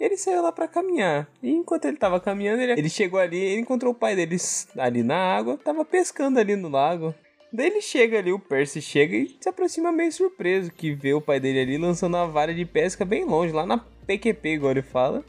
Ele 0.00 0.16
saiu 0.16 0.40
lá 0.40 0.50
pra 0.50 0.66
caminhar. 0.66 1.28
E 1.42 1.50
enquanto 1.50 1.84
ele 1.84 1.98
tava 1.98 2.18
caminhando, 2.18 2.62
ele, 2.62 2.72
ele 2.72 2.88
chegou 2.88 3.20
ali, 3.20 3.36
ele 3.36 3.60
encontrou 3.60 3.92
o 3.92 3.94
pai 3.94 4.16
deles 4.16 4.68
ali 4.78 5.02
na 5.02 5.18
água, 5.18 5.58
tava 5.58 5.84
pescando 5.84 6.38
ali 6.38 6.56
no 6.56 6.70
lago. 6.70 7.14
Daí 7.52 7.68
ele 7.68 7.80
chega 7.80 8.18
ali, 8.18 8.32
o 8.32 8.38
Percy 8.38 8.82
chega 8.82 9.16
e 9.16 9.36
se 9.40 9.48
aproxima 9.48 9.92
meio 9.92 10.10
surpreso, 10.10 10.70
que 10.70 10.92
vê 10.92 11.14
o 11.14 11.20
pai 11.20 11.38
dele 11.38 11.60
ali 11.60 11.78
lançando 11.78 12.14
uma 12.14 12.26
vara 12.26 12.52
de 12.52 12.64
pesca 12.64 13.04
bem 13.04 13.24
longe, 13.24 13.52
lá 13.52 13.64
na 13.64 13.78
PQP, 13.78 14.48
igual 14.54 14.72
ele 14.72 14.82
fala. 14.82 15.24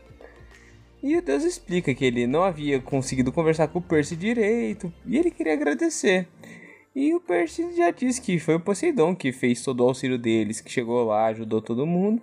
E 1.01 1.15
o 1.15 1.21
Deus 1.21 1.43
explica 1.43 1.93
que 1.93 2.03
ele 2.03 2.25
não 2.25 2.43
havia 2.43 2.81
conseguido 2.81 3.31
conversar 3.31 3.67
com 3.67 3.79
o 3.79 3.81
Percy 3.81 4.15
direito, 4.15 4.91
e 5.05 5.17
ele 5.17 5.29
queria 5.29 5.53
agradecer. 5.53 6.27
E 6.95 7.13
o 7.13 7.19
Percy 7.19 7.75
já 7.75 7.91
disse 7.91 8.19
que 8.19 8.39
foi 8.39 8.55
o 8.55 8.59
Poseidon 8.59 9.15
que 9.15 9.31
fez 9.31 9.61
todo 9.61 9.81
o 9.81 9.87
auxílio 9.87 10.17
deles, 10.17 10.59
que 10.59 10.71
chegou 10.71 11.05
lá, 11.05 11.27
ajudou 11.27 11.61
todo 11.61 11.85
mundo. 11.85 12.19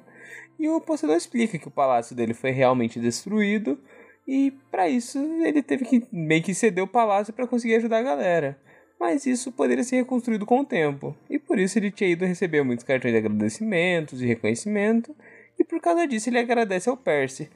E 0.59 0.69
o 0.69 0.81
Poseidon 0.81 1.15
explica 1.15 1.57
que 1.57 1.69
o 1.69 1.71
palácio 1.71 2.17
dele 2.17 2.35
foi 2.35 2.51
realmente 2.51 2.99
destruído, 2.99 3.79
e 4.27 4.53
para 4.73 4.89
isso 4.89 5.19
ele 5.45 5.63
teve 5.63 5.85
que 5.85 6.03
meio 6.11 6.43
que 6.43 6.53
ceder 6.53 6.83
o 6.83 6.89
palácio 6.89 7.33
para 7.33 7.47
conseguir 7.47 7.77
ajudar 7.77 7.99
a 7.99 8.03
galera. 8.03 8.59
Mas 9.05 9.27
isso 9.27 9.53
poderia 9.53 9.85
ser 9.85 9.97
reconstruído 9.97 10.47
com 10.47 10.61
o 10.61 10.65
tempo, 10.65 11.15
e 11.29 11.39
por 11.39 11.59
isso 11.59 11.79
ele 11.79 11.91
tinha 11.91 12.09
ido 12.09 12.25
receber 12.25 12.63
muitos 12.63 12.87
cartões 12.87 13.13
de 13.13 13.19
agradecimentos 13.19 14.23
e 14.23 14.27
reconhecimento, 14.27 15.15
e 15.59 15.63
por 15.63 15.79
causa 15.79 16.07
disso 16.07 16.31
ele 16.31 16.39
agradece 16.39 16.89
ao 16.89 16.97
Percy. 16.97 17.51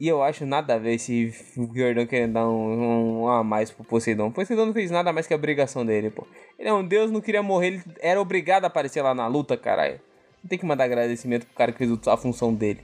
E 0.00 0.08
eu 0.08 0.22
acho 0.22 0.46
nada 0.46 0.76
a 0.76 0.78
ver 0.78 0.94
esse 0.94 1.30
Riordan 1.54 2.06
querendo 2.06 2.32
dar 2.32 2.48
um, 2.48 3.24
um 3.24 3.28
a 3.28 3.44
mais 3.44 3.70
pro 3.70 3.84
Poseidon. 3.84 4.28
O 4.28 4.32
Poseidon 4.32 4.64
não 4.64 4.72
fez 4.72 4.90
nada 4.90 5.12
mais 5.12 5.26
que 5.26 5.34
a 5.34 5.36
obrigação 5.36 5.84
dele, 5.84 6.08
pô. 6.08 6.26
Ele 6.58 6.70
é 6.70 6.72
um 6.72 6.88
deus, 6.88 7.10
não 7.10 7.20
queria 7.20 7.42
morrer, 7.42 7.66
ele 7.66 7.82
era 8.00 8.18
obrigado 8.18 8.64
a 8.64 8.68
aparecer 8.68 9.02
lá 9.02 9.14
na 9.14 9.26
luta, 9.26 9.58
caralho. 9.58 10.00
Não 10.42 10.48
tem 10.48 10.58
que 10.58 10.64
mandar 10.64 10.84
agradecimento 10.84 11.44
pro 11.44 11.54
cara 11.54 11.70
que 11.70 11.76
fez 11.76 11.90
a 12.08 12.16
função 12.16 12.54
dele. 12.54 12.80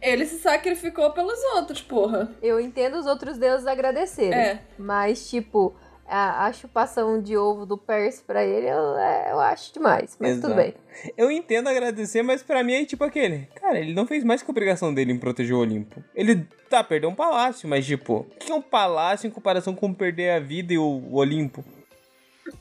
Ele 0.00 0.24
se 0.24 0.38
sacrificou 0.38 1.10
pelos 1.10 1.42
outros, 1.56 1.82
porra. 1.82 2.32
Eu 2.40 2.60
entendo 2.60 2.96
os 2.96 3.06
outros 3.06 3.38
deuses 3.38 3.66
agradecerem. 3.66 4.38
É. 4.38 4.62
Mas, 4.78 5.28
tipo, 5.28 5.74
a, 6.08 6.46
a 6.46 6.52
chupação 6.52 7.20
de 7.20 7.36
ovo 7.36 7.66
do 7.66 7.76
Percy 7.76 8.22
pra 8.24 8.44
ele, 8.44 8.66
eu, 8.66 8.96
é, 8.96 9.32
eu 9.32 9.40
acho 9.40 9.72
demais. 9.72 10.16
Mas 10.20 10.36
tudo 10.36 10.52
Exato. 10.52 10.56
bem. 10.56 10.74
Eu 11.16 11.30
entendo 11.30 11.68
agradecer, 11.68 12.22
mas 12.22 12.42
pra 12.42 12.62
mim 12.62 12.74
é 12.74 12.84
tipo 12.84 13.04
aquele. 13.04 13.48
Cara, 13.54 13.78
ele 13.78 13.92
não 13.92 14.06
fez 14.06 14.24
mais 14.24 14.42
que 14.42 14.50
a 14.50 14.52
obrigação 14.52 14.94
dele 14.94 15.12
em 15.12 15.18
proteger 15.18 15.54
o 15.54 15.60
Olimpo. 15.60 16.02
Ele 16.14 16.46
tá, 16.70 16.82
perdeu 16.82 17.10
um 17.10 17.14
palácio, 17.14 17.68
mas 17.68 17.84
tipo, 17.84 18.18
o 18.18 18.24
que 18.24 18.50
é 18.50 18.54
um 18.54 18.62
palácio 18.62 19.26
em 19.26 19.30
comparação 19.30 19.74
com 19.74 19.92
perder 19.92 20.30
a 20.30 20.40
vida 20.40 20.72
e 20.72 20.78
o, 20.78 20.84
o 20.84 21.16
Olimpo? 21.16 21.64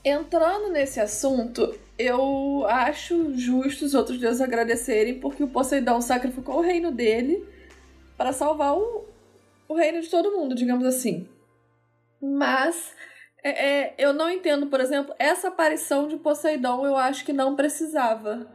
Entrando 0.03 0.69
nesse 0.69 0.99
assunto, 0.99 1.77
eu 1.97 2.65
acho 2.67 3.37
justo 3.37 3.85
os 3.85 3.93
outros 3.93 4.19
deuses 4.19 4.41
agradecerem 4.41 5.19
porque 5.19 5.43
o 5.43 5.47
Poseidon 5.47 6.01
sacrificou 6.01 6.57
o 6.57 6.61
reino 6.61 6.91
dele 6.91 7.47
para 8.17 8.33
salvar 8.33 8.75
o, 8.75 9.05
o 9.67 9.75
reino 9.75 10.01
de 10.01 10.09
todo 10.09 10.31
mundo, 10.31 10.55
digamos 10.55 10.85
assim. 10.85 11.27
Mas 12.21 12.93
é, 13.47 13.49
é, 13.49 13.93
eu 13.99 14.11
não 14.11 14.27
entendo, 14.27 14.65
por 14.65 14.81
exemplo, 14.81 15.13
essa 15.19 15.49
aparição 15.49 16.07
de 16.07 16.17
Poseidon 16.17 16.83
eu 16.83 16.97
acho 16.97 17.23
que 17.23 17.31
não 17.31 17.55
precisava. 17.55 18.47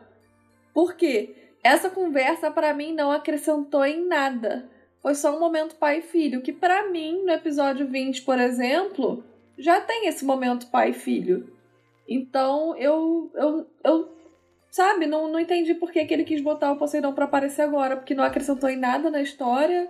Por 0.75 0.97
quê? 0.97 1.53
Essa 1.63 1.89
conversa 1.89 2.51
para 2.51 2.75
mim 2.75 2.93
não 2.93 3.13
acrescentou 3.13 3.85
em 3.85 4.05
nada. 4.05 4.69
Foi 5.01 5.15
só 5.15 5.37
um 5.37 5.39
momento 5.39 5.77
pai 5.77 5.99
e 5.99 6.03
filho, 6.03 6.43
que 6.43 6.53
para 6.53 6.91
mim, 6.91 7.23
no 7.25 7.31
episódio 7.31 7.87
20, 7.87 8.23
por 8.23 8.41
exemplo, 8.41 9.23
já 9.57 9.81
tem 9.81 10.09
esse 10.09 10.25
momento 10.25 10.67
pai 10.67 10.91
e 10.91 10.95
filho. 10.95 11.57
Então 12.09 12.77
eu, 12.77 13.31
eu, 13.37 13.67
eu 13.85 14.13
sabe, 14.73 15.07
não, 15.07 15.29
não 15.29 15.39
entendi 15.39 15.73
por 15.73 15.93
que, 15.93 16.05
que 16.05 16.13
ele 16.13 16.25
quis 16.25 16.41
botar 16.41 16.73
o 16.73 16.77
Poseidon 16.77 17.13
pra 17.13 17.27
aparecer 17.27 17.63
agora, 17.63 17.97
porque 17.97 18.15
não 18.15 18.25
acrescentou 18.25 18.69
em 18.69 18.77
nada 18.77 19.09
na 19.09 19.23
história, 19.23 19.89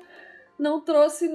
não 0.61 0.81
trouxe 0.81 1.27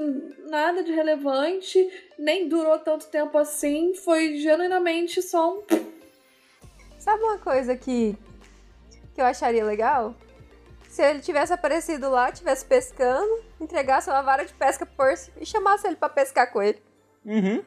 nada 0.49 0.84
de 0.84 0.91
relevante, 0.91 1.78
nem 2.17 2.47
durou 2.47 2.78
tanto 2.80 3.07
tempo 3.07 3.38
assim, 3.38 3.93
foi 3.95 4.38
genuinamente 4.38 5.21
só 5.21 5.57
um. 5.57 5.63
Sabe 6.99 7.23
uma 7.23 7.38
coisa 7.39 7.76
que 7.76 8.17
que 9.13 9.21
eu 9.21 9.26
acharia 9.26 9.63
legal? 9.63 10.13
Se 10.89 11.01
ele 11.01 11.19
tivesse 11.19 11.51
aparecido 11.53 12.09
lá, 12.09 12.32
tivesse 12.32 12.65
pescando, 12.65 13.43
entregasse 13.59 14.09
uma 14.09 14.21
vara 14.21 14.45
de 14.45 14.53
pesca 14.53 14.86
pro 14.86 14.95
Percy 14.95 15.32
e 15.39 15.45
chamasse 15.45 15.88
ele 15.88 15.95
pra 15.95 16.09
pescar 16.09 16.51
com 16.51 16.61
ele. 16.61 16.82
Uhum. 17.26 17.63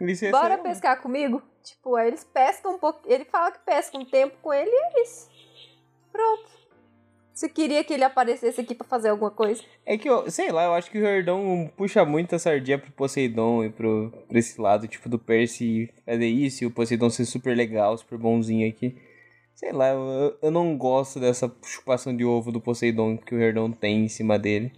Ia 0.00 0.30
Bora 0.30 0.56
ser- 0.56 0.62
pescar 0.62 1.00
comigo? 1.02 1.42
Tipo, 1.62 1.94
aí 1.96 2.08
eles 2.08 2.24
pescam 2.24 2.74
um 2.74 2.78
pouco. 2.78 3.00
Ele 3.06 3.24
fala 3.26 3.50
que 3.52 3.58
pesca 3.60 3.98
um 3.98 4.04
tempo 4.04 4.36
com 4.40 4.52
ele 4.52 4.70
e 4.70 4.74
é 4.98 5.02
isso. 5.02 5.28
Pronto. 6.10 6.50
Você 7.40 7.48
queria 7.48 7.82
que 7.82 7.94
ele 7.94 8.04
aparecesse 8.04 8.60
aqui 8.60 8.74
pra 8.74 8.86
fazer 8.86 9.08
alguma 9.08 9.30
coisa? 9.30 9.62
É 9.86 9.96
que, 9.96 10.06
eu, 10.06 10.30
sei 10.30 10.52
lá, 10.52 10.66
eu 10.66 10.74
acho 10.74 10.90
que 10.90 10.98
o 10.98 11.06
Herdon 11.06 11.70
puxa 11.74 12.04
muito 12.04 12.34
a 12.36 12.38
sardinha 12.38 12.78
pro 12.78 12.92
Poseidon 12.92 13.64
e 13.64 13.70
pro, 13.70 14.12
esse 14.30 14.60
lado, 14.60 14.86
tipo, 14.86 15.08
do 15.08 15.18
Percy 15.18 15.88
fazer 16.04 16.26
isso 16.26 16.62
e 16.62 16.66
o 16.66 16.70
Poseidon 16.70 17.08
ser 17.08 17.24
super 17.24 17.56
legal, 17.56 17.96
super 17.96 18.18
bonzinho 18.18 18.68
aqui. 18.68 18.94
Sei 19.54 19.72
lá, 19.72 19.88
eu, 19.88 20.36
eu 20.42 20.50
não 20.50 20.76
gosto 20.76 21.18
dessa 21.18 21.50
chupação 21.64 22.14
de 22.14 22.26
ovo 22.26 22.52
do 22.52 22.60
Poseidon 22.60 23.16
que 23.16 23.34
o 23.34 23.40
Herdon 23.40 23.72
tem 23.72 24.04
em 24.04 24.08
cima 24.08 24.38
dele. 24.38 24.70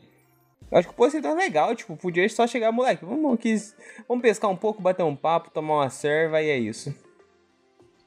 Eu 0.71 0.79
acho 0.79 0.87
que 0.87 0.95
o 0.95 0.97
Poseidon 0.97 1.31
é 1.31 1.35
legal, 1.35 1.75
tipo, 1.75 1.97
podia 1.97 2.29
só 2.29 2.47
chegar, 2.47 2.71
moleque, 2.71 3.05
vamos, 3.05 3.41
vamos 4.07 4.23
pescar 4.23 4.49
um 4.49 4.57
pouco, 4.57 4.81
bater 4.81 5.03
um 5.03 5.17
papo, 5.17 5.51
tomar 5.51 5.79
uma 5.79 5.91
serva 5.91 6.41
e 6.41 6.49
é 6.49 6.59
isso. 6.59 6.95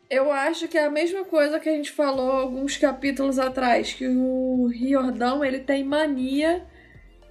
Eu 0.09 0.31
acho 0.31 0.67
que 0.67 0.77
é 0.77 0.85
a 0.85 0.89
mesma 0.89 1.25
coisa 1.25 1.59
que 1.59 1.67
a 1.67 1.71
gente 1.71 1.91
falou 1.91 2.31
alguns 2.31 2.77
capítulos 2.77 3.39
atrás, 3.39 3.93
que 3.93 4.07
o 4.07 4.67
Riordão, 4.67 5.43
ele 5.43 5.59
tem 5.59 5.83
mania 5.83 6.65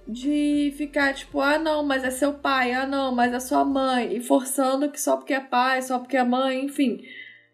de 0.07 0.73
ficar 0.77 1.13
tipo, 1.13 1.39
ah 1.39 1.57
não, 1.57 1.83
mas 1.83 2.03
é 2.03 2.11
seu 2.11 2.33
pai, 2.33 2.73
ah 2.73 2.85
não, 2.85 3.15
mas 3.15 3.33
é 3.33 3.39
sua 3.39 3.63
mãe, 3.63 4.15
e 4.15 4.21
forçando 4.21 4.91
que 4.91 4.99
só 4.99 5.17
porque 5.17 5.33
é 5.33 5.39
pai, 5.39 5.81
só 5.81 5.97
porque 5.97 6.17
é 6.17 6.23
mãe, 6.23 6.65
enfim. 6.65 7.01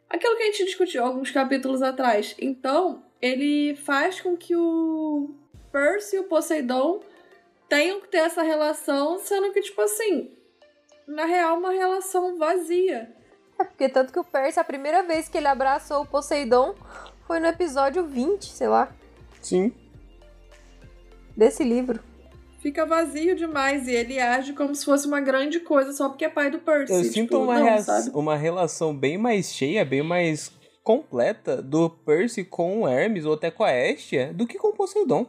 Aquilo 0.09 0.35
que 0.35 0.43
a 0.43 0.45
gente 0.47 0.65
discutiu 0.65 1.05
alguns 1.05 1.31
capítulos 1.31 1.81
atrás. 1.81 2.35
Então, 2.39 3.03
ele 3.21 3.75
faz 3.75 4.19
com 4.19 4.35
que 4.35 4.55
o 4.55 5.33
Percy 5.71 6.17
e 6.17 6.19
o 6.19 6.25
Poseidon 6.25 6.99
tenham 7.69 8.01
que 8.01 8.09
ter 8.09 8.17
essa 8.17 8.41
relação, 8.41 9.19
sendo 9.19 9.53
que, 9.53 9.61
tipo 9.61 9.81
assim, 9.81 10.31
na 11.07 11.25
real, 11.25 11.57
uma 11.57 11.71
relação 11.71 12.37
vazia. 12.37 13.15
Porque 13.69 13.89
tanto 13.89 14.11
que 14.13 14.19
o 14.19 14.23
Percy, 14.23 14.59
a 14.59 14.63
primeira 14.63 15.03
vez 15.03 15.27
que 15.29 15.37
ele 15.37 15.47
abraçou 15.47 16.01
o 16.03 16.05
Poseidon 16.05 16.75
foi 17.27 17.39
no 17.39 17.47
episódio 17.47 18.05
20, 18.05 18.45
sei 18.45 18.67
lá, 18.67 18.91
Sim. 19.41 19.71
desse 21.35 21.63
livro. 21.63 21.99
fica 22.59 22.85
vazio 22.85 23.35
demais 23.35 23.87
e 23.87 23.91
ele 23.91 24.19
age 24.19 24.53
como 24.53 24.75
se 24.75 24.85
fosse 24.85 25.07
uma 25.07 25.19
grande 25.19 25.59
coisa 25.61 25.91
só 25.93 26.09
porque 26.09 26.25
é 26.25 26.29
pai 26.29 26.51
do 26.51 26.59
Percy. 26.59 26.93
Eu 26.93 27.01
tipo, 27.01 27.13
sinto 27.13 27.41
uma, 27.41 27.57
não, 27.57 27.65
rea- 27.65 27.83
uma 28.13 28.35
relação 28.35 28.95
bem 28.95 29.17
mais 29.17 29.51
cheia, 29.53 29.83
bem 29.83 30.03
mais 30.03 30.51
completa 30.83 31.61
do 31.61 31.89
Percy 31.89 32.43
com 32.43 32.81
o 32.81 32.87
Hermes 32.87 33.25
ou 33.25 33.33
até 33.33 33.49
com 33.49 33.63
a 33.63 33.71
Estia 33.73 34.31
do 34.33 34.45
que 34.45 34.57
com 34.59 34.67
o 34.69 34.73
Poseidon. 34.73 35.25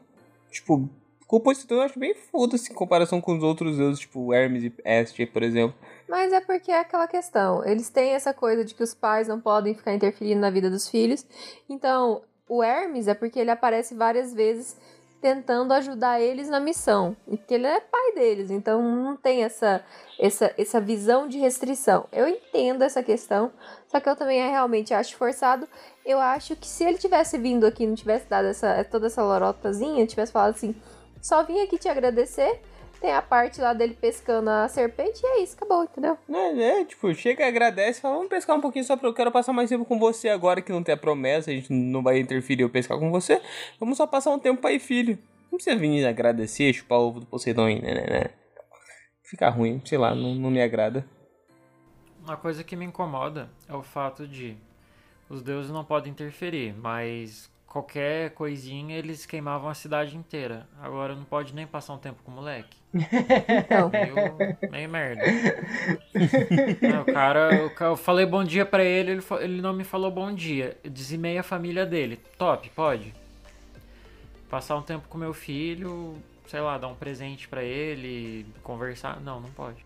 Tipo, 0.51 0.89
com 1.27 1.37
o 1.37 1.41
Poseidon 1.41 1.77
eu 1.77 1.83
acho 1.83 1.99
bem 1.99 2.15
foda-se 2.15 2.71
em 2.71 2.75
comparação 2.75 3.21
com 3.21 3.37
os 3.37 3.43
outros 3.43 3.79
deuses, 3.79 4.01
tipo 4.01 4.33
Hermes 4.35 4.65
e 4.65 4.73
Estia, 4.85 5.27
por 5.27 5.43
exemplo. 5.43 5.75
Mas 6.13 6.31
é 6.31 6.43
porque 6.43 6.71
é 6.71 6.79
aquela 6.79 7.09
questão. 7.09 7.65
Eles 7.65 7.89
têm 7.89 8.11
essa 8.11 8.35
coisa 8.35 8.63
de 8.63 8.75
que 8.75 8.83
os 8.83 8.93
pais 8.93 9.29
não 9.29 9.41
podem 9.41 9.75
ficar 9.75 9.95
interferindo 9.95 10.43
na 10.43 10.51
vida 10.51 10.69
dos 10.69 10.87
filhos. 10.87 11.25
Então, 11.67 12.21
o 12.47 12.63
Hermes 12.63 13.09
é 13.09 13.15
porque 13.15 13.41
ele 13.41 13.51
aparece 13.51 13.95
várias 13.95 14.35
vezes 14.35 14.77
tentando 15.23 15.73
ajudar 15.73 16.21
eles 16.21 16.51
na 16.51 16.61
missão. 16.61 17.17
Porque 17.27 17.55
ele 17.55 17.67
é 17.67 17.81
pai 17.81 18.13
deles, 18.15 18.51
então 18.51 18.83
não 18.83 19.17
tem 19.17 19.43
essa, 19.43 19.83
essa, 20.21 20.53
essa 20.59 20.79
visão 20.83 21.27
de 21.27 21.39
restrição. 21.39 22.07
Eu 22.13 22.29
entendo 22.29 22.83
essa 22.83 23.03
questão, 23.03 23.51
só 23.87 23.99
que 23.99 24.07
eu 24.07 24.15
também 24.15 24.39
é, 24.39 24.51
realmente 24.51 24.93
acho 24.93 25.17
forçado. 25.17 25.67
Eu 26.05 26.19
acho 26.19 26.55
que 26.57 26.67
se 26.67 26.85
ele 26.85 26.99
tivesse 26.99 27.39
vindo 27.39 27.65
aqui 27.65 27.87
não 27.87 27.95
tivesse 27.95 28.27
dado 28.29 28.49
essa, 28.49 28.85
toda 28.85 29.07
essa 29.07 29.23
lorotazinha, 29.23 30.07
tivesse 30.07 30.31
falado 30.31 30.51
assim, 30.57 30.75
só 31.23 31.43
vim 31.43 31.59
aqui 31.63 31.79
te 31.79 31.89
agradecer, 31.89 32.61
tem 33.03 33.13
a 33.13 33.21
parte 33.21 33.61
lá 33.61 33.73
dele 33.75 33.99
pescando 34.01 34.49
a 34.49 34.69
serpente 34.69 35.21
e 35.23 35.27
é 35.27 35.43
isso, 35.43 35.57
acabou, 35.57 35.83
entendeu? 35.83 36.17
É, 36.33 36.81
é, 36.81 36.85
tipo, 36.85 37.13
chega, 37.13 37.45
agradece, 37.45 38.01
fala, 38.01 38.15
vamos 38.15 38.31
pescar 38.31 38.57
um 38.57 38.61
pouquinho 38.61 38.85
só 38.85 38.97
pra 38.97 39.09
eu 39.09 39.13
quero 39.13 39.33
passar 39.33 39.53
mais 39.53 39.69
tempo 39.69 39.85
com 39.85 39.99
você 39.99 40.29
agora 40.29 40.63
que 40.63 40.71
não 40.71 40.85
tem 40.85 40.95
a 40.95 40.97
promessa, 40.97 41.51
a 41.51 41.55
gente 41.55 41.73
não 41.73 42.01
vai 42.01 42.21
interferir 42.21 42.63
eu 42.63 42.71
pescar 42.71 42.97
com 42.99 43.11
você. 43.11 43.43
Vamos 43.81 43.97
só 43.97 44.07
passar 44.07 44.31
um 44.31 44.39
tempo 44.39 44.63
pai 44.63 44.77
e 44.77 44.79
filho. 44.79 45.19
Não 45.51 45.59
precisa 45.59 45.77
vir 45.77 46.07
agradecer, 46.07 46.73
chupar 46.73 47.01
o 47.01 47.09
ovo 47.09 47.21
do 47.21 47.27
Poseidon 47.27 47.69
e 47.69 47.83
né, 47.83 47.93
né, 47.93 48.07
né. 48.09 48.31
Fica 49.25 49.51
ruim, 49.51 49.83
sei 49.85 49.99
lá, 49.99 50.15
não, 50.15 50.35
não 50.37 50.51
me 50.51 50.63
agrada. 50.63 51.05
Uma 52.25 52.37
coisa 52.37 52.63
que 52.63 52.77
me 52.77 52.85
incomoda 52.85 53.51
é 53.69 53.75
o 53.75 53.83
fato 53.83 54.29
de 54.29 54.57
os 55.29 55.43
deuses 55.43 55.73
não 55.73 55.85
podem 55.85 56.13
interferir, 56.13 56.73
mas 56.79 57.51
qualquer 57.73 58.33
coisinha 58.33 58.99
eles 58.99 59.25
queimavam 59.25 59.71
a 59.71 59.73
cidade 59.73 60.15
inteira. 60.15 60.69
Agora 60.79 61.17
não 61.17 61.25
pode 61.25 61.55
nem 61.55 61.67
passar 61.67 61.95
um 61.95 61.99
tempo 61.99 62.23
com 62.23 62.31
o 62.31 62.35
moleque. 62.35 62.77
Então, 63.65 63.89
Meio, 63.89 64.71
meio 64.71 64.89
merda. 64.91 65.23
Não, 66.83 67.01
o 67.01 67.05
cara, 67.07 67.73
eu 67.81 67.97
falei 67.97 68.27
bom 68.27 68.45
dia 68.45 68.67
pra 68.67 68.85
ele, 68.85 69.13
ele, 69.13 69.23
ele 69.41 69.63
não 69.63 69.73
me 69.73 69.85
falou 69.85 70.11
bom 70.11 70.35
dia. 70.35 70.77
Eu 70.85 70.91
dizimei 70.91 71.39
a 71.39 71.43
família 71.43 71.87
dele. 71.87 72.21
Top, 72.37 72.69
pode. 72.71 73.15
Passar 74.51 74.77
um 74.77 74.83
tempo 74.83 75.09
com 75.09 75.17
meu 75.17 75.33
filho, 75.33 76.19
sei 76.49 76.61
lá, 76.61 76.77
dar 76.77 76.89
um 76.89 76.95
presente 76.95 77.49
pra 77.49 77.65
ele, 77.65 78.45
conversar. 78.63 79.19
Não, 79.19 79.41
não 79.41 79.49
pode. 79.49 79.83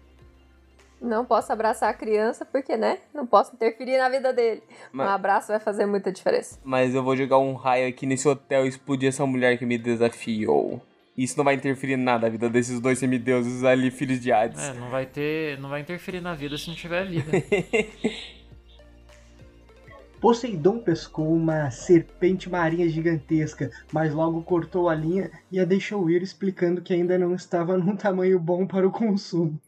Não 1.01 1.25
posso 1.25 1.53
abraçar 1.53 1.91
a 1.91 1.95
criança 1.95 2.45
porque, 2.45 2.77
né? 2.77 2.99
Não 3.15 3.27
posso 3.27 3.55
interferir 3.55 3.99
na 3.99 4.09
vida 4.09 4.33
dele. 4.33 4.63
Mas- 4.93 5.07
Um 5.07 5.11
abraço 5.11 5.49
vai 5.49 5.61
fazer 5.61 5.87
muita 5.87 6.11
diferença. 6.11 6.59
Mas 6.65 6.95
eu 6.95 7.03
vou 7.03 7.17
jogar 7.17 7.39
um 7.39 7.55
raio 7.55 7.89
aqui 7.89 8.07
nesse 8.07 8.27
hotel 8.29 8.65
e 8.65 8.69
explodir 8.69 9.09
essa 9.09 9.25
mulher 9.27 9.59
que 9.59 9.67
me 9.67 9.77
desafiou. 9.79 10.81
Isso 11.17 11.37
não 11.39 11.45
vai 11.45 11.55
interferir 11.55 11.95
em 11.95 11.97
nada 11.97 12.27
na 12.27 12.29
vida 12.31 12.51
desses 12.51 12.79
dois 12.79 12.99
semideuses 12.99 13.65
ali, 13.65 13.91
filhos 13.91 14.21
de 14.21 14.31
Hades. 14.31 14.63
É, 14.63 14.75
não 14.75 14.91
vai 14.91 15.07
ter. 15.07 15.59
Não 15.59 15.69
vai 15.71 15.81
interferir 15.81 16.21
na 16.21 16.35
vida 16.35 16.59
se 16.59 16.69
não 16.69 16.75
tiver 16.77 17.07
vida. 17.07 17.31
Poseidon 20.21 20.79
pescou 20.79 21.31
uma 21.33 21.71
serpente 21.71 22.49
marinha 22.49 22.89
gigantesca, 22.89 23.71
mas 23.93 24.15
logo 24.15 24.43
cortou 24.43 24.89
a 24.89 24.95
linha 24.95 25.31
e 25.53 25.61
a 25.61 25.65
deixou 25.65 26.09
ir 26.11 26.23
explicando 26.23 26.81
que 26.81 26.93
ainda 26.95 27.19
não 27.19 27.35
estava 27.35 27.77
num 27.77 27.95
tamanho 27.95 28.39
bom 28.41 28.67
para 28.67 28.87
o 28.87 28.91
consumo. 28.91 29.61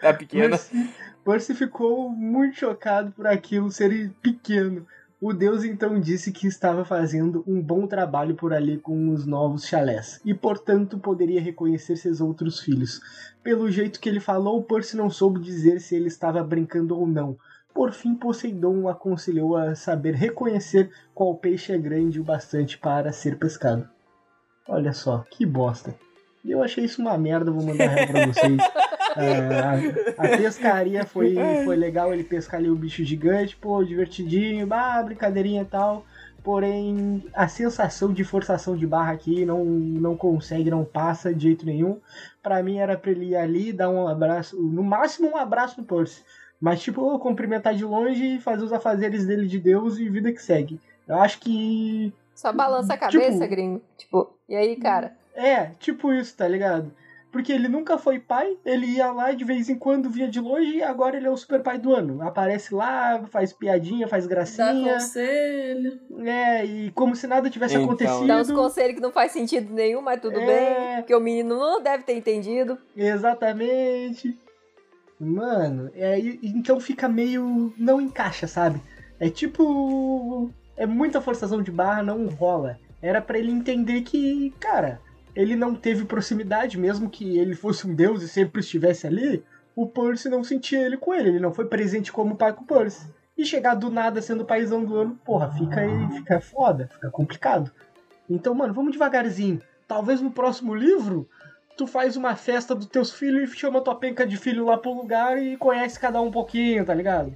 Tá 0.00 0.12
pequena. 0.14 0.50
Percy, 0.50 0.90
Percy 1.24 1.54
ficou 1.54 2.10
muito 2.10 2.56
chocado 2.56 3.12
por 3.12 3.26
aquilo 3.26 3.70
ser 3.70 4.10
pequeno. 4.22 4.86
O 5.20 5.32
deus 5.32 5.62
então 5.62 6.00
disse 6.00 6.32
que 6.32 6.48
estava 6.48 6.84
fazendo 6.84 7.44
um 7.46 7.62
bom 7.62 7.86
trabalho 7.86 8.34
por 8.34 8.52
ali 8.52 8.76
com 8.78 9.10
os 9.10 9.24
novos 9.24 9.64
chalés 9.64 10.20
e, 10.24 10.34
portanto, 10.34 10.98
poderia 10.98 11.40
reconhecer 11.40 11.96
seus 11.96 12.20
outros 12.20 12.58
filhos. 12.58 13.00
Pelo 13.40 13.70
jeito 13.70 14.00
que 14.00 14.08
ele 14.08 14.18
falou, 14.18 14.64
Percy 14.64 14.96
não 14.96 15.08
soube 15.08 15.38
dizer 15.38 15.80
se 15.80 15.94
ele 15.94 16.08
estava 16.08 16.42
brincando 16.42 16.98
ou 16.98 17.06
não. 17.06 17.38
Por 17.72 17.92
fim, 17.92 18.16
Poseidon 18.16 18.80
o 18.80 18.88
aconselhou 18.88 19.56
a 19.56 19.76
saber 19.76 20.14
reconhecer 20.14 20.90
qual 21.14 21.36
peixe 21.36 21.72
é 21.72 21.78
grande 21.78 22.20
o 22.20 22.24
bastante 22.24 22.76
para 22.76 23.12
ser 23.12 23.38
pescado. 23.38 23.88
Olha 24.68 24.92
só, 24.92 25.24
que 25.30 25.46
bosta. 25.46 25.94
Eu 26.44 26.62
achei 26.62 26.84
isso 26.84 27.00
uma 27.00 27.16
merda, 27.16 27.50
vou 27.50 27.62
mandar 27.64 27.86
real 27.88 28.06
pra 28.08 28.26
vocês. 28.26 28.56
É, 29.14 29.60
a, 29.60 30.24
a 30.34 30.36
pescaria 30.38 31.04
foi, 31.04 31.36
foi 31.66 31.76
legal, 31.76 32.14
ele 32.14 32.24
pescar 32.24 32.58
ali 32.58 32.70
o 32.70 32.74
bicho 32.74 33.04
gigante, 33.04 33.54
pô, 33.54 33.84
divertidinho, 33.84 34.66
bah, 34.66 35.02
brincadeirinha 35.02 35.60
e 35.60 35.66
tal. 35.66 36.06
Porém, 36.42 37.22
a 37.34 37.46
sensação 37.46 38.10
de 38.10 38.24
forçação 38.24 38.74
de 38.74 38.86
barra 38.86 39.12
aqui 39.12 39.44
não, 39.44 39.66
não 39.66 40.16
consegue, 40.16 40.70
não 40.70 40.82
passa 40.82 41.32
de 41.34 41.42
jeito 41.42 41.66
nenhum. 41.66 42.00
Pra 42.42 42.62
mim 42.62 42.78
era 42.78 42.96
pra 42.96 43.10
ele 43.10 43.26
ir 43.26 43.36
ali, 43.36 43.70
dar 43.70 43.90
um 43.90 44.08
abraço, 44.08 44.56
no 44.60 44.82
máximo 44.82 45.28
um 45.28 45.36
abraço 45.36 45.78
no 45.78 45.86
Percy. 45.86 46.22
Mas, 46.58 46.80
tipo, 46.80 47.18
cumprimentar 47.18 47.74
de 47.74 47.84
longe, 47.84 48.40
fazer 48.40 48.64
os 48.64 48.72
afazeres 48.72 49.26
dele 49.26 49.46
de 49.46 49.58
Deus 49.58 49.98
e 49.98 50.08
vida 50.08 50.32
que 50.32 50.40
segue. 50.42 50.80
Eu 51.06 51.16
acho 51.16 51.38
que 51.38 52.12
Só 52.34 52.50
balança 52.50 52.94
a 52.94 52.96
cabeça, 52.96 53.30
Tipo- 53.40 53.48
gringo. 53.50 53.82
Tipo, 53.98 54.32
e 54.48 54.56
aí, 54.56 54.74
cara? 54.76 55.12
É, 55.34 55.66
tipo 55.78 56.12
isso, 56.12 56.36
tá 56.36 56.46
ligado? 56.46 56.92
Porque 57.30 57.50
ele 57.50 57.66
nunca 57.66 57.96
foi 57.96 58.18
pai, 58.18 58.58
ele 58.62 58.84
ia 58.84 59.10
lá 59.10 59.32
de 59.32 59.42
vez 59.42 59.70
em 59.70 59.74
quando, 59.78 60.10
via 60.10 60.28
de 60.28 60.38
longe, 60.38 60.76
e 60.76 60.82
agora 60.82 61.16
ele 61.16 61.26
é 61.26 61.30
o 61.30 61.36
super 61.36 61.62
pai 61.62 61.78
do 61.78 61.94
ano. 61.94 62.20
Aparece 62.20 62.74
lá, 62.74 63.24
faz 63.30 63.54
piadinha, 63.54 64.06
faz 64.06 64.24
Dá 64.26 64.30
gracinha. 64.34 64.92
conselho. 64.92 65.98
É, 66.26 66.62
e 66.62 66.90
como 66.90 67.16
se 67.16 67.26
nada 67.26 67.48
tivesse 67.48 67.74
Então. 67.74 67.86
acontecido. 67.86 68.26
Dá 68.26 68.36
uns 68.36 68.50
conselhos 68.50 68.96
que 68.96 69.00
não 69.00 69.10
faz 69.10 69.32
sentido 69.32 69.72
nenhum, 69.72 70.02
mas 70.02 70.20
tudo 70.20 70.38
É. 70.38 70.44
bem. 70.46 70.96
Porque 70.98 71.14
o 71.14 71.20
menino 71.20 71.58
não 71.58 71.82
deve 71.82 72.04
ter 72.04 72.14
entendido. 72.18 72.76
Exatamente. 72.94 74.38
Mano, 75.18 75.90
é, 75.94 76.18
então 76.42 76.78
fica 76.80 77.08
meio. 77.08 77.72
Não 77.78 77.98
encaixa, 78.00 78.46
sabe? 78.46 78.78
É 79.18 79.30
tipo. 79.30 80.50
É 80.76 80.84
muita 80.84 81.20
forçação 81.20 81.62
de 81.62 81.70
barra, 81.70 82.02
não 82.02 82.26
rola. 82.26 82.78
Era 83.00 83.20
pra 83.22 83.38
ele 83.38 83.50
entender 83.52 84.02
que, 84.02 84.52
cara, 84.60 85.00
ele 85.34 85.56
não 85.56 85.74
teve 85.74 86.04
proximidade, 86.04 86.78
mesmo 86.78 87.08
que 87.10 87.38
ele 87.38 87.54
fosse 87.54 87.86
um 87.86 87.94
deus 87.94 88.22
e 88.22 88.28
sempre 88.28 88.60
estivesse 88.60 89.06
ali. 89.06 89.42
O 89.74 89.86
Percy 89.86 90.28
não 90.28 90.44
sentia 90.44 90.84
ele 90.84 90.96
com 90.96 91.14
ele, 91.14 91.30
ele 91.30 91.40
não 91.40 91.52
foi 91.52 91.64
presente 91.66 92.12
como 92.12 92.36
pai 92.36 92.52
com 92.52 92.62
o 92.62 92.66
Percy. 92.66 93.06
e 93.36 93.44
chegar 93.46 93.74
do 93.74 93.90
nada 93.90 94.20
sendo 94.20 94.44
paizão 94.44 94.84
do 94.84 94.96
ano, 94.96 95.18
porra, 95.24 95.50
fica 95.52 95.80
aí, 95.80 96.08
fica 96.16 96.40
foda, 96.40 96.88
fica 96.92 97.10
complicado. 97.10 97.72
Então, 98.28 98.54
mano, 98.54 98.74
vamos 98.74 98.92
devagarzinho. 98.92 99.60
Talvez 99.88 100.20
no 100.20 100.30
próximo 100.30 100.74
livro 100.74 101.28
tu 101.76 101.86
faz 101.86 102.16
uma 102.16 102.36
festa 102.36 102.74
dos 102.74 102.86
teus 102.86 103.10
filhos 103.12 103.50
e 103.50 103.56
chama 103.56 103.80
tua 103.80 103.94
penca 103.94 104.26
de 104.26 104.36
filho 104.36 104.66
lá 104.66 104.76
pro 104.76 104.92
lugar 104.92 105.42
e 105.42 105.56
conhece 105.56 105.98
cada 105.98 106.20
um 106.20 106.26
um 106.26 106.30
pouquinho, 106.30 106.84
tá 106.84 106.94
ligado? 106.94 107.34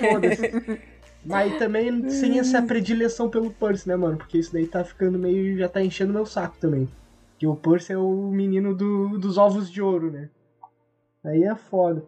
Foda-se. 0.00 0.80
Mas 1.24 1.56
também 1.58 2.10
sem 2.10 2.38
essa 2.38 2.60
predileção 2.60 3.30
pelo 3.30 3.50
Percy, 3.50 3.88
né, 3.88 3.96
mano? 3.96 4.18
Porque 4.18 4.36
isso 4.36 4.52
daí 4.52 4.66
tá 4.66 4.84
ficando 4.84 5.18
meio. 5.18 5.56
já 5.56 5.68
tá 5.68 5.82
enchendo 5.82 6.12
meu 6.12 6.26
saco 6.26 6.56
também. 6.58 6.88
Que 7.44 7.48
o 7.48 7.56
Percy 7.56 7.92
é 7.92 7.98
o 7.98 8.30
menino 8.30 8.74
do, 8.74 9.18
dos 9.18 9.36
ovos 9.36 9.70
de 9.70 9.82
ouro, 9.82 10.10
né? 10.10 10.30
Aí 11.22 11.42
é 11.42 11.54
foda. 11.54 12.02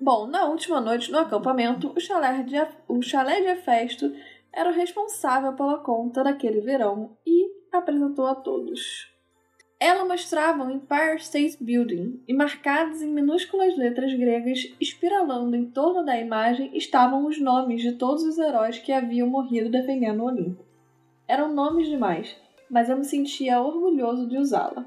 Bom, 0.00 0.26
na 0.26 0.46
última 0.46 0.80
noite 0.80 1.12
no 1.12 1.18
acampamento, 1.18 1.92
o 1.96 2.00
chalé 2.00 2.42
de, 2.42 2.56
o 2.88 3.00
chalé 3.00 3.40
de 3.40 3.46
Hefesto 3.46 4.12
era 4.52 4.70
o 4.70 4.74
responsável 4.74 5.52
pela 5.52 5.78
conta 5.78 6.24
daquele 6.24 6.60
verão 6.60 7.16
e 7.24 7.48
apresentou 7.72 8.26
a 8.26 8.34
todos. 8.34 9.08
Ela 9.78 10.04
mostrava 10.04 10.64
um 10.64 10.70
Empire 10.72 11.18
State 11.18 11.62
Building 11.62 12.20
e 12.26 12.34
marcados 12.34 13.00
em 13.00 13.12
minúsculas 13.12 13.76
letras 13.76 14.12
gregas, 14.14 14.74
espiralando 14.80 15.54
em 15.54 15.70
torno 15.70 16.04
da 16.04 16.18
imagem, 16.18 16.76
estavam 16.76 17.24
os 17.24 17.40
nomes 17.40 17.82
de 17.82 17.92
todos 17.92 18.24
os 18.24 18.36
heróis 18.36 18.80
que 18.80 18.90
haviam 18.90 19.28
morrido 19.28 19.70
defendendo 19.70 20.24
o 20.24 20.26
Olimpo. 20.26 20.64
Eram 21.28 21.54
nomes 21.54 21.86
demais, 21.86 22.36
mas 22.70 22.88
eu 22.88 22.96
me 22.96 23.04
sentia 23.04 23.60
orgulhoso 23.60 24.26
de 24.26 24.36
usá-la. 24.36 24.86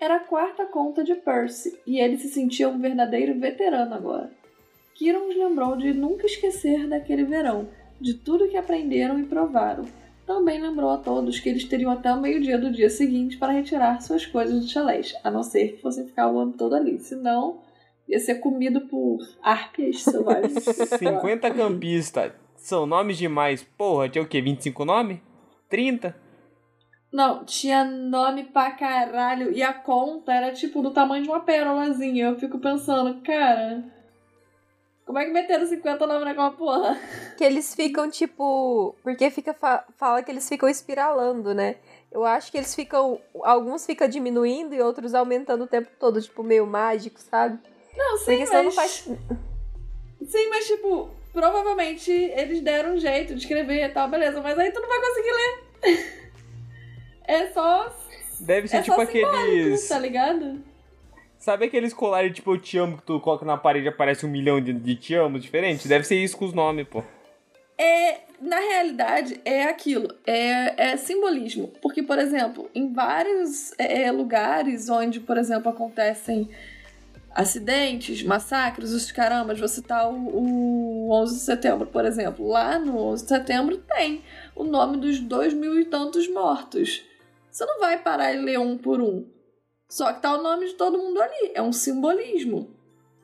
Era 0.00 0.16
a 0.16 0.20
quarta 0.20 0.66
conta 0.66 1.02
de 1.02 1.14
Percy 1.14 1.78
e 1.86 1.98
ele 1.98 2.18
se 2.18 2.28
sentia 2.28 2.68
um 2.68 2.78
verdadeiro 2.78 3.38
veterano 3.38 3.94
agora. 3.94 4.30
Kiron 4.94 5.28
lembrou 5.28 5.76
de 5.76 5.92
nunca 5.92 6.26
esquecer 6.26 6.86
daquele 6.86 7.24
verão, 7.24 7.68
de 8.00 8.14
tudo 8.14 8.48
que 8.48 8.56
aprenderam 8.56 9.18
e 9.18 9.24
provaram 9.24 9.84
também 10.26 10.60
lembrou 10.60 10.90
a 10.90 10.96
todos 10.96 11.38
que 11.38 11.48
eles 11.48 11.64
teriam 11.64 11.90
até 11.90 12.10
o 12.12 12.20
meio-dia 12.20 12.58
do 12.58 12.72
dia 12.72 12.88
seguinte 12.88 13.36
para 13.36 13.52
retirar 13.52 14.00
suas 14.00 14.24
coisas 14.24 14.60
do 14.60 14.68
chalés, 14.68 15.14
a 15.22 15.30
não 15.30 15.42
ser 15.42 15.72
que 15.72 15.82
fossem 15.82 16.06
ficar 16.06 16.30
o 16.30 16.38
ano 16.38 16.52
todo 16.52 16.74
ali. 16.74 16.98
Senão, 16.98 17.60
ia 18.08 18.18
ser 18.18 18.36
comido 18.36 18.82
por 18.82 19.18
árpias 19.42 20.02
selvagens. 20.02 20.64
50 20.98 21.50
campistas. 21.50 22.32
São 22.56 22.86
nomes 22.86 23.18
demais. 23.18 23.62
Porra, 23.76 24.08
tinha 24.08 24.24
o 24.24 24.26
quê? 24.26 24.40
25 24.40 24.84
nomes? 24.86 25.18
30? 25.68 26.16
Não, 27.14 27.44
tinha 27.44 27.84
nome 27.84 28.42
pra 28.42 28.72
caralho. 28.72 29.52
E 29.52 29.62
a 29.62 29.72
conta 29.72 30.32
era 30.32 30.52
tipo 30.52 30.82
do 30.82 30.90
tamanho 30.90 31.22
de 31.22 31.28
uma 31.28 31.38
pérolazinha. 31.38 32.24
Eu 32.26 32.36
fico 32.40 32.58
pensando, 32.58 33.22
cara. 33.22 33.84
Como 35.06 35.16
é 35.16 35.24
que 35.24 35.30
meteram 35.30 35.64
50 35.64 36.08
nomes 36.08 36.24
naquela 36.24 36.50
porra? 36.50 36.98
Que 37.38 37.44
eles 37.44 37.72
ficam, 37.72 38.10
tipo. 38.10 38.96
Porque 39.04 39.30
fica 39.30 39.54
fa 39.54 39.84
fala 39.96 40.24
que 40.24 40.30
eles 40.32 40.48
ficam 40.48 40.68
espiralando, 40.68 41.54
né? 41.54 41.76
Eu 42.10 42.24
acho 42.24 42.50
que 42.50 42.58
eles 42.58 42.74
ficam. 42.74 43.20
Alguns 43.44 43.86
ficam 43.86 44.08
diminuindo 44.08 44.74
e 44.74 44.82
outros 44.82 45.14
aumentando 45.14 45.62
o 45.62 45.68
tempo 45.68 45.90
todo, 46.00 46.20
tipo, 46.20 46.42
meio 46.42 46.66
mágico, 46.66 47.20
sabe? 47.20 47.60
Não, 47.96 48.18
sim, 48.18 48.38
porque 48.38 48.52
mas... 48.52 48.64
não 48.64 48.72
faz. 48.72 49.08
Sim, 50.26 50.48
mas 50.50 50.66
tipo, 50.66 51.10
provavelmente 51.32 52.10
eles 52.10 52.60
deram 52.60 52.94
um 52.94 52.98
jeito 52.98 53.36
de 53.36 53.40
escrever 53.40 53.84
e 53.84 53.88
tal, 53.90 54.08
beleza, 54.08 54.40
mas 54.40 54.58
aí 54.58 54.72
tu 54.72 54.80
não 54.80 54.88
vai 54.88 55.00
conseguir 55.00 55.32
ler. 55.32 56.23
é 57.24 57.46
só. 57.48 57.94
Deve 58.40 58.68
ser 58.68 58.78
é 58.78 58.82
tipo 58.82 59.00
aqueles. 59.00 59.88
Tá 59.88 59.98
ligado? 59.98 60.62
Sabe 61.38 61.66
aqueles 61.66 61.92
colares 61.92 62.34
tipo 62.34 62.54
eu 62.54 62.58
te 62.58 62.78
amo 62.78 62.96
que 62.96 63.02
tu 63.02 63.20
coloca 63.20 63.44
na 63.44 63.56
parede 63.56 63.86
e 63.86 63.88
aparece 63.88 64.24
um 64.24 64.30
milhão 64.30 64.60
de, 64.60 64.72
de 64.72 64.96
te 64.96 65.14
amo 65.14 65.38
diferentes? 65.38 65.86
Deve 65.86 66.04
ser 66.04 66.16
isso 66.16 66.36
com 66.36 66.46
os 66.46 66.52
nomes, 66.52 66.86
pô. 66.88 67.02
É, 67.76 68.20
na 68.40 68.58
realidade, 68.58 69.40
é 69.44 69.64
aquilo. 69.64 70.08
É, 70.26 70.92
é 70.92 70.96
simbolismo. 70.96 71.72
Porque, 71.82 72.02
por 72.02 72.18
exemplo, 72.18 72.70
em 72.74 72.92
vários 72.92 73.72
é, 73.78 74.04
é 74.04 74.12
lugares 74.12 74.88
onde, 74.88 75.20
por 75.20 75.36
exemplo, 75.36 75.70
acontecem 75.70 76.48
acidentes, 77.34 78.22
massacres, 78.22 78.92
os 78.92 79.10
carambas, 79.10 79.58
vou 79.58 79.66
citar 79.66 80.08
o, 80.08 80.14
o 80.14 81.10
11 81.10 81.34
de 81.34 81.40
setembro, 81.40 81.86
por 81.88 82.04
exemplo. 82.04 82.46
Lá 82.46 82.78
no 82.78 82.96
11 82.96 83.22
de 83.24 83.28
setembro 83.28 83.76
tem 83.78 84.22
o 84.54 84.62
nome 84.62 84.98
dos 84.98 85.18
dois 85.18 85.52
mil 85.52 85.78
e 85.80 85.84
tantos 85.84 86.28
mortos. 86.28 87.02
Você 87.54 87.64
não 87.66 87.78
vai 87.78 88.02
parar 88.02 88.32
e 88.34 88.40
ler 88.40 88.58
um 88.58 88.76
por 88.76 89.00
um. 89.00 89.24
Só 89.88 90.12
que 90.12 90.20
tá 90.20 90.34
o 90.34 90.42
nome 90.42 90.66
de 90.66 90.74
todo 90.74 90.98
mundo 90.98 91.22
ali. 91.22 91.52
É 91.54 91.62
um 91.62 91.72
simbolismo. 91.72 92.74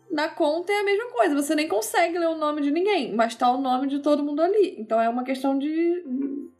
Na 0.08 0.28
conta 0.28 0.72
é 0.72 0.78
a 0.78 0.84
mesma 0.84 1.10
coisa. 1.10 1.34
Você 1.34 1.52
nem 1.56 1.66
consegue 1.66 2.16
ler 2.16 2.28
o 2.28 2.36
nome 2.36 2.62
de 2.62 2.70
ninguém, 2.70 3.12
mas 3.12 3.34
tá 3.34 3.50
o 3.50 3.60
nome 3.60 3.88
de 3.88 3.98
todo 3.98 4.22
mundo 4.22 4.40
ali. 4.40 4.76
Então 4.78 5.00
é 5.00 5.08
uma 5.08 5.24
questão 5.24 5.58
de 5.58 6.04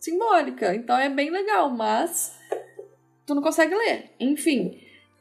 simbólica. 0.00 0.74
Então 0.74 0.98
é 0.98 1.08
bem 1.08 1.30
legal, 1.30 1.70
mas 1.70 2.36
tu 3.24 3.36
não 3.36 3.42
consegue 3.42 3.72
ler. 3.72 4.10
Enfim. 4.18 4.76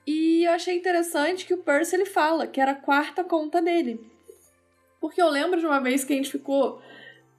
E 0.07 0.43
eu 0.43 0.51
achei 0.53 0.75
interessante 0.75 1.45
que 1.45 1.53
o 1.53 1.59
Percy 1.59 1.97
ele 1.97 2.05
fala 2.05 2.47
que 2.47 2.59
era 2.59 2.71
a 2.71 2.81
quarta 2.81 3.23
conta 3.23 3.61
dele. 3.61 4.03
Porque 4.99 5.21
eu 5.21 5.29
lembro 5.29 5.59
de 5.59 5.67
uma 5.67 5.79
vez 5.79 6.03
que 6.03 6.13
a 6.13 6.15
gente 6.15 6.31
ficou 6.31 6.81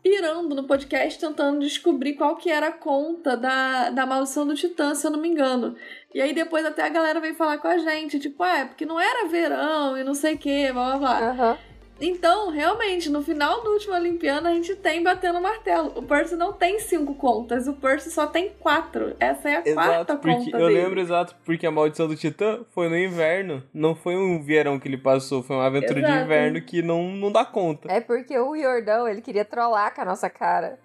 pirando 0.03 0.55
no 0.55 0.65
podcast 0.65 1.19
tentando 1.19 1.61
descobrir 1.61 2.15
qual 2.15 2.37
que 2.37 2.51
era 2.51 2.69
a 2.69 2.73
conta 2.73 3.37
da, 3.37 3.91
da 3.91 4.07
maldição 4.07 4.47
do 4.47 4.55
Titã, 4.55 4.95
se 4.95 5.07
eu 5.07 5.11
não 5.11 5.21
me 5.21 5.29
engano. 5.29 5.77
E 6.15 6.21
aí 6.21 6.33
depois 6.33 6.65
até 6.65 6.83
a 6.83 6.89
galera 6.89 7.21
veio 7.21 7.35
falar 7.35 7.59
com 7.59 7.69
a 7.69 7.79
gente, 7.79 8.19
tipo, 8.19 8.43
ah, 8.43 8.59
é 8.59 8.65
porque 8.65 8.87
não 8.87 8.99
era 8.99 9.29
verão 9.29 9.97
e 9.97 10.03
não 10.03 10.15
sei 10.15 10.35
o 10.35 10.39
que, 10.39 10.73
blá 10.73 10.97
blá 10.97 10.99
blá. 10.99 11.51
Uhum. 11.53 11.70
Então, 12.01 12.49
realmente, 12.51 13.11
no 13.11 13.23
final 13.23 13.63
do 13.63 13.73
último 13.73 13.95
Olimpiano, 13.95 14.49
a 14.49 14.55
gente 14.55 14.75
tem 14.75 15.03
batendo 15.03 15.39
martelo. 15.39 15.93
O 15.95 16.03
Percy 16.03 16.35
não 16.35 16.51
tem 16.51 16.79
cinco 16.81 17.15
contas, 17.15 17.69
o 17.69 17.75
Percy 17.75 18.11
só 18.11 18.27
tem 18.27 18.55
quatro. 18.59 19.15
Essa 19.21 19.51
é 19.51 19.57
a 19.57 19.61
exato, 19.61 19.89
quarta 19.89 20.17
porque 20.17 20.45
conta 20.47 20.57
Eu 20.57 20.69
dele. 20.69 20.83
lembro 20.83 21.01
exato, 21.01 21.37
porque 21.45 21.67
a 21.67 21.71
maldição 21.71 22.09
do 22.09 22.17
Titã 22.17 22.65
foi 22.71 22.89
no 22.89 22.97
inverno. 22.97 23.63
Não 23.75 23.95
foi 23.95 24.17
um 24.17 24.43
verão 24.43 24.81
que 24.81 24.89
ele 24.89 24.97
passou, 24.97 25.43
foi 25.43 25.57
uma 25.57 25.67
aventura 25.67 25.99
exato. 25.99 26.15
de 26.15 26.25
inverno 26.25 26.63
que 26.63 26.81
não, 26.81 27.03
não 27.11 27.31
dá 27.31 27.45
conta. 27.45 27.93
É 27.93 28.01
porque 28.01 28.39
o 28.39 28.57
Jordão, 28.57 29.07
ele 29.07 29.21
queria 29.21 29.45
trollar 29.45 29.95
com 29.95 30.01
a 30.01 30.07
nossa 30.07 30.31
cara. 30.31 30.79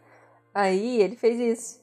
Aí, 0.53 1.01
ele 1.01 1.15
fez 1.15 1.39
isso. 1.39 1.81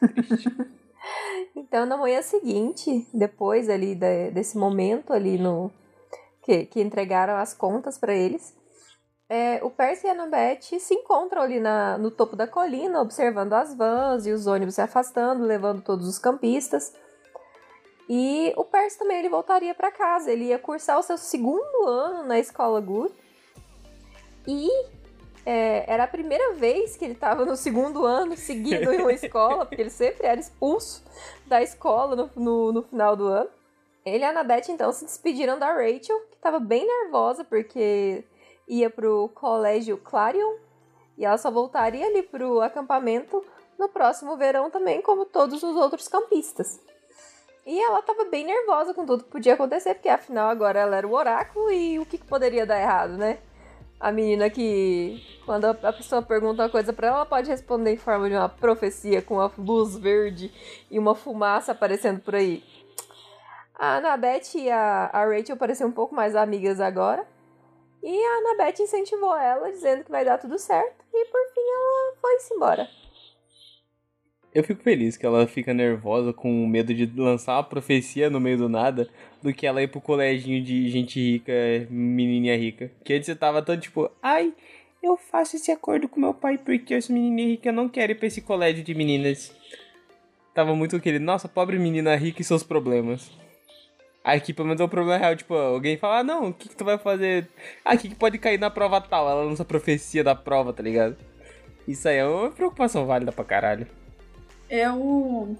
então, 1.54 1.84
na 1.84 1.98
manhã 1.98 2.22
seguinte, 2.22 3.06
depois 3.12 3.68
ali 3.68 3.94
de, 3.94 4.30
desse 4.30 4.56
momento 4.56 5.12
ali 5.12 5.36
no... 5.36 5.70
Que, 6.42 6.64
que 6.64 6.80
entregaram 6.80 7.36
as 7.36 7.54
contas 7.54 7.96
para 7.96 8.12
eles 8.12 8.52
é, 9.32 9.60
o 9.62 9.70
Percy 9.70 10.06
e 10.06 10.10
a 10.10 10.12
Annabeth 10.12 10.78
se 10.78 10.92
encontram 10.92 11.40
ali 11.40 11.58
na, 11.58 11.96
no 11.96 12.10
topo 12.10 12.36
da 12.36 12.46
colina, 12.46 13.00
observando 13.00 13.54
as 13.54 13.74
vans 13.74 14.26
e 14.26 14.30
os 14.30 14.46
ônibus 14.46 14.74
se 14.74 14.82
afastando, 14.82 15.42
levando 15.46 15.80
todos 15.80 16.06
os 16.06 16.18
campistas. 16.18 16.94
E 18.06 18.52
o 18.58 18.62
Percy 18.62 18.98
também 18.98 19.20
ele 19.20 19.30
voltaria 19.30 19.74
para 19.74 19.90
casa, 19.90 20.30
ele 20.30 20.48
ia 20.48 20.58
cursar 20.58 20.98
o 20.98 21.02
seu 21.02 21.16
segundo 21.16 21.88
ano 21.88 22.24
na 22.24 22.38
escola 22.38 22.78
Good. 22.78 23.14
E 24.46 24.68
é, 25.46 25.90
era 25.90 26.04
a 26.04 26.08
primeira 26.08 26.52
vez 26.52 26.94
que 26.98 27.06
ele 27.06 27.14
estava 27.14 27.46
no 27.46 27.56
segundo 27.56 28.04
ano 28.04 28.36
seguido 28.36 28.92
em 28.92 29.00
uma 29.00 29.14
escola, 29.14 29.64
porque 29.64 29.80
ele 29.80 29.88
sempre 29.88 30.26
era 30.26 30.38
expulso 30.38 31.02
da 31.46 31.62
escola 31.62 32.14
no, 32.14 32.30
no, 32.36 32.70
no 32.70 32.82
final 32.82 33.16
do 33.16 33.28
ano. 33.28 33.48
Ele 34.04 34.18
e 34.18 34.24
a 34.24 34.28
Annabeth 34.28 34.68
então 34.68 34.92
se 34.92 35.06
despediram 35.06 35.58
da 35.58 35.72
Rachel, 35.72 36.20
que 36.28 36.36
estava 36.36 36.60
bem 36.60 36.86
nervosa 36.86 37.44
porque 37.44 38.26
ia 38.72 38.88
pro 38.88 39.28
colégio 39.34 39.98
Clarion 39.98 40.54
e 41.18 41.24
ela 41.24 41.36
só 41.36 41.50
voltaria 41.50 42.06
ali 42.06 42.22
pro 42.22 42.60
acampamento 42.60 43.44
no 43.78 43.88
próximo 43.88 44.36
verão 44.36 44.70
também, 44.70 45.02
como 45.02 45.26
todos 45.26 45.62
os 45.62 45.76
outros 45.76 46.08
campistas. 46.08 46.80
E 47.66 47.78
ela 47.80 48.02
tava 48.02 48.24
bem 48.24 48.44
nervosa 48.44 48.94
com 48.94 49.04
tudo 49.04 49.24
que 49.24 49.30
podia 49.30 49.54
acontecer, 49.54 49.94
porque 49.94 50.08
afinal 50.08 50.48
agora 50.48 50.80
ela 50.80 50.96
era 50.96 51.06
o 51.06 51.12
oráculo 51.12 51.70
e 51.70 51.98
o 51.98 52.06
que, 52.06 52.18
que 52.18 52.26
poderia 52.26 52.66
dar 52.66 52.80
errado, 52.80 53.16
né? 53.16 53.38
A 54.00 54.10
menina 54.10 54.50
que, 54.50 55.22
quando 55.46 55.66
a 55.66 55.92
pessoa 55.92 56.22
pergunta 56.22 56.62
uma 56.62 56.68
coisa 56.68 56.92
para 56.92 57.06
ela, 57.06 57.16
ela 57.18 57.26
pode 57.26 57.48
responder 57.48 57.92
em 57.92 57.96
forma 57.96 58.28
de 58.28 58.34
uma 58.34 58.48
profecia 58.48 59.22
com 59.22 59.34
uma 59.34 59.52
luz 59.56 59.96
verde 59.96 60.52
e 60.90 60.98
uma 60.98 61.14
fumaça 61.14 61.70
aparecendo 61.70 62.20
por 62.20 62.34
aí. 62.34 62.64
A 63.76 63.98
Annabeth 63.98 64.56
e 64.56 64.68
a, 64.68 65.08
a 65.12 65.24
Rachel 65.24 65.56
pareciam 65.56 65.88
um 65.88 65.92
pouco 65.92 66.14
mais 66.16 66.34
amigas 66.34 66.80
agora. 66.80 67.24
E 68.02 68.24
a 68.24 68.38
Annabeth 68.38 68.80
incentivou 68.80 69.36
ela, 69.36 69.70
dizendo 69.70 70.04
que 70.04 70.10
vai 70.10 70.24
dar 70.24 70.38
tudo 70.38 70.58
certo. 70.58 71.04
E 71.12 71.24
por 71.26 71.40
fim 71.54 71.60
ela 71.60 72.16
foi-se 72.20 72.54
embora. 72.54 72.88
Eu 74.54 74.62
fico 74.62 74.82
feliz 74.82 75.16
que 75.16 75.24
ela 75.24 75.46
fica 75.46 75.72
nervosa 75.72 76.30
com 76.32 76.66
medo 76.66 76.92
de 76.92 77.06
lançar 77.18 77.56
uma 77.56 77.64
profecia 77.64 78.28
no 78.28 78.38
meio 78.38 78.58
do 78.58 78.68
nada 78.68 79.08
do 79.40 79.52
que 79.54 79.66
ela 79.66 79.82
ir 79.82 79.88
pro 79.88 80.00
coleginho 80.00 80.62
de 80.62 80.90
gente 80.90 81.18
rica, 81.18 81.52
menininha 81.88 82.56
rica. 82.56 82.90
Que 83.02 83.14
antes 83.14 83.26
você 83.26 83.34
tava 83.34 83.62
tão 83.62 83.78
tipo, 83.80 84.10
ai, 84.20 84.52
eu 85.02 85.16
faço 85.16 85.56
esse 85.56 85.70
acordo 85.70 86.06
com 86.06 86.20
meu 86.20 86.34
pai 86.34 86.58
porque 86.58 86.92
essa 86.92 87.12
menininha 87.12 87.48
rica 87.48 87.72
não 87.72 87.88
quer 87.88 88.10
ir 88.10 88.16
pra 88.16 88.26
esse 88.26 88.42
colégio 88.42 88.84
de 88.84 88.94
meninas. 88.94 89.56
Tava 90.52 90.74
muito 90.74 90.96
aquele, 90.96 91.18
nossa, 91.18 91.48
pobre 91.48 91.78
menina 91.78 92.14
rica 92.14 92.42
e 92.42 92.44
seus 92.44 92.62
problemas. 92.62 93.30
Aqui 94.24 94.52
pelo 94.52 94.68
menos 94.68 94.80
é 94.80 94.84
um 94.84 94.88
problema 94.88 95.18
real, 95.18 95.34
tipo, 95.34 95.52
alguém 95.54 95.96
fala, 95.96 96.18
ah, 96.18 96.24
não, 96.24 96.48
o 96.48 96.54
que, 96.54 96.68
que 96.68 96.76
tu 96.76 96.84
vai 96.84 96.96
fazer? 96.96 97.48
Ah, 97.84 97.94
o 97.94 97.98
que, 97.98 98.14
pode 98.14 98.38
cair 98.38 98.58
na 98.58 98.70
prova 98.70 99.00
tal? 99.00 99.28
Ela 99.28 99.42
lança 99.42 99.64
a 99.64 99.66
profecia 99.66 100.22
da 100.22 100.34
prova, 100.34 100.72
tá 100.72 100.82
ligado? 100.82 101.16
Isso 101.88 102.08
aí 102.08 102.18
é 102.18 102.24
uma 102.24 102.50
preocupação 102.50 103.04
válida 103.04 103.32
pra 103.32 103.44
caralho. 103.44 103.86
Eu. 104.70 105.56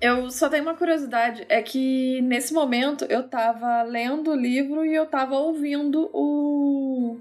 Eu 0.00 0.30
só 0.30 0.48
tenho 0.48 0.62
uma 0.62 0.76
curiosidade, 0.76 1.44
é 1.48 1.60
que 1.60 2.22
nesse 2.22 2.54
momento 2.54 3.04
eu 3.06 3.28
tava 3.28 3.82
lendo 3.82 4.30
o 4.30 4.36
livro 4.36 4.86
e 4.86 4.94
eu 4.94 5.06
tava 5.06 5.36
ouvindo 5.36 6.08
o. 6.12 7.18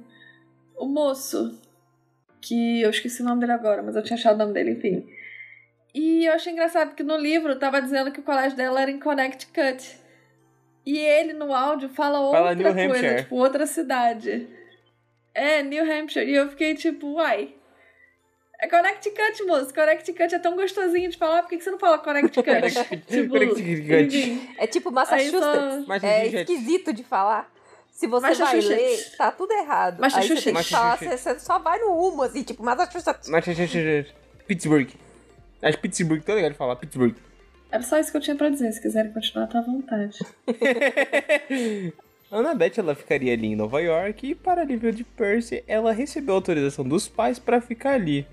o 0.78 0.86
moço. 0.86 1.60
Que 2.40 2.82
eu 2.82 2.92
esqueci 2.92 3.24
o 3.24 3.26
nome 3.26 3.42
dele 3.42 3.54
agora, 3.54 3.82
mas 3.82 3.96
eu 3.96 4.04
tinha 4.04 4.16
achado 4.16 4.36
o 4.36 4.38
nome 4.38 4.54
dele, 4.54 4.74
enfim. 4.74 5.08
E 5.94 6.26
eu 6.26 6.34
achei 6.34 6.54
engraçado 6.54 6.94
que 6.94 7.02
no 7.02 7.18
livro 7.18 7.58
tava 7.58 7.82
dizendo 7.82 8.12
que 8.12 8.20
o 8.20 8.24
colégio 8.24 8.56
dela 8.56 8.80
era 8.80 8.92
em 8.92 9.00
Connecticut. 9.00 10.07
E 10.90 10.98
ele 10.98 11.34
no 11.34 11.54
áudio 11.54 11.90
fala 11.90 12.22
outra 12.22 12.40
Fala 12.40 12.56
New 12.56 12.64
coisa, 12.74 12.82
Hampshire. 12.94 13.22
tipo, 13.24 13.36
outra 13.36 13.66
cidade. 13.68 14.48
É, 15.36 15.62
New 15.62 15.84
Hampshire. 15.84 16.26
E 16.26 16.34
eu 16.36 16.50
fiquei 16.50 16.76
tipo, 16.76 17.08
uai. 17.16 17.54
É 18.62 18.68
Connecticut, 18.70 19.44
moço. 19.44 19.74
Connecticut 19.74 20.34
é 20.34 20.40
tão 20.40 20.56
gostosinho 20.56 21.12
de 21.12 21.18
falar, 21.18 21.42
por 21.44 21.50
que 21.50 21.58
que 21.58 21.64
você 21.66 21.72
não 21.72 21.78
fala 21.78 21.98
Connecticut? 22.00 22.46
tipo, 23.06 23.30
Connecticut. 23.30 24.50
É 24.58 24.66
tipo 24.66 24.90
Massachusetts. 24.90 25.40
só- 25.40 25.56
É 25.56 25.80
Massachusetts. 25.86 26.34
esquisito 26.50 26.94
de 26.94 27.04
falar. 27.04 27.52
Se 27.92 28.08
você 28.08 28.22
vai 28.28 28.32
Massachusetts. 28.38 28.68
ler, 29.12 29.18
tá 29.18 29.32
tudo 29.32 29.52
errado. 29.52 30.02
Aí 30.02 30.10
você 30.10 30.18
Massachusetts. 30.18 30.70
falar, 30.70 30.86
Massachusetts. 30.92 31.22
você 31.22 31.40
só 31.40 31.60
vai 31.60 31.80
no 31.80 31.92
rumo, 31.92 32.24
assim, 32.24 32.44
tipo, 32.44 32.64
Massachusetts. 32.64 33.28
Mas, 33.28 33.44
Pittsburgh. 34.48 34.90
Acho 35.62 35.80
Pittsburgh, 35.80 36.24
tô 36.24 36.34
legal 36.34 36.52
de 36.52 36.58
falar, 36.58 36.76
Pittsburgh. 36.78 37.14
Era 37.72 37.84
só 37.84 37.99
isso 37.99 38.11
que 38.11 38.18
eu 38.18 38.22
tinha 38.22 38.36
pra 38.36 38.49
dizer. 38.49 38.72
Se 38.72 38.82
quiserem 38.82 39.11
continuar, 39.11 39.47
tá 39.47 39.59
à 39.59 39.61
vontade. 39.61 40.20
A 42.32 42.38
Annabeth 42.39 42.74
ela 42.78 42.95
ficaria 42.95 43.34
ali 43.34 43.47
em 43.47 43.55
Nova 43.55 43.82
York 43.82 44.32
e 44.32 44.36
para 44.36 44.61
alívio 44.61 44.91
de 44.91 45.03
Percy, 45.03 45.63
ela 45.68 45.91
recebeu 45.91 46.36
autorização 46.36 46.88
dos 46.88 47.07
pais 47.07 47.39
para 47.39 47.61
ficar 47.61 47.93
ali. 47.93 48.26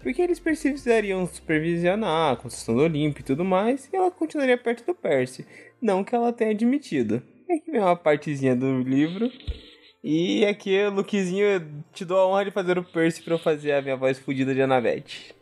Porque 0.00 0.22
eles 0.22 0.38
precisariam 0.38 1.26
supervisionar 1.26 2.32
a 2.32 2.36
construção 2.36 2.76
do 2.76 2.82
Olimpo 2.82 3.20
e 3.20 3.24
tudo 3.24 3.44
mais, 3.44 3.88
e 3.92 3.96
ela 3.96 4.10
continuaria 4.10 4.56
perto 4.56 4.86
do 4.86 4.94
Percy. 4.94 5.44
Não 5.82 6.04
que 6.04 6.14
ela 6.14 6.32
tenha 6.32 6.52
admitido. 6.52 7.22
Aqui 7.50 7.70
vem 7.70 7.80
uma 7.80 7.96
partezinha 7.96 8.54
do 8.54 8.80
livro. 8.82 9.30
E 10.02 10.46
aqui, 10.46 10.86
Luquezinho, 10.88 11.84
te 11.92 12.04
dou 12.04 12.18
a 12.18 12.28
honra 12.28 12.44
de 12.44 12.50
fazer 12.52 12.78
o 12.78 12.84
Percy 12.84 13.22
pra 13.22 13.34
eu 13.34 13.38
fazer 13.38 13.72
a 13.72 13.82
minha 13.82 13.96
voz 13.96 14.18
fodida 14.18 14.54
de 14.54 14.62
Annabeth. 14.62 15.34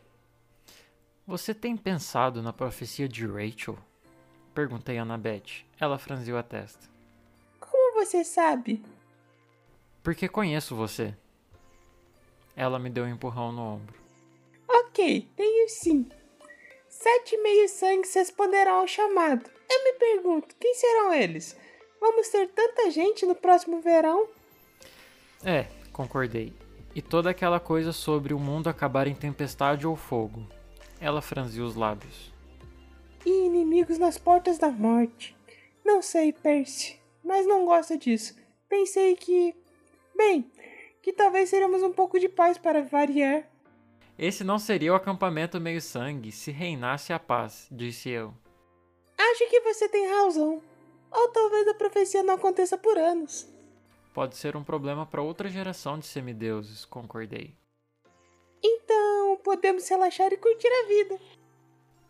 Você 1.27 1.53
tem 1.53 1.75
pensado 1.75 2.41
na 2.41 2.53
profecia 2.53 3.05
de 3.05 3.27
Rachel? 3.27 3.77
Perguntei 4.55 4.97
a 4.97 5.01
Annabeth. 5.01 5.65
Ela 5.77 5.99
franziu 5.99 6.37
a 6.37 6.41
testa. 6.41 6.87
Como 7.59 7.95
você 7.95 8.23
sabe? 8.23 8.81
Porque 10.01 10.29
conheço 10.29 10.73
você. 10.73 11.13
Ela 12.55 12.79
me 12.79 12.89
deu 12.89 13.03
um 13.03 13.09
empurrão 13.09 13.51
no 13.51 13.61
ombro. 13.61 13.93
Ok, 14.69 15.27
tenho 15.35 15.67
sim. 15.67 16.09
Sete 16.87 17.35
meios 17.39 17.71
sangues 17.71 18.13
responderão 18.15 18.79
ao 18.79 18.87
chamado. 18.87 19.51
Eu 19.69 19.83
me 19.83 19.99
pergunto, 19.99 20.55
quem 20.57 20.73
serão 20.75 21.13
eles? 21.13 21.57
Vamos 21.99 22.29
ter 22.29 22.47
tanta 22.47 22.89
gente 22.89 23.25
no 23.25 23.35
próximo 23.35 23.81
verão? 23.81 24.29
É, 25.43 25.67
concordei. 25.91 26.53
E 26.95 27.01
toda 27.01 27.29
aquela 27.31 27.59
coisa 27.59 27.91
sobre 27.91 28.33
o 28.33 28.39
mundo 28.39 28.69
acabar 28.69 29.07
em 29.07 29.13
tempestade 29.13 29.85
ou 29.85 29.97
fogo. 29.97 30.47
Ela 30.99 31.21
franziu 31.21 31.65
os 31.65 31.75
lábios. 31.75 32.33
E 33.25 33.45
inimigos 33.45 33.97
nas 33.97 34.17
portas 34.17 34.57
da 34.57 34.69
morte. 34.69 35.35
Não 35.83 36.01
sei, 36.01 36.33
Percy, 36.33 36.99
mas 37.23 37.45
não 37.45 37.65
gosto 37.65 37.97
disso. 37.97 38.35
Pensei 38.67 39.15
que. 39.15 39.55
Bem, 40.15 40.51
que 41.01 41.13
talvez 41.13 41.49
seremos 41.49 41.83
um 41.83 41.93
pouco 41.93 42.19
de 42.19 42.27
paz 42.27 42.57
para 42.57 42.83
variar. 42.83 43.43
Esse 44.17 44.43
não 44.43 44.57
seria 44.57 44.91
o 44.91 44.95
acampamento 44.95 45.61
meio-sangue 45.61 46.31
se 46.31 46.51
reinasse 46.51 47.13
a 47.13 47.19
paz, 47.19 47.67
disse 47.71 48.09
eu. 48.09 48.33
Acho 49.17 49.49
que 49.49 49.61
você 49.61 49.87
tem 49.87 50.07
razão. 50.07 50.61
Ou 51.11 51.27
talvez 51.29 51.67
a 51.67 51.73
profecia 51.73 52.23
não 52.23 52.33
aconteça 52.33 52.77
por 52.77 52.97
anos. 52.97 53.47
Pode 54.13 54.35
ser 54.35 54.57
um 54.57 54.63
problema 54.63 55.05
para 55.05 55.21
outra 55.21 55.47
geração 55.47 55.99
de 55.99 56.07
semideuses, 56.07 56.83
concordei. 56.83 57.55
Então, 58.63 59.39
podemos 59.43 59.87
relaxar 59.87 60.31
e 60.33 60.37
curtir 60.37 60.67
a 60.67 60.87
vida. 60.87 61.19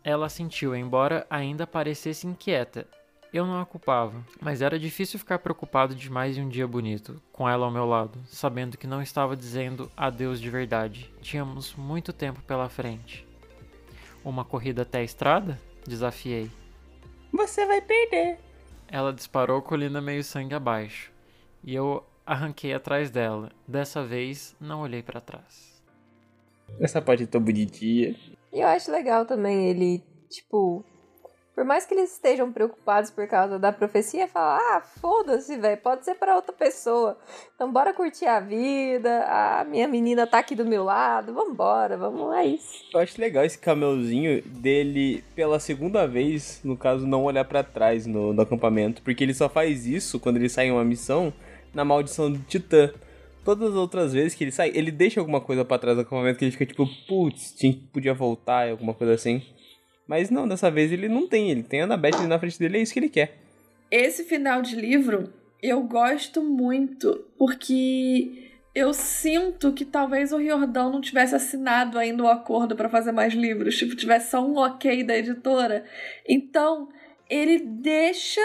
Ela 0.02 0.28
sentiu, 0.28 0.74
embora 0.74 1.26
ainda 1.28 1.66
parecesse 1.66 2.26
inquieta. 2.26 2.86
Eu 3.30 3.44
não 3.44 3.60
a 3.60 3.66
culpava, 3.66 4.24
mas 4.40 4.62
era 4.62 4.78
difícil 4.78 5.18
ficar 5.18 5.38
preocupado 5.38 5.94
demais 5.94 6.38
em 6.38 6.42
um 6.42 6.48
dia 6.48 6.66
bonito, 6.66 7.20
com 7.30 7.46
ela 7.46 7.66
ao 7.66 7.70
meu 7.70 7.84
lado, 7.84 8.18
sabendo 8.26 8.78
que 8.78 8.86
não 8.86 9.02
estava 9.02 9.36
dizendo 9.36 9.90
adeus 9.94 10.40
de 10.40 10.48
verdade. 10.48 11.12
Tínhamos 11.20 11.74
muito 11.74 12.10
tempo 12.10 12.40
pela 12.42 12.70
frente. 12.70 13.26
Uma 14.24 14.46
corrida 14.46 14.80
até 14.82 15.00
a 15.00 15.04
estrada? 15.04 15.60
Desafiei. 15.86 16.50
Você 17.30 17.66
vai 17.66 17.82
perder. 17.82 18.38
Ela 18.88 19.12
disparou 19.12 19.60
colina 19.60 20.00
meio 20.00 20.24
sangue 20.24 20.54
abaixo, 20.54 21.12
e 21.62 21.74
eu 21.74 22.02
arranquei 22.24 22.72
atrás 22.72 23.10
dela. 23.10 23.52
Dessa 23.66 24.02
vez, 24.02 24.56
não 24.58 24.80
olhei 24.80 25.02
para 25.02 25.20
trás. 25.20 25.77
Essa 26.80 27.00
parte 27.02 27.24
é 27.24 27.26
tão 27.26 27.40
bonitinha. 27.40 28.14
E 28.52 28.60
eu 28.60 28.66
acho 28.66 28.90
legal 28.90 29.26
também 29.26 29.68
ele, 29.68 30.02
tipo, 30.28 30.84
por 31.58 31.64
mais 31.64 31.84
que 31.84 31.92
eles 31.92 32.12
estejam 32.12 32.52
preocupados 32.52 33.10
por 33.10 33.26
causa 33.26 33.58
da 33.58 33.72
profecia, 33.72 34.28
falar, 34.28 34.60
ah, 34.60 34.80
foda-se, 34.80 35.56
velho, 35.56 35.76
pode 35.82 36.04
ser 36.04 36.14
para 36.14 36.36
outra 36.36 36.52
pessoa. 36.52 37.18
Então 37.52 37.72
bora 37.72 37.92
curtir 37.92 38.26
a 38.26 38.38
vida, 38.38 39.24
a 39.24 39.64
minha 39.64 39.88
menina 39.88 40.24
tá 40.24 40.38
aqui 40.38 40.54
do 40.54 40.64
meu 40.64 40.84
lado, 40.84 41.34
vambora, 41.34 41.96
vamos, 41.96 42.32
é 42.36 42.44
isso. 42.46 42.84
Eu 42.94 43.00
acho 43.00 43.20
legal 43.20 43.44
esse 43.44 43.58
camelzinho 43.58 44.40
dele, 44.40 45.24
pela 45.34 45.58
segunda 45.58 46.06
vez, 46.06 46.60
no 46.62 46.76
caso, 46.76 47.04
não 47.04 47.24
olhar 47.24 47.44
pra 47.44 47.64
trás 47.64 48.06
no, 48.06 48.32
no 48.32 48.42
acampamento. 48.42 49.02
Porque 49.02 49.24
ele 49.24 49.34
só 49.34 49.48
faz 49.48 49.84
isso 49.84 50.20
quando 50.20 50.36
ele 50.36 50.48
sai 50.48 50.66
em 50.68 50.70
uma 50.70 50.84
missão 50.84 51.32
na 51.74 51.84
maldição 51.84 52.30
do 52.30 52.38
Titã. 52.38 52.92
Todas 53.48 53.70
as 53.70 53.76
outras 53.76 54.12
vezes 54.12 54.34
que 54.34 54.44
ele 54.44 54.52
sai, 54.52 54.70
ele 54.74 54.90
deixa 54.90 55.20
alguma 55.20 55.40
coisa 55.40 55.64
pra 55.64 55.78
trás 55.78 55.96
do 55.96 56.02
acampamento 56.02 56.38
que 56.38 56.44
ele 56.44 56.52
fica 56.52 56.66
tipo, 56.66 56.86
putz, 57.06 57.56
podia 57.90 58.12
voltar, 58.12 58.68
alguma 58.68 58.92
coisa 58.92 59.14
assim. 59.14 59.40
Mas 60.06 60.28
não, 60.28 60.46
dessa 60.46 60.70
vez 60.70 60.92
ele 60.92 61.08
não 61.08 61.26
tem, 61.26 61.50
ele 61.50 61.62
tem 61.62 61.80
a 61.80 61.84
Annabeth 61.84 62.16
ali 62.16 62.26
na 62.26 62.38
frente 62.38 62.58
dele, 62.58 62.76
é 62.76 62.82
isso 62.82 62.92
que 62.92 62.98
ele 62.98 63.08
quer. 63.08 63.38
Esse 63.90 64.24
final 64.24 64.60
de 64.60 64.76
livro 64.76 65.32
eu 65.62 65.82
gosto 65.84 66.42
muito, 66.42 67.24
porque 67.38 68.50
eu 68.74 68.92
sinto 68.92 69.72
que 69.72 69.86
talvez 69.86 70.30
o 70.30 70.36
Riordão 70.36 70.92
não 70.92 71.00
tivesse 71.00 71.34
assinado 71.34 71.98
ainda 71.98 72.24
o 72.24 72.28
acordo 72.28 72.76
pra 72.76 72.90
fazer 72.90 73.12
mais 73.12 73.32
livros, 73.32 73.78
tipo, 73.78 73.96
tivesse 73.96 74.30
só 74.30 74.46
um 74.46 74.58
ok 74.58 75.02
da 75.02 75.16
editora. 75.16 75.86
Então, 76.28 76.90
ele 77.30 77.60
deixa 77.60 78.42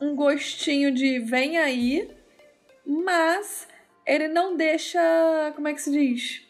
um 0.00 0.14
gostinho 0.14 0.94
de 0.94 1.18
vem 1.18 1.58
aí, 1.58 2.08
mas 2.86 3.71
ele 4.06 4.28
não 4.28 4.56
deixa, 4.56 5.00
como 5.54 5.68
é 5.68 5.74
que 5.74 5.80
se 5.80 5.90
diz? 5.90 6.42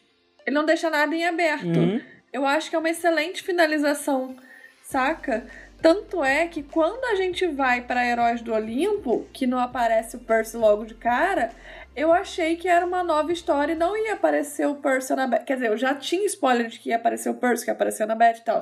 Ele 0.46 0.54
não 0.54 0.64
deixa 0.64 0.90
nada 0.90 1.14
em 1.14 1.24
aberto. 1.24 1.78
Uhum. 1.78 2.00
Eu 2.32 2.46
acho 2.46 2.70
que 2.70 2.76
é 2.76 2.78
uma 2.78 2.90
excelente 2.90 3.42
finalização, 3.42 4.36
saca? 4.82 5.46
Tanto 5.82 6.22
é 6.22 6.46
que 6.46 6.62
quando 6.62 7.04
a 7.06 7.16
gente 7.16 7.46
vai 7.48 7.82
pra 7.82 8.06
Heróis 8.06 8.40
do 8.40 8.54
Olimpo, 8.54 9.26
que 9.32 9.46
não 9.46 9.58
aparece 9.58 10.16
o 10.16 10.20
Percy 10.20 10.56
logo 10.56 10.84
de 10.84 10.94
cara, 10.94 11.50
eu 11.94 12.12
achei 12.12 12.56
que 12.56 12.68
era 12.68 12.86
uma 12.86 13.02
nova 13.02 13.32
história 13.32 13.72
e 13.72 13.76
não 13.76 13.96
ia 13.96 14.14
aparecer 14.14 14.66
o 14.66 14.76
Percy 14.76 15.14
na 15.14 15.26
Beth. 15.26 15.44
Quer 15.44 15.54
dizer, 15.54 15.68
eu 15.68 15.76
já 15.76 15.94
tinha 15.94 16.24
spoiler 16.26 16.68
de 16.68 16.78
que 16.78 16.90
ia 16.90 16.96
aparecer 16.96 17.28
o 17.28 17.34
Percy, 17.34 17.64
que 17.64 17.70
ia 17.70 17.74
aparecer 17.74 18.06
na 18.06 18.14
Beth 18.14 18.38
e 18.38 18.44
tal. 18.44 18.60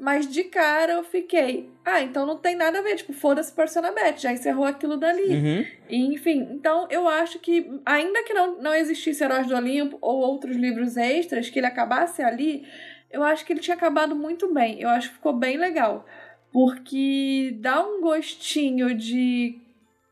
Mas 0.00 0.26
de 0.26 0.44
cara 0.44 0.94
eu 0.94 1.04
fiquei, 1.04 1.68
ah, 1.84 2.00
então 2.00 2.24
não 2.24 2.38
tem 2.38 2.56
nada 2.56 2.78
a 2.78 2.82
ver, 2.82 2.96
tipo, 2.96 3.12
foda-se 3.12 3.52
Percy 3.52 3.82
na 3.82 3.92
Beth, 3.92 4.16
já 4.16 4.32
encerrou 4.32 4.64
aquilo 4.64 4.96
dali. 4.96 5.28
Uhum. 5.28 5.66
E, 5.90 6.14
Enfim, 6.14 6.48
então 6.52 6.88
eu 6.90 7.06
acho 7.06 7.38
que, 7.38 7.70
ainda 7.84 8.24
que 8.24 8.32
não, 8.32 8.62
não 8.62 8.74
existisse 8.74 9.22
Heróis 9.22 9.46
do 9.46 9.54
Olimpo 9.54 9.98
ou 10.00 10.20
outros 10.20 10.56
livros 10.56 10.96
extras, 10.96 11.50
que 11.50 11.58
ele 11.58 11.66
acabasse 11.66 12.22
ali, 12.22 12.66
eu 13.10 13.22
acho 13.22 13.44
que 13.44 13.52
ele 13.52 13.60
tinha 13.60 13.76
acabado 13.76 14.16
muito 14.16 14.50
bem. 14.54 14.80
Eu 14.80 14.88
acho 14.88 15.10
que 15.10 15.16
ficou 15.16 15.34
bem 15.34 15.58
legal. 15.58 16.06
Porque 16.50 17.54
dá 17.60 17.86
um 17.86 18.00
gostinho 18.00 18.94
de 18.94 19.58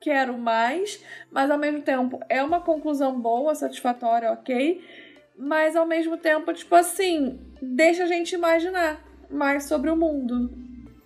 quero 0.02 0.36
mais, 0.36 1.02
mas 1.32 1.50
ao 1.50 1.56
mesmo 1.56 1.80
tempo 1.80 2.20
é 2.28 2.42
uma 2.42 2.60
conclusão 2.60 3.18
boa, 3.18 3.54
satisfatória, 3.54 4.30
ok. 4.32 4.84
Mas 5.34 5.74
ao 5.74 5.86
mesmo 5.86 6.18
tempo, 6.18 6.52
tipo 6.52 6.74
assim, 6.74 7.40
deixa 7.62 8.04
a 8.04 8.06
gente 8.06 8.34
imaginar 8.34 9.07
mais 9.30 9.64
sobre 9.64 9.90
o 9.90 9.96
mundo. 9.96 10.50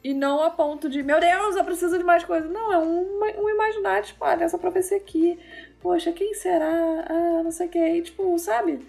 E 0.04 0.12
não 0.12 0.42
a 0.42 0.50
ponto 0.50 0.88
de, 0.88 1.02
meu 1.02 1.20
Deus, 1.20 1.54
eu 1.54 1.64
preciso 1.64 1.96
de 1.96 2.04
mais 2.04 2.24
coisas. 2.24 2.50
Não, 2.50 2.72
é 2.72 2.78
um, 2.78 3.20
um 3.38 3.48
imaginar, 3.48 4.02
tipo, 4.02 4.24
olha, 4.24 4.44
essa 4.44 4.58
profecia 4.58 4.96
aqui. 4.96 5.38
Poxa, 5.80 6.12
quem 6.12 6.34
será? 6.34 7.04
Ah, 7.08 7.42
não 7.42 7.50
sei 7.50 7.66
o 7.66 7.70
que. 7.70 8.02
Tipo, 8.02 8.38
sabe? 8.38 8.80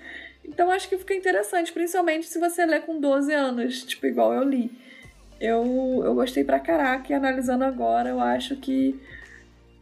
Então 0.44 0.72
acho 0.72 0.90
que 0.90 0.98
fica 0.98 1.14
interessante, 1.14 1.72
principalmente 1.72 2.26
se 2.26 2.40
você 2.40 2.66
lê 2.66 2.80
com 2.80 3.00
12 3.00 3.34
anos, 3.34 3.84
tipo, 3.84 4.06
igual 4.08 4.34
eu 4.34 4.44
li. 4.44 4.72
Eu, 5.40 6.02
eu 6.04 6.14
gostei 6.16 6.44
pra 6.44 6.60
caraca 6.60 7.12
e 7.12 7.16
analisando 7.16 7.64
agora, 7.64 8.10
eu 8.10 8.20
acho 8.20 8.56
que 8.58 9.00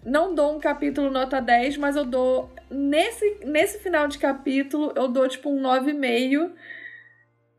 não 0.04 0.34
dou 0.34 0.56
um 0.56 0.60
capítulo 0.60 1.12
nota 1.12 1.39
10, 1.39 1.78
mas 1.78 1.95
eu 1.95 2.06
dou. 2.06 2.49
Nesse, 2.70 3.38
nesse 3.45 3.80
final 3.80 4.08
de 4.08 4.18
capítulo, 4.18 4.91
eu 4.95 5.08
dou 5.08 5.28
tipo 5.28 5.49
um 5.49 5.62
9,5 5.62 6.52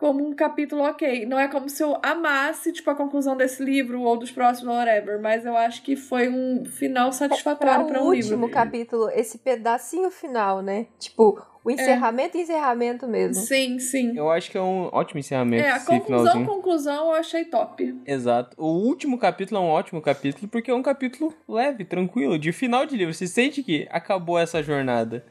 como 0.02 0.26
um 0.26 0.34
capítulo 0.34 0.82
ok. 0.82 1.24
Não 1.26 1.38
é 1.38 1.46
como 1.46 1.68
se 1.68 1.80
eu 1.80 1.96
amasse, 2.02 2.72
tipo, 2.72 2.90
a 2.90 2.94
conclusão 2.96 3.36
desse 3.36 3.62
livro 3.62 4.02
ou 4.02 4.16
dos 4.16 4.32
próximos, 4.32 4.74
whatever, 4.74 5.22
mas 5.22 5.46
eu 5.46 5.56
acho 5.56 5.80
que 5.80 5.94
foi 5.94 6.28
um 6.28 6.64
final 6.64 7.12
satisfatório 7.12 7.86
para 7.86 8.02
um 8.02 8.12
livro. 8.12 8.30
O 8.30 8.40
último 8.40 8.48
capítulo, 8.50 9.08
esse 9.10 9.38
pedacinho 9.38 10.10
final, 10.10 10.60
né? 10.60 10.88
Tipo, 10.98 11.40
o 11.62 11.70
encerramento 11.70 12.36
é. 12.36 12.40
encerramento 12.40 13.06
mesmo. 13.06 13.44
Sim, 13.44 13.78
sim. 13.78 14.18
Eu 14.18 14.28
acho 14.28 14.50
que 14.50 14.58
é 14.58 14.60
um 14.60 14.88
ótimo 14.92 15.20
encerramento. 15.20 15.64
É, 15.64 15.70
a 15.70 15.78
conclusão, 15.78 16.18
finalzinho. 16.18 16.46
conclusão 16.46 17.06
eu 17.06 17.12
achei 17.12 17.44
top. 17.44 17.94
Exato. 18.04 18.56
O 18.60 18.66
último 18.66 19.16
capítulo 19.16 19.60
é 19.60 19.64
um 19.64 19.68
ótimo 19.68 20.02
capítulo 20.02 20.48
porque 20.48 20.72
é 20.72 20.74
um 20.74 20.82
capítulo 20.82 21.32
leve, 21.48 21.84
tranquilo, 21.84 22.36
de 22.40 22.50
final 22.50 22.84
de 22.84 22.96
livro. 22.96 23.14
Você 23.14 23.28
sente 23.28 23.62
que 23.62 23.86
acabou 23.88 24.36
essa 24.36 24.60
jornada. 24.64 25.24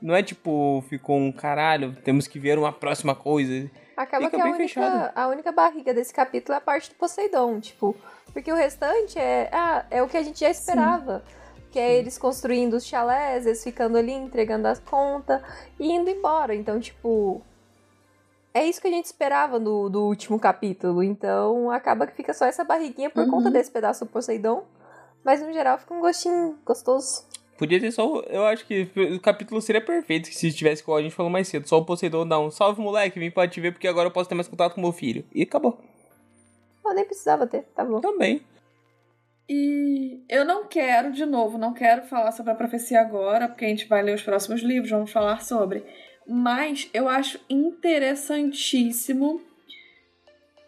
Não 0.00 0.16
é 0.16 0.22
tipo, 0.22 0.82
ficou 0.88 1.18
um 1.18 1.30
caralho, 1.30 1.94
temos 2.02 2.26
que 2.26 2.38
ver 2.38 2.58
uma 2.58 2.72
próxima 2.72 3.14
coisa. 3.14 3.70
Acaba 3.96 4.26
Fica 4.26 4.36
que 4.36 4.42
a 4.42 4.52
única, 4.52 5.12
a 5.14 5.28
única 5.28 5.52
barriga 5.52 5.94
desse 5.94 6.12
capítulo 6.12 6.54
é 6.54 6.58
a 6.58 6.60
parte 6.60 6.90
do 6.90 6.96
Poseidon, 6.96 7.58
tipo. 7.60 7.96
Porque 8.30 8.52
o 8.52 8.54
restante 8.54 9.18
é, 9.18 9.48
ah, 9.50 9.86
é 9.90 10.02
o 10.02 10.08
que 10.08 10.18
a 10.18 10.22
gente 10.22 10.40
já 10.40 10.50
esperava. 10.50 11.24
Sim. 11.26 11.34
Que 11.70 11.78
é 11.78 11.94
eles 11.94 12.18
construindo 12.18 12.74
os 12.74 12.84
chalés, 12.84 13.46
eles 13.46 13.64
ficando 13.64 13.96
ali, 13.96 14.12
entregando 14.12 14.68
as 14.68 14.78
contas 14.78 15.40
e 15.80 15.90
indo 15.90 16.10
embora. 16.10 16.54
Então, 16.54 16.78
tipo. 16.78 17.40
É 18.52 18.64
isso 18.64 18.80
que 18.80 18.88
a 18.88 18.90
gente 18.90 19.06
esperava 19.06 19.58
no, 19.58 19.88
do 19.88 20.04
último 20.04 20.38
capítulo. 20.38 21.02
Então, 21.02 21.70
acaba 21.70 22.06
que 22.06 22.14
fica 22.14 22.34
só 22.34 22.44
essa 22.44 22.64
barriguinha 22.64 23.10
por 23.10 23.24
uhum. 23.24 23.30
conta 23.30 23.50
desse 23.50 23.70
pedaço 23.70 24.04
do 24.04 24.10
Poseidon. 24.10 24.64
Mas, 25.24 25.40
no 25.40 25.52
geral, 25.52 25.78
fica 25.78 25.92
um 25.92 26.00
gostinho 26.00 26.58
gostoso. 26.64 27.24
Podia 27.56 27.80
ter 27.80 27.90
só. 27.90 28.20
Eu 28.28 28.44
acho 28.44 28.66
que 28.66 28.88
o 28.96 29.20
capítulo 29.20 29.60
seria 29.60 29.80
perfeito 29.80 30.28
se 30.28 30.52
tivesse, 30.52 30.82
como 30.82 30.98
a 30.98 31.02
gente 31.02 31.14
falou 31.14 31.30
mais 31.30 31.48
cedo, 31.48 31.66
só 31.66 31.78
o 31.78 31.84
Poseidon 31.84 32.26
dar 32.26 32.38
um 32.38 32.50
salve 32.50 32.80
moleque, 32.80 33.18
vim 33.18 33.30
pra 33.30 33.48
te 33.48 33.60
ver 33.60 33.72
porque 33.72 33.88
agora 33.88 34.08
eu 34.08 34.12
posso 34.12 34.28
ter 34.28 34.34
mais 34.34 34.48
contato 34.48 34.74
com 34.74 34.80
meu 34.80 34.92
filho. 34.92 35.24
E 35.34 35.42
acabou. 35.42 35.80
Eu 36.84 36.94
nem 36.94 37.04
precisava 37.04 37.46
ter, 37.46 37.62
tá 37.74 37.84
bom. 37.84 38.00
Também. 38.00 38.42
E 39.48 40.22
eu 40.28 40.44
não 40.44 40.66
quero, 40.66 41.12
de 41.12 41.24
novo, 41.24 41.56
não 41.56 41.72
quero 41.72 42.02
falar 42.02 42.32
sobre 42.32 42.52
a 42.52 42.56
profecia 42.56 43.00
agora, 43.00 43.48
porque 43.48 43.64
a 43.64 43.68
gente 43.68 43.86
vai 43.86 44.02
ler 44.02 44.14
os 44.14 44.22
próximos 44.22 44.60
livros, 44.60 44.90
vamos 44.90 45.10
falar 45.10 45.42
sobre. 45.42 45.84
Mas 46.26 46.90
eu 46.92 47.08
acho 47.08 47.40
interessantíssimo. 47.48 49.40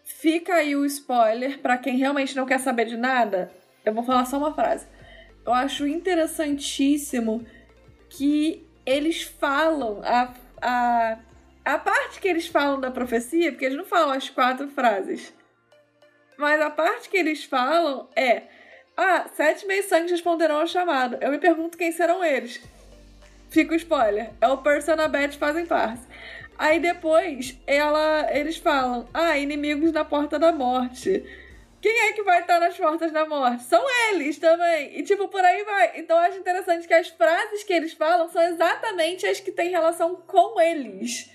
Fica 0.05 0.55
aí 0.55 0.75
o 0.75 0.85
spoiler 0.87 1.59
para 1.61 1.77
quem 1.77 1.97
realmente 1.97 2.35
não 2.35 2.47
quer 2.47 2.59
saber 2.59 2.87
de 2.87 2.97
nada. 2.97 3.53
Eu 3.85 3.93
vou 3.93 4.05
falar 4.05 4.25
só 4.25 4.39
uma 4.39 4.55
frase 4.55 4.87
eu 5.49 5.55
acho 5.55 5.87
interessantíssimo 5.87 7.43
que 8.11 8.69
eles 8.85 9.23
falam 9.23 10.03
a, 10.05 10.35
a, 10.61 11.19
a 11.65 11.79
parte 11.79 12.21
que 12.21 12.29
eles 12.29 12.47
falam 12.47 12.79
da 12.79 12.91
profecia, 12.91 13.51
porque 13.51 13.65
eles 13.65 13.79
não 13.79 13.87
falam 13.87 14.11
as 14.11 14.29
quatro 14.29 14.69
frases. 14.69 15.33
Mas 16.37 16.61
a 16.61 16.69
parte 16.69 17.09
que 17.09 17.17
eles 17.17 17.45
falam 17.45 18.11
é: 18.15 18.43
Ah, 18.95 19.25
sete 19.35 19.67
meios 19.67 19.87
sangues 19.87 20.11
responderão 20.11 20.61
ao 20.61 20.67
chamado. 20.67 21.17
Eu 21.19 21.31
me 21.31 21.39
pergunto 21.39 21.79
quem 21.79 21.93
serão 21.93 22.23
eles. 22.23 22.61
Fica 23.49 23.73
o 23.73 23.77
spoiler. 23.77 24.31
É 24.43 24.49
o 24.49 24.59
Percy 24.59 24.91
e 24.91 25.01
a 25.01 25.09
Beth 25.09 25.33
fazem 25.33 25.65
parte. 25.65 26.03
Aí 26.59 26.79
depois 26.79 27.59
ela, 27.67 28.29
eles 28.37 28.59
falam: 28.59 29.09
Ah, 29.15 29.39
inimigos 29.39 29.93
na 29.93 30.05
porta 30.05 30.39
da 30.39 30.53
morte. 30.53 31.25
Quem 31.81 32.09
é 32.09 32.13
que 32.13 32.23
vai 32.23 32.41
estar 32.41 32.59
nas 32.59 32.77
portas 32.77 33.13
da 33.13 33.27
morte? 33.27 33.63
São 33.65 33.85
eles 34.11 34.39
também. 34.39 34.99
E, 34.99 35.03
tipo, 35.03 35.29
por 35.29 35.45
aí 35.45 35.63
vai. 35.65 36.01
Então, 36.01 36.17
eu 36.17 36.23
acho 36.23 36.39
interessante 36.39 36.89
que 36.89 36.95
as 36.95 37.09
frases 37.09 37.63
que 37.63 37.73
eles 37.73 37.93
falam 37.93 38.29
são 38.29 38.43
exatamente 38.43 39.27
as 39.27 39.39
que 39.39 39.53
têm 39.53 39.71
relação 39.71 40.17
com 40.27 40.61
eles. 40.61 41.31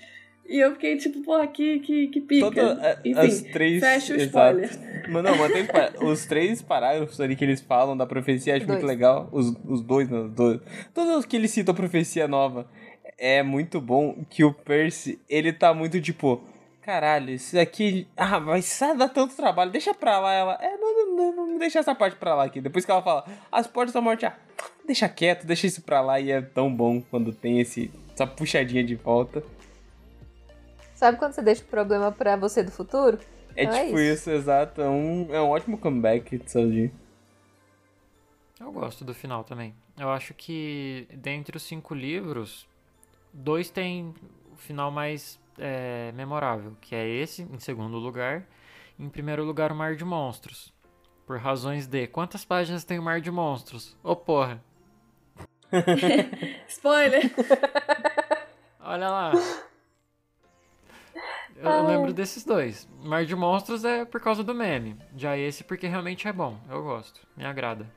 E 0.46 0.58
eu 0.58 0.72
fiquei 0.72 0.96
tipo, 0.98 1.22
porra, 1.22 1.46
que, 1.46 1.80
que, 1.80 2.08
que 2.08 2.20
pica. 2.20 2.50
Toda, 2.50 3.00
Enfim, 3.02 3.18
as 3.18 3.40
três, 3.40 3.80
fecha 3.80 4.12
o 4.12 4.16
spoiler. 4.16 4.70
Mas 5.08 5.22
não, 5.22 5.36
mas 5.36 6.02
os 6.02 6.26
três 6.26 6.60
parágrafos 6.60 7.18
ali 7.20 7.34
que 7.34 7.44
eles 7.44 7.62
falam 7.62 7.96
da 7.96 8.06
profecia, 8.06 8.54
acho 8.54 8.66
dois. 8.66 8.78
muito 8.78 8.86
legal. 8.86 9.28
Os, 9.32 9.54
os 9.64 9.80
dois, 9.80 10.08
não, 10.10 10.28
dois. 10.28 10.60
Todos 10.92 11.16
os 11.16 11.24
que 11.24 11.36
eles 11.36 11.50
citam 11.50 11.72
a 11.72 11.76
profecia 11.76 12.28
nova. 12.28 12.68
É 13.16 13.42
muito 13.42 13.80
bom 13.80 14.24
que 14.28 14.42
o 14.42 14.52
Percy, 14.52 15.20
ele 15.28 15.52
tá 15.52 15.72
muito 15.72 16.00
tipo 16.00 16.44
caralho, 16.84 17.30
isso 17.30 17.58
aqui. 17.58 18.06
Ah, 18.14 18.38
mas 18.38 18.78
dá 18.96 19.08
tanto 19.08 19.34
trabalho, 19.34 19.70
deixa 19.70 19.94
pra 19.94 20.18
lá. 20.18 20.32
Ela, 20.32 20.58
é, 20.60 20.76
não, 20.76 20.94
não, 20.94 21.32
não, 21.32 21.46
não 21.46 21.58
deixa 21.58 21.78
essa 21.78 21.94
parte 21.94 22.16
pra 22.16 22.34
lá 22.34 22.44
aqui. 22.44 22.60
Depois 22.60 22.84
que 22.84 22.90
ela 22.90 23.02
fala, 23.02 23.24
as 23.50 23.66
portas 23.66 23.94
da 23.94 24.00
morte, 24.00 24.26
ah, 24.26 24.36
deixa 24.86 25.08
quieto, 25.08 25.46
deixa 25.46 25.66
isso 25.66 25.82
pra 25.82 26.02
lá. 26.02 26.20
E 26.20 26.30
é 26.30 26.42
tão 26.42 26.74
bom 26.74 27.00
quando 27.00 27.32
tem 27.32 27.58
esse, 27.58 27.90
essa 28.12 28.26
puxadinha 28.26 28.84
de 28.84 28.94
volta. 28.94 29.42
Sabe 30.94 31.18
quando 31.18 31.32
você 31.32 31.42
deixa 31.42 31.62
o 31.62 31.66
problema 31.66 32.12
pra 32.12 32.36
você 32.36 32.62
do 32.62 32.70
futuro? 32.70 33.18
É 33.56 33.64
então 33.64 33.76
é 33.76 33.86
tipo 33.86 33.98
é 33.98 34.02
isso. 34.02 34.12
isso. 34.12 34.30
exato. 34.30 34.82
É 34.82 34.88
um, 34.88 35.34
é 35.34 35.40
um 35.40 35.48
ótimo 35.48 35.78
comeback 35.78 36.38
de 36.38 36.50
Sanji. 36.50 36.92
Eu 38.60 38.70
gosto 38.70 39.04
do 39.04 39.14
final 39.14 39.42
também. 39.42 39.74
Eu 39.98 40.10
acho 40.10 40.34
que 40.34 41.08
dentre 41.12 41.56
os 41.56 41.62
cinco 41.62 41.94
livros, 41.94 42.68
dois 43.32 43.70
tem 43.70 44.14
o 44.52 44.56
final 44.56 44.90
mais 44.90 45.38
é, 45.58 46.12
memorável, 46.12 46.76
que 46.80 46.94
é 46.94 47.08
esse, 47.08 47.42
em 47.42 47.58
segundo 47.58 47.96
lugar. 47.98 48.46
Em 48.98 49.08
primeiro 49.08 49.44
lugar, 49.44 49.72
o 49.72 49.74
Mar 49.74 49.96
de 49.96 50.04
Monstros. 50.04 50.72
Por 51.26 51.38
razões 51.38 51.86
de. 51.86 52.06
Quantas 52.06 52.44
páginas 52.44 52.84
tem 52.84 52.98
o 52.98 53.02
Mar 53.02 53.20
de 53.20 53.30
Monstros? 53.30 53.96
Ô, 54.02 54.12
oh, 54.12 54.16
porra! 54.16 54.62
Spoiler! 56.68 57.22
Olha 58.80 59.08
lá. 59.08 59.32
Eu 61.56 61.68
Ai. 61.68 61.86
lembro 61.86 62.12
desses 62.12 62.44
dois. 62.44 62.88
Mar 63.02 63.24
de 63.24 63.34
Monstros 63.34 63.84
é 63.84 64.04
por 64.04 64.20
causa 64.20 64.44
do 64.44 64.54
meme. 64.54 64.96
Já 65.16 65.36
esse 65.36 65.64
porque 65.64 65.86
realmente 65.86 66.28
é 66.28 66.32
bom. 66.32 66.60
Eu 66.68 66.82
gosto. 66.82 67.26
Me 67.36 67.44
agrada. 67.44 67.90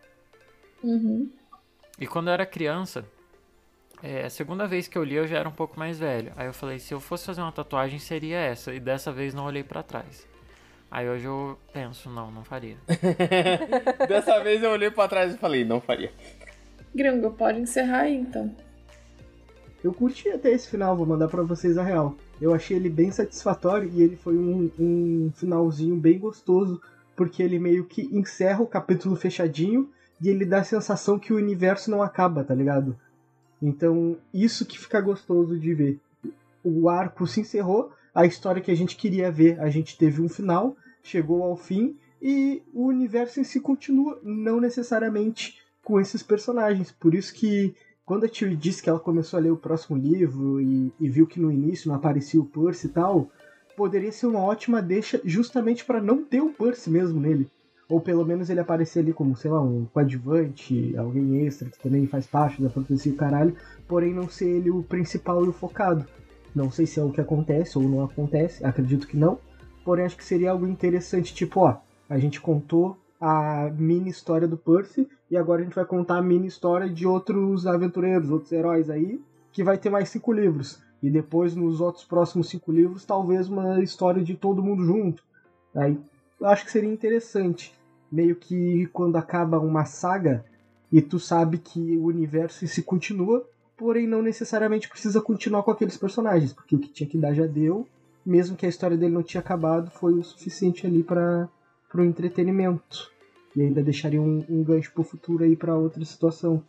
Uhum. 0.81 1.29
E 1.99 2.07
quando 2.07 2.27
eu 2.27 2.33
era 2.33 2.45
criança, 2.45 3.05
é, 4.01 4.25
a 4.25 4.29
segunda 4.29 4.67
vez 4.67 4.87
que 4.87 4.97
eu 4.97 5.03
li 5.03 5.15
eu 5.15 5.27
já 5.27 5.39
era 5.39 5.49
um 5.49 5.53
pouco 5.53 5.77
mais 5.79 5.99
velho. 5.99 6.31
Aí 6.35 6.47
eu 6.47 6.53
falei, 6.53 6.79
se 6.79 6.93
eu 6.93 6.99
fosse 6.99 7.25
fazer 7.25 7.41
uma 7.41 7.51
tatuagem 7.51 7.99
seria 7.99 8.37
essa. 8.37 8.73
E 8.73 8.79
dessa 8.79 9.11
vez 9.11 9.33
não 9.33 9.45
olhei 9.45 9.63
para 9.63 9.81
trás. 9.83 10.27
Aí 10.89 11.09
hoje 11.09 11.25
eu 11.25 11.57
penso, 11.73 12.09
não, 12.09 12.31
não 12.31 12.43
faria. 12.43 12.77
Dessa 14.07 14.41
vez 14.41 14.63
eu 14.63 14.71
olhei 14.71 14.89
para 14.89 15.09
trás 15.09 15.33
e 15.33 15.37
falei, 15.37 15.65
não 15.65 15.81
faria. 15.81 16.13
Gringo, 16.95 17.31
pode 17.31 17.59
encerrar 17.59 18.01
aí 18.01 18.15
então. 18.15 18.55
Eu 19.83 19.93
curti 19.93 20.29
até 20.29 20.51
esse 20.51 20.69
final, 20.69 20.95
vou 20.95 21.05
mandar 21.05 21.27
para 21.27 21.43
vocês 21.43 21.77
a 21.77 21.83
real. 21.83 22.15
Eu 22.41 22.53
achei 22.53 22.77
ele 22.77 22.89
bem 22.89 23.11
satisfatório 23.11 23.91
e 23.93 24.01
ele 24.01 24.15
foi 24.15 24.37
um, 24.37 24.71
um 24.79 25.31
finalzinho 25.35 25.95
bem 25.97 26.17
gostoso, 26.17 26.81
porque 27.15 27.43
ele 27.43 27.59
meio 27.59 27.83
que 27.83 28.03
encerra 28.15 28.61
o 28.61 28.67
capítulo 28.67 29.15
fechadinho 29.15 29.89
e 30.21 30.29
ele 30.29 30.45
dá 30.45 30.59
a 30.59 30.63
sensação 30.63 31.19
que 31.19 31.33
o 31.33 31.37
universo 31.37 31.91
não 31.91 32.01
acaba, 32.01 32.43
tá 32.43 32.55
ligado? 32.55 32.97
Então, 33.61 34.17
isso 34.33 34.65
que 34.65 34.79
fica 34.79 35.01
gostoso 35.01 35.57
de 35.59 35.73
ver. 35.73 35.99
O 36.63 36.89
arco 36.89 37.25
se 37.25 37.41
encerrou, 37.41 37.91
a 38.13 38.25
história 38.25 38.61
que 38.61 38.71
a 38.71 38.75
gente 38.75 38.95
queria 38.95 39.31
ver, 39.31 39.59
a 39.59 39.69
gente 39.69 39.97
teve 39.97 40.21
um 40.21 40.29
final, 40.29 40.75
chegou 41.03 41.43
ao 41.43 41.55
fim 41.55 41.95
e 42.21 42.61
o 42.73 42.87
universo 42.87 43.39
em 43.39 43.43
si 43.43 43.59
continua, 43.59 44.19
não 44.23 44.59
necessariamente 44.59 45.59
com 45.83 45.99
esses 45.99 46.21
personagens. 46.21 46.91
Por 46.91 47.13
isso 47.13 47.33
que 47.33 47.75
quando 48.05 48.25
a 48.25 48.29
Tilly 48.29 48.55
disse 48.55 48.81
que 48.81 48.89
ela 48.89 48.99
começou 48.99 49.37
a 49.37 49.41
ler 49.41 49.51
o 49.51 49.57
próximo 49.57 49.97
livro 49.97 50.61
e, 50.61 50.91
e 50.99 51.09
viu 51.09 51.27
que 51.27 51.39
no 51.39 51.51
início 51.51 51.89
não 51.89 51.95
aparecia 51.95 52.39
o 52.39 52.45
Percy 52.45 52.87
e 52.87 52.89
tal, 52.89 53.29
poderia 53.75 54.11
ser 54.11 54.27
uma 54.27 54.39
ótima 54.39 54.81
deixa 54.81 55.21
justamente 55.23 55.85
para 55.85 56.01
não 56.01 56.23
ter 56.23 56.41
o 56.41 56.49
Percy 56.49 56.89
mesmo 56.89 57.19
nele 57.19 57.49
ou 57.89 58.01
pelo 58.01 58.25
menos 58.25 58.49
ele 58.49 58.59
aparecer 58.59 58.99
ali 58.99 59.13
como, 59.13 59.35
sei 59.35 59.49
lá, 59.49 59.61
um 59.61 59.85
coadjuvante, 59.85 60.95
alguém 60.97 61.45
extra 61.45 61.69
que 61.69 61.79
também 61.79 62.05
faz 62.05 62.27
parte 62.27 62.61
da 62.61 62.69
profecia 62.69 63.11
do 63.11 63.17
caralho, 63.17 63.55
porém 63.87 64.13
não 64.13 64.27
ser 64.27 64.47
ele 64.47 64.69
o 64.69 64.83
principal 64.83 65.45
e 65.45 65.47
o 65.47 65.53
focado. 65.53 66.05
Não 66.53 66.69
sei 66.69 66.85
se 66.85 66.99
é 66.99 67.03
o 67.03 67.11
que 67.11 67.21
acontece 67.21 67.77
ou 67.77 67.83
não 67.83 68.03
acontece, 68.03 68.65
acredito 68.65 69.07
que 69.07 69.15
não, 69.15 69.39
porém 69.85 70.05
acho 70.05 70.17
que 70.17 70.25
seria 70.25 70.51
algo 70.51 70.67
interessante, 70.67 71.33
tipo, 71.33 71.61
ó, 71.61 71.77
a 72.09 72.17
gente 72.17 72.41
contou 72.41 72.97
a 73.21 73.71
mini 73.77 74.09
história 74.09 74.47
do 74.47 74.57
Percy 74.57 75.07
e 75.31 75.37
agora 75.37 75.61
a 75.61 75.63
gente 75.63 75.75
vai 75.75 75.85
contar 75.85 76.17
a 76.17 76.21
mini 76.21 76.47
história 76.47 76.89
de 76.89 77.07
outros 77.07 77.65
aventureiros, 77.65 78.29
outros 78.29 78.51
heróis 78.51 78.89
aí, 78.89 79.21
que 79.51 79.63
vai 79.63 79.77
ter 79.77 79.89
mais 79.89 80.09
cinco 80.09 80.31
livros. 80.31 80.79
E 81.01 81.09
depois, 81.09 81.55
nos 81.55 81.79
outros 81.79 82.03
próximos 82.03 82.49
cinco 82.49 82.71
livros, 82.71 83.05
talvez 83.05 83.47
uma 83.47 83.81
história 83.81 84.23
de 84.23 84.35
todo 84.35 84.63
mundo 84.63 84.83
junto. 84.83 85.23
Aí 85.75 85.97
acho 86.43 86.65
que 86.65 86.71
seria 86.71 86.91
interessante 86.91 87.76
meio 88.11 88.35
que 88.35 88.87
quando 88.87 89.15
acaba 89.17 89.59
uma 89.59 89.85
saga 89.85 90.45
e 90.91 91.01
tu 91.01 91.19
sabe 91.19 91.57
que 91.57 91.97
o 91.97 92.05
universo 92.05 92.65
se 92.67 92.81
continua, 92.81 93.47
porém 93.75 94.07
não 94.07 94.21
necessariamente 94.21 94.89
precisa 94.89 95.21
continuar 95.21 95.63
com 95.63 95.71
aqueles 95.71 95.97
personagens, 95.97 96.53
porque 96.53 96.75
o 96.75 96.79
que 96.79 96.89
tinha 96.89 97.09
que 97.09 97.17
dar 97.17 97.33
já 97.33 97.45
deu, 97.45 97.87
mesmo 98.25 98.55
que 98.55 98.65
a 98.65 98.69
história 98.69 98.97
dele 98.97 99.13
não 99.13 99.23
tinha 99.23 99.41
acabado, 99.41 99.91
foi 99.91 100.13
o 100.13 100.23
suficiente 100.23 100.85
ali 100.87 101.03
para 101.03 101.49
pro 101.89 102.03
entretenimento. 102.03 103.11
E 103.55 103.61
ainda 103.61 103.81
deixaria 103.81 104.21
um, 104.21 104.43
um 104.49 104.63
gancho 104.63 104.91
pro 104.93 105.03
futuro 105.03 105.43
aí 105.43 105.55
para 105.55 105.75
outra 105.75 106.03
situação. 106.05 106.61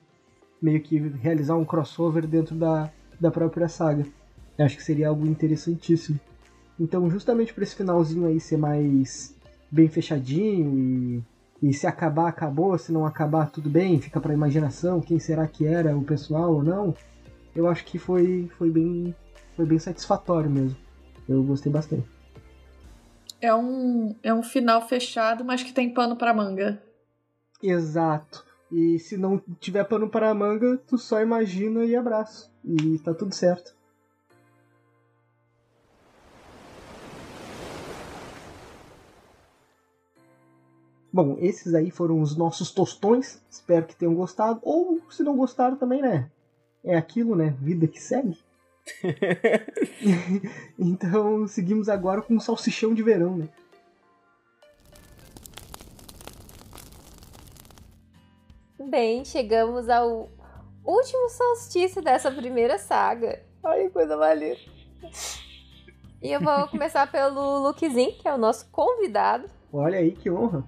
Meio 0.61 0.81
que 0.81 0.99
realizar 0.99 1.57
um 1.57 1.65
crossover 1.65 2.27
dentro 2.27 2.55
da, 2.57 2.91
da 3.21 3.31
própria 3.31 3.69
saga. 3.69 4.07
Eu 4.57 4.65
acho 4.65 4.77
que 4.77 4.83
seria 4.83 5.09
algo 5.09 5.27
interessantíssimo. 5.27 6.19
Então, 6.81 7.11
justamente 7.11 7.53
para 7.53 7.65
esse 7.65 7.75
finalzinho 7.75 8.27
aí 8.27 8.41
ser 8.41 8.57
mais 8.57 9.35
bem 9.71 9.89
fechadinho 9.89 10.79
e, 11.63 11.69
e 11.69 11.73
se 11.73 11.87
acabar, 11.87 12.29
acabou, 12.29 12.77
se 12.79 12.93
não 12.93 13.07
acabar, 13.07 13.51
tudo 13.51 13.69
bem, 13.69 14.01
fica 14.01 14.21
pra 14.21 14.35
imaginação, 14.35 15.01
quem 15.01 15.19
será 15.19 15.47
que 15.47 15.67
era 15.67 15.97
o 15.97 16.05
pessoal 16.05 16.55
ou 16.55 16.63
não. 16.63 16.95
Eu 17.55 17.67
acho 17.67 17.85
que 17.85 17.99
foi, 17.99 18.49
foi, 18.57 18.71
bem, 18.71 19.15
foi 19.57 19.67
bem 19.67 19.79
satisfatório 19.79 20.51
mesmo. 20.51 20.77
Eu 21.29 21.43
gostei 21.43 21.71
bastante. 21.71 22.09
É 23.41 23.55
um, 23.55 24.15
é 24.23 24.33
um 24.33 24.43
final 24.43 24.87
fechado, 24.89 25.45
mas 25.45 25.63
que 25.63 25.73
tem 25.73 25.93
pano 25.93 26.17
pra 26.17 26.35
manga. 26.35 26.83
Exato. 27.63 28.45
E 28.71 28.99
se 28.99 29.17
não 29.17 29.41
tiver 29.61 29.85
pano 29.85 30.09
para 30.09 30.35
manga, 30.35 30.77
tu 30.87 30.99
só 30.99 31.21
imagina 31.21 31.85
e 31.85 31.97
abraço. 31.97 32.51
E 32.65 32.99
tá 32.99 33.15
tudo 33.15 33.35
certo. 33.35 33.75
Bom, 41.13 41.37
esses 41.41 41.75
aí 41.75 41.91
foram 41.91 42.21
os 42.21 42.37
nossos 42.37 42.71
tostões. 42.71 43.41
Espero 43.51 43.87
que 43.87 43.97
tenham 43.97 44.15
gostado. 44.15 44.61
Ou 44.63 45.01
se 45.11 45.23
não 45.23 45.37
gostaram 45.37 45.77
também, 45.77 46.03
né? 46.03 46.31
É 46.85 46.97
aquilo, 46.97 47.35
né? 47.35 47.57
Vida 47.61 47.87
que 47.87 48.01
segue. 48.01 48.39
então 50.79 51.47
seguimos 51.47 51.89
agora 51.89 52.23
com 52.23 52.37
o 52.37 52.41
salsichão 52.41 52.95
de 52.95 53.03
verão, 53.03 53.37
né? 53.37 53.49
Bem, 58.89 59.25
chegamos 59.25 59.89
ao 59.89 60.31
último 60.85 61.29
solstício 61.29 62.01
dessa 62.01 62.31
primeira 62.31 62.79
saga. 62.79 63.43
Ai, 63.63 63.91
coisa 63.91 64.17
maneira. 64.17 64.59
E 66.23 66.33
eu 66.33 66.41
vou 66.41 66.69
começar 66.69 67.11
pelo 67.11 67.59
Lukezinho, 67.59 68.17
que 68.19 68.27
é 68.27 68.35
o 68.35 68.39
nosso 68.39 68.71
convidado. 68.71 69.49
Olha 69.73 69.99
aí 69.99 70.13
que 70.13 70.31
honra. 70.31 70.65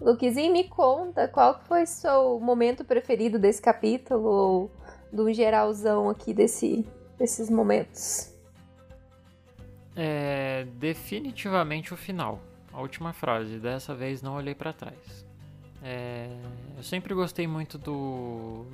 Lukezinho, 0.00 0.52
me 0.52 0.64
conta 0.64 1.28
qual 1.28 1.60
foi 1.60 1.86
seu 1.86 2.38
momento 2.40 2.84
preferido 2.84 3.38
desse 3.38 3.62
capítulo, 3.62 4.28
ou 4.28 4.70
do 5.12 5.32
geralzão 5.32 6.08
aqui 6.08 6.34
desse, 6.34 6.86
desses 7.18 7.48
momentos. 7.48 8.34
É 9.96 10.66
definitivamente 10.74 11.94
o 11.94 11.96
final. 11.96 12.40
A 12.72 12.80
última 12.80 13.12
frase. 13.12 13.58
Dessa 13.58 13.94
vez 13.94 14.20
não 14.20 14.34
olhei 14.34 14.54
para 14.54 14.72
trás. 14.72 15.24
É, 15.82 16.28
eu 16.76 16.82
sempre 16.82 17.14
gostei 17.14 17.46
muito 17.46 17.78
do 17.78 18.66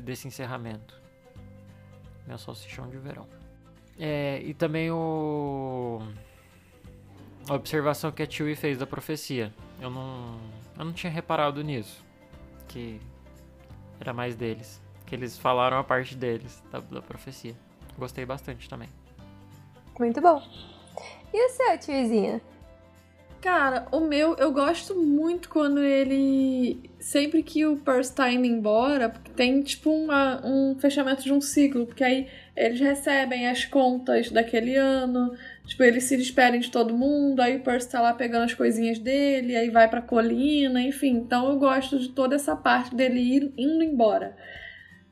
desse 0.00 0.26
encerramento. 0.26 1.00
Meu 2.26 2.36
salsichão 2.38 2.88
de 2.88 2.96
verão. 2.96 3.28
É, 3.96 4.40
e 4.42 4.52
também 4.54 4.90
o 4.90 6.00
a 7.48 7.54
observação 7.54 8.10
que 8.10 8.22
a 8.22 8.28
Chewie 8.28 8.56
fez 8.56 8.78
da 8.78 8.86
profecia. 8.86 9.52
Eu 9.80 9.90
não 9.90 10.40
eu 10.78 10.84
não 10.84 10.92
tinha 10.92 11.12
reparado 11.12 11.62
nisso. 11.62 12.04
Que 12.68 13.00
era 14.00 14.12
mais 14.12 14.34
deles. 14.34 14.82
Que 15.06 15.14
eles 15.14 15.38
falaram 15.38 15.78
a 15.78 15.84
parte 15.84 16.14
deles, 16.14 16.62
da, 16.70 16.80
da 16.80 17.02
profecia. 17.02 17.54
Gostei 17.98 18.24
bastante 18.24 18.68
também. 18.68 18.88
Muito 19.98 20.20
bom. 20.20 20.42
E 21.32 21.46
o 21.46 21.48
seu, 21.50 21.78
tiozinha? 21.78 22.40
Cara, 23.44 23.86
o 23.92 24.00
meu, 24.00 24.34
eu 24.36 24.50
gosto 24.52 24.94
muito 24.94 25.50
quando 25.50 25.78
ele. 25.78 26.90
Sempre 26.98 27.42
que 27.42 27.66
o 27.66 27.76
Percy 27.76 28.14
tá 28.14 28.32
indo 28.32 28.46
embora, 28.46 29.10
tem 29.36 29.60
tipo 29.60 29.90
uma, 29.90 30.40
um 30.42 30.74
fechamento 30.78 31.22
de 31.22 31.30
um 31.30 31.42
ciclo, 31.42 31.84
porque 31.84 32.02
aí 32.02 32.26
eles 32.56 32.80
recebem 32.80 33.46
as 33.46 33.66
contas 33.66 34.30
daquele 34.30 34.76
ano, 34.76 35.36
tipo, 35.66 35.82
eles 35.82 36.04
se 36.04 36.16
despedem 36.16 36.60
de 36.60 36.70
todo 36.70 36.96
mundo, 36.96 37.40
aí 37.40 37.56
o 37.56 37.60
Percy 37.62 37.90
tá 37.90 38.00
lá 38.00 38.12
pegando 38.12 38.44
as 38.44 38.54
coisinhas 38.54 38.98
dele, 38.98 39.56
aí 39.56 39.70
vai 39.70 39.88
pra 39.88 40.02
colina, 40.02 40.80
enfim. 40.82 41.16
Então 41.16 41.50
eu 41.50 41.58
gosto 41.58 41.98
de 41.98 42.10
toda 42.10 42.34
essa 42.34 42.54
parte 42.54 42.94
dele 42.94 43.20
ir, 43.20 43.52
indo 43.56 43.82
embora. 43.82 44.36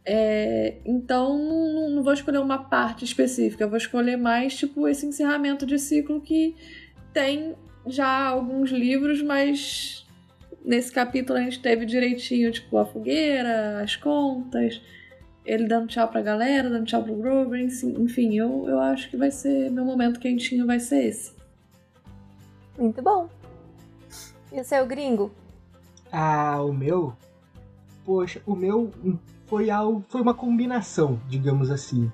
É, 0.04 0.78
então 0.84 1.38
não, 1.38 1.90
não 1.90 2.02
vou 2.02 2.12
escolher 2.12 2.38
uma 2.38 2.64
parte 2.64 3.04
específica, 3.04 3.62
eu 3.62 3.68
vou 3.68 3.78
escolher 3.78 4.16
mais 4.16 4.56
tipo 4.56 4.88
esse 4.88 5.06
encerramento 5.06 5.64
de 5.64 5.78
ciclo 5.78 6.20
que 6.20 6.56
tem 7.12 7.54
já 7.86 8.26
alguns 8.26 8.70
livros, 8.70 9.22
mas 9.22 10.04
nesse 10.64 10.92
capítulo 10.92 11.38
a 11.38 11.42
gente 11.42 11.60
teve 11.60 11.84
direitinho, 11.84 12.50
tipo, 12.50 12.78
a 12.78 12.86
fogueira, 12.86 13.80
as 13.82 13.96
contas, 13.96 14.80
ele 15.44 15.66
dando 15.66 15.88
tchau 15.88 16.08
pra 16.08 16.22
galera, 16.22 16.70
dando 16.70 16.86
tchau 16.86 17.02
pro 17.02 17.14
Grover, 17.14 17.60
enfim, 17.60 18.36
eu, 18.36 18.68
eu 18.68 18.78
acho 18.80 19.10
que 19.10 19.16
vai 19.16 19.30
ser, 19.30 19.70
meu 19.70 19.84
momento 19.84 20.20
quentinho 20.20 20.66
vai 20.66 20.78
ser 20.78 21.06
esse. 21.06 21.32
Muito 22.78 23.02
bom. 23.02 23.28
E 24.52 24.60
o 24.60 24.64
seu 24.64 24.86
gringo? 24.86 25.30
Ah, 26.10 26.62
o 26.62 26.72
meu? 26.72 27.16
Poxa, 28.04 28.42
o 28.46 28.54
meu 28.54 28.92
foi 29.46 29.70
algo, 29.70 30.04
foi 30.08 30.20
uma 30.20 30.34
combinação, 30.34 31.20
digamos 31.28 31.70
assim. 31.70 32.10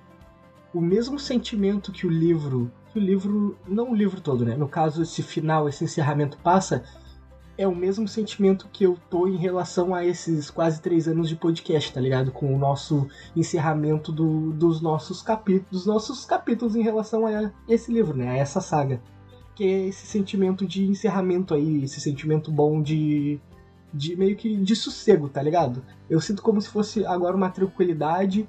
O 0.73 0.81
mesmo 0.81 1.19
sentimento 1.19 1.93
que 1.93 2.07
o 2.07 2.11
livro 2.11 2.71
que 2.93 2.99
o 2.99 3.03
livro, 3.03 3.57
não 3.67 3.91
o 3.91 3.95
livro 3.95 4.21
todo, 4.21 4.45
né? 4.45 4.57
No 4.57 4.69
caso, 4.69 5.03
esse 5.03 5.23
final, 5.23 5.69
esse 5.69 5.85
encerramento 5.85 6.39
passa, 6.39 6.85
é 7.59 7.67
o 7.67 7.75
mesmo 7.75 8.07
sentimento 8.07 8.69
que 8.73 8.85
eu 8.85 8.97
tô 9.11 9.27
em 9.27 9.37
relação 9.37 9.93
a 9.93 10.07
esses 10.07 10.49
quase 10.49 10.81
três 10.81 11.09
anos 11.09 11.29
de 11.29 11.35
podcast, 11.35 11.93
tá 11.93 12.01
ligado? 12.01 12.31
Com 12.31 12.55
o 12.55 12.59
nosso 12.59 13.09
encerramento 13.35 14.13
do, 14.13 14.53
dos 14.53 14.81
nossos 14.81 15.21
capítulos, 15.21 15.69
dos 15.71 15.87
nossos 15.87 16.25
capítulos 16.25 16.77
em 16.77 16.83
relação 16.83 17.27
a 17.27 17.51
esse 17.69 17.93
livro, 17.93 18.17
né? 18.17 18.31
A 18.31 18.37
essa 18.37 18.61
saga. 18.61 19.03
Que 19.57 19.65
é 19.65 19.89
esse 19.89 20.07
sentimento 20.07 20.65
de 20.65 20.87
encerramento 20.87 21.53
aí, 21.53 21.83
esse 21.83 22.01
sentimento 22.01 22.53
bom 22.53 22.81
de, 22.81 23.41
de 23.93 24.15
meio 24.15 24.37
que 24.37 24.57
de 24.57 24.77
sossego, 24.77 25.29
tá 25.29 25.43
ligado? 25.43 25.83
Eu 26.09 26.21
sinto 26.21 26.43
como 26.43 26.61
se 26.61 26.69
fosse 26.69 27.05
agora 27.05 27.37
uma 27.37 27.51
tranquilidade 27.51 28.49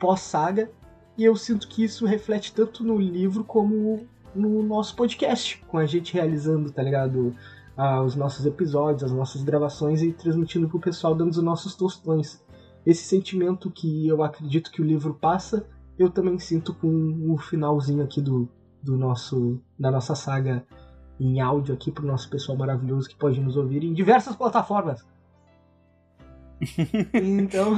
pós-saga 0.00 0.72
e 1.16 1.24
eu 1.24 1.36
sinto 1.36 1.68
que 1.68 1.84
isso 1.84 2.04
reflete 2.04 2.52
tanto 2.52 2.82
no 2.82 2.98
livro 2.98 3.44
como 3.44 4.08
no 4.34 4.60
nosso 4.62 4.96
podcast, 4.96 5.62
com 5.68 5.78
a 5.78 5.86
gente 5.86 6.14
realizando, 6.14 6.72
tá 6.72 6.82
ligado? 6.82 7.32
Ah, 7.76 8.02
os 8.02 8.14
nossos 8.14 8.44
episódios, 8.44 9.02
as 9.02 9.12
nossas 9.12 9.42
gravações 9.42 10.02
e 10.02 10.12
transmitindo 10.12 10.68
pro 10.68 10.78
pessoal, 10.78 11.14
dando 11.14 11.30
os 11.30 11.42
nossos 11.42 11.74
tostões. 11.74 12.44
Esse 12.84 13.04
sentimento 13.04 13.70
que 13.70 14.06
eu 14.06 14.22
acredito 14.22 14.70
que 14.70 14.82
o 14.82 14.84
livro 14.84 15.14
passa, 15.14 15.66
eu 15.98 16.10
também 16.10 16.38
sinto 16.38 16.74
com 16.74 17.32
o 17.32 17.38
finalzinho 17.38 18.02
aqui 18.02 18.20
do, 18.20 18.48
do 18.82 18.96
nosso 18.96 19.60
da 19.78 19.90
nossa 19.90 20.14
saga 20.14 20.66
em 21.20 21.40
áudio 21.40 21.74
aqui 21.74 21.90
pro 21.90 22.06
nosso 22.06 22.28
pessoal 22.28 22.58
maravilhoso 22.58 23.08
que 23.08 23.16
pode 23.16 23.40
nos 23.40 23.56
ouvir 23.56 23.84
em 23.84 23.94
diversas 23.94 24.34
plataformas. 24.34 25.04
então, 27.14 27.76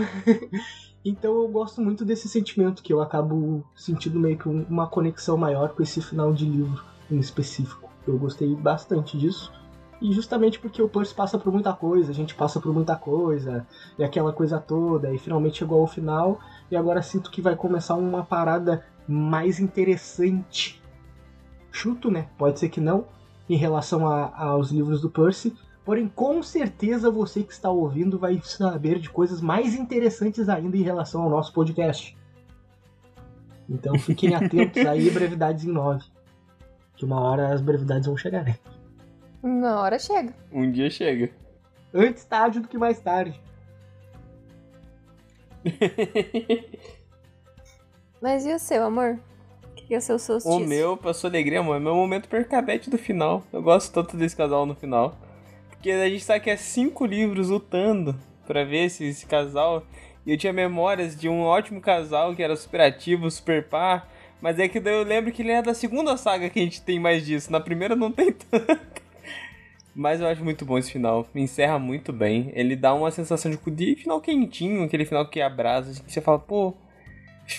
então 1.05 1.34
eu 1.34 1.49
gosto 1.49 1.80
muito 1.80 2.05
desse 2.05 2.28
sentimento 2.28 2.82
que 2.82 2.92
eu 2.92 3.01
acabo 3.01 3.64
sentindo 3.74 4.18
meio 4.18 4.38
que 4.38 4.49
uma 4.49 4.86
conexão 4.86 5.36
maior 5.36 5.74
com 5.74 5.82
esse 5.82 6.01
final 6.01 6.32
de 6.32 6.47
livro 6.47 6.82
em 7.11 7.18
específico. 7.18 7.90
Eu 8.07 8.18
gostei 8.18 8.55
bastante 8.55 9.18
disso. 9.18 9.53
E 10.05 10.12
justamente 10.12 10.59
porque 10.59 10.82
o 10.82 10.88
Percy 10.88 11.14
passa 11.14 11.38
por 11.38 11.50
muita 11.50 11.72
coisa, 11.72 12.11
a 12.11 12.14
gente 12.14 12.34
passa 12.34 12.61
por 12.61 12.74
muita 12.74 12.94
coisa, 12.94 13.66
e 13.98 14.05
aquela 14.05 14.34
coisa 14.34 14.61
toda, 14.61 15.11
e 15.11 15.16
finalmente 15.16 15.57
chegou 15.57 15.80
ao 15.80 15.86
final, 15.86 16.38
e 16.70 16.76
agora 16.76 17.00
sinto 17.00 17.30
que 17.30 17.40
vai 17.40 17.57
começar 17.57 17.94
uma 17.94 18.22
parada 18.22 18.84
mais 19.09 19.59
interessante. 19.59 20.82
Chuto, 21.72 22.11
né? 22.11 22.28
Pode 22.36 22.61
ser 22.61 22.68
que 22.68 22.82
não, 22.82 23.07
em 23.48 23.57
relação 23.57 24.07
a, 24.07 24.30
aos 24.36 24.70
livros 24.70 25.00
do 25.00 25.09
Percy, 25.09 25.57
Porém, 25.86 26.09
com 26.09 26.42
certeza 26.42 27.11
você 27.11 27.42
que 27.42 27.52
está 27.52 27.70
ouvindo 27.70 28.18
vai 28.18 28.40
saber 28.42 28.98
de 28.98 29.11
coisas 29.11 29.40
mais 29.42 29.74
interessantes 29.74 30.48
ainda 30.48 30.76
em 30.78 30.82
relação 30.82 31.22
ao 31.22 31.28
nosso 31.30 31.52
podcast. 31.52 32.16
Então 33.68 33.98
fiquem 33.98 34.32
atentos 34.36 34.84
aí, 34.86 35.11
brevidades 35.11 35.64
em 35.64 35.72
9. 35.72 36.02
Que 36.96 37.05
uma 37.05 37.20
hora 37.20 37.52
as 37.52 37.61
brevidades 37.61 38.07
vão 38.07 38.16
chegar, 38.16 38.44
né? 38.44 38.59
Uma 39.45 39.78
hora 39.78 39.99
chega. 39.99 40.34
Um 40.51 40.72
dia 40.72 40.88
chega. 40.88 41.30
Antes 41.92 42.24
tarde 42.24 42.61
do 42.61 42.66
que 42.66 42.78
mais 42.78 42.99
tarde. 42.99 43.38
Mas 48.22 48.47
e 48.47 48.55
o 48.55 48.59
seu, 48.59 48.82
amor? 48.84 49.20
O 49.62 49.74
que 49.74 49.95
é 49.95 49.99
o 49.99 50.01
seu 50.01 50.18
solstício? 50.18 50.57
O 50.57 50.66
meu, 50.66 50.97
pra 50.97 51.12
sua 51.12 51.28
alegria, 51.28 51.61
amor, 51.61 51.76
é 51.76 51.78
meu 51.78 51.95
momento 51.95 52.26
percabete 52.26 52.88
do 52.88 52.97
final. 52.97 53.45
Eu 53.53 53.62
gosto 53.62 53.92
tanto 53.92 54.16
desse 54.16 54.34
casal 54.34 54.64
no 54.64 54.74
final. 54.74 55.14
Porque 55.68 55.90
a 55.90 56.09
gente 56.09 56.24
sabe 56.24 56.40
que 56.40 56.49
é 56.49 56.57
cinco 56.57 57.05
livros 57.05 57.51
lutando 57.51 58.18
para 58.47 58.64
ver 58.64 58.86
esse, 58.86 59.05
esse 59.05 59.26
casal. 59.26 59.84
E 60.24 60.32
eu 60.32 60.38
tinha 60.38 60.55
memórias 60.55 61.14
de 61.14 61.28
um 61.28 61.42
ótimo 61.42 61.82
casal 61.82 62.34
que 62.34 62.42
era 62.42 62.57
super 62.57 62.80
ativo, 62.80 63.30
super 63.30 63.68
par. 63.68 64.11
Mas 64.40 64.59
é 64.59 64.66
que 64.68 64.78
eu 64.78 65.03
lembro 65.03 65.30
que 65.30 65.42
ele 65.42 65.53
é 65.53 65.61
da 65.61 65.74
segunda 65.74 66.16
saga 66.16 66.49
que 66.49 66.59
a 66.59 66.62
gente 66.62 66.80
tem 66.80 66.99
mais 66.99 67.26
disso. 67.26 67.53
Na 67.53 67.61
primeira 67.61 67.95
não 67.95 68.11
tem 68.11 68.32
tanto. 68.32 68.93
Mas 69.95 70.20
eu 70.20 70.26
acho 70.26 70.42
muito 70.42 70.64
bom 70.64 70.76
esse 70.76 70.90
final. 70.90 71.26
Me 71.32 71.42
encerra 71.42 71.78
muito 71.78 72.12
bem. 72.12 72.51
Ele 72.55 72.74
dá 72.74 72.92
uma 72.92 73.11
sensação 73.11 73.51
de, 73.51 73.59
de 73.70 73.95
final 73.95 74.20
quentinho, 74.20 74.82
aquele 74.82 75.05
final 75.05 75.26
que 75.28 75.40
abraça, 75.40 76.03
que 76.03 76.12
você 76.12 76.20
fala, 76.20 76.38
pô, 76.38 76.74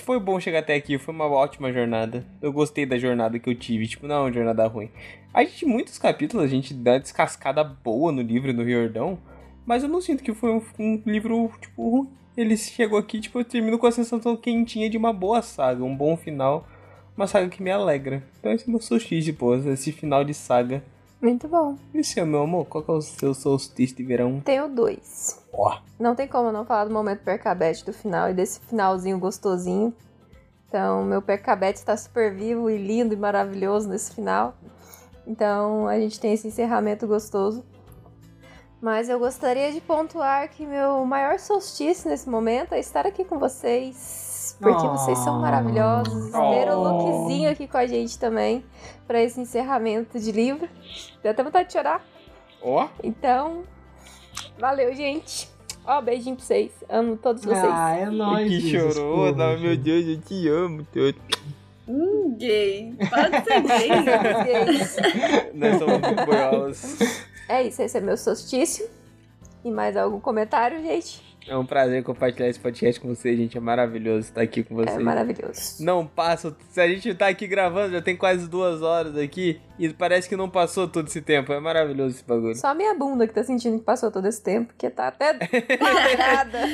foi 0.03 0.19
bom 0.19 0.39
chegar 0.39 0.59
até 0.59 0.75
aqui, 0.75 0.97
foi 0.97 1.13
uma 1.13 1.25
ótima 1.25 1.71
jornada. 1.71 2.25
Eu 2.41 2.51
gostei 2.51 2.85
da 2.85 2.97
jornada 2.97 3.39
que 3.39 3.49
eu 3.49 3.55
tive, 3.55 3.87
tipo, 3.87 4.07
não 4.07 4.15
é 4.15 4.19
uma 4.19 4.33
jornada 4.33 4.67
ruim. 4.67 4.89
A 5.33 5.43
gente, 5.43 5.65
muitos 5.65 5.97
capítulos, 5.97 6.45
a 6.45 6.49
gente 6.49 6.73
dá 6.73 6.97
descascada 6.97 7.63
boa 7.63 8.11
no 8.11 8.21
livro 8.21 8.53
do 8.53 8.63
Riordão, 8.63 9.17
mas 9.65 9.83
eu 9.83 9.89
não 9.89 10.01
sinto 10.01 10.23
que 10.23 10.33
foi 10.33 10.51
um, 10.51 10.61
um 10.79 11.01
livro, 11.05 11.51
tipo, 11.61 11.89
ruim. 11.89 12.09
Ele 12.35 12.57
chegou 12.57 12.99
aqui, 12.99 13.19
tipo, 13.19 13.39
eu 13.39 13.45
termino 13.45 13.77
com 13.77 13.87
a 13.87 13.91
sensação 13.91 14.35
quentinha 14.35 14.89
de 14.89 14.97
uma 14.97 15.13
boa 15.13 15.41
saga, 15.41 15.83
um 15.83 15.95
bom 15.95 16.17
final, 16.17 16.67
uma 17.15 17.27
saga 17.27 17.47
que 17.47 17.63
me 17.63 17.71
alegra. 17.71 18.23
Então 18.39 18.51
esse 18.51 18.67
é 18.67 18.71
meu 18.71 18.81
solstício, 18.81 19.33
pô, 19.33 19.55
esse 19.55 19.91
final 19.91 20.23
de 20.25 20.33
saga. 20.33 20.83
Muito 21.25 21.47
bom. 21.47 21.75
E 21.91 21.99
o 21.99 22.03
seu, 22.03 22.23
meu 22.23 22.43
amor, 22.43 22.67
qual 22.67 22.83
que 22.83 22.91
é 22.91 22.93
o 22.93 23.01
seu 23.01 23.33
solstício 23.33 23.97
de 23.97 24.03
verão? 24.03 24.39
Tenho 24.41 24.69
dois. 24.69 25.43
Ó. 25.51 25.79
Não 25.99 26.13
tem 26.13 26.27
como 26.27 26.51
não 26.51 26.63
falar 26.63 26.85
do 26.85 26.93
momento 26.93 27.23
percabete 27.23 27.83
do 27.83 27.91
final 27.91 28.29
e 28.29 28.33
desse 28.35 28.59
finalzinho 28.59 29.17
gostosinho. 29.17 29.91
Então, 30.67 31.03
meu 31.03 31.23
percabete 31.23 31.77
está 31.77 31.97
super 31.97 32.31
vivo 32.31 32.69
e 32.69 32.77
lindo 32.77 33.15
e 33.15 33.17
maravilhoso 33.17 33.89
nesse 33.89 34.13
final. 34.13 34.53
Então, 35.25 35.87
a 35.87 35.99
gente 35.99 36.19
tem 36.19 36.31
esse 36.31 36.47
encerramento 36.47 37.07
gostoso. 37.07 37.65
Mas 38.79 39.09
eu 39.09 39.17
gostaria 39.17 39.71
de 39.71 39.81
pontuar 39.81 40.47
que 40.49 40.63
meu 40.63 41.03
maior 41.05 41.39
solstício 41.39 42.07
nesse 42.07 42.29
momento 42.29 42.73
é 42.73 42.79
estar 42.79 43.07
aqui 43.07 43.25
com 43.25 43.39
vocês. 43.39 44.24
Porque 44.59 44.87
vocês 44.87 45.17
são 45.19 45.39
maravilhosos. 45.39 46.31
Ter 46.31 46.69
o 46.69 46.79
Lukezinho 46.81 47.51
aqui 47.51 47.67
com 47.67 47.77
a 47.77 47.85
gente 47.85 48.17
também 48.17 48.63
para 49.07 49.21
esse 49.21 49.39
encerramento 49.39 50.19
de 50.19 50.31
livro. 50.31 50.67
Deu 51.21 51.31
até 51.31 51.43
vontade 51.43 51.67
de 51.67 51.73
chorar. 51.73 52.03
Ó. 52.61 52.87
Então, 53.03 53.63
valeu, 54.57 54.93
gente. 54.95 55.49
Ó, 55.85 56.01
beijinho 56.01 56.35
pra 56.35 56.45
vocês. 56.45 56.71
Amo 56.89 57.17
todos 57.17 57.43
vocês. 57.43 57.63
Ah, 57.71 57.95
é 57.95 58.09
nóis. 58.09 58.49
que 58.49 58.59
Jesus, 58.61 58.95
chorou, 58.95 59.17
porra, 59.17 59.31
não, 59.31 59.59
meu. 59.59 59.77
Deus, 59.77 60.05
eu 60.05 60.21
te 60.21 60.47
amo. 60.47 60.87
Todo. 60.91 61.15
Hum, 61.87 62.35
gay. 62.37 62.95
Para 63.09 63.29
de 63.29 63.43
ser 63.45 63.61
gay. 63.61 63.89
Nós 65.53 65.77
somos 65.77 66.01
muito 66.01 66.25
boiolas. 66.25 66.97
É 67.47 67.63
isso, 67.63 67.81
esse 67.81 67.97
é 67.97 68.01
meu 68.01 68.17
solstício. 68.17 68.87
E 69.63 69.69
mais 69.69 69.95
algum 69.95 70.19
comentário, 70.19 70.81
gente? 70.81 71.24
É 71.47 71.55
um 71.55 71.65
prazer 71.65 72.01
compartilhar 72.03 72.49
esse 72.49 72.59
podcast 72.59 72.99
com 72.99 73.07
vocês, 73.07 73.37
gente. 73.37 73.55
É 73.55 73.59
maravilhoso 73.61 74.21
estar 74.21 74.41
aqui 74.41 74.63
com 74.63 74.73
vocês. 74.73 74.97
É 74.97 74.99
maravilhoso. 74.99 75.83
Não 75.83 76.05
passa. 76.05 76.55
Se 76.69 76.81
a 76.81 76.87
gente 76.87 77.13
tá 77.13 77.27
aqui 77.27 77.45
gravando, 77.45 77.93
já 77.93 78.01
tem 78.01 78.17
quase 78.17 78.49
duas 78.49 78.81
horas 78.81 79.15
aqui. 79.15 79.61
E 79.77 79.89
parece 79.89 80.27
que 80.27 80.35
não 80.35 80.49
passou 80.49 80.87
todo 80.87 81.07
esse 81.07 81.21
tempo. 81.21 81.53
É 81.53 81.59
maravilhoso 81.59 82.15
esse 82.15 82.25
bagulho. 82.25 82.55
Só 82.55 82.69
a 82.69 82.73
minha 82.73 82.95
bunda 82.95 83.27
que 83.27 83.33
tá 83.33 83.43
sentindo 83.43 83.77
que 83.77 83.85
passou 83.85 84.09
todo 84.09 84.27
esse 84.27 84.41
tempo, 84.41 84.67
porque 84.69 84.89
tá 84.89 85.07
até 85.09 85.33
parada. 85.77 86.65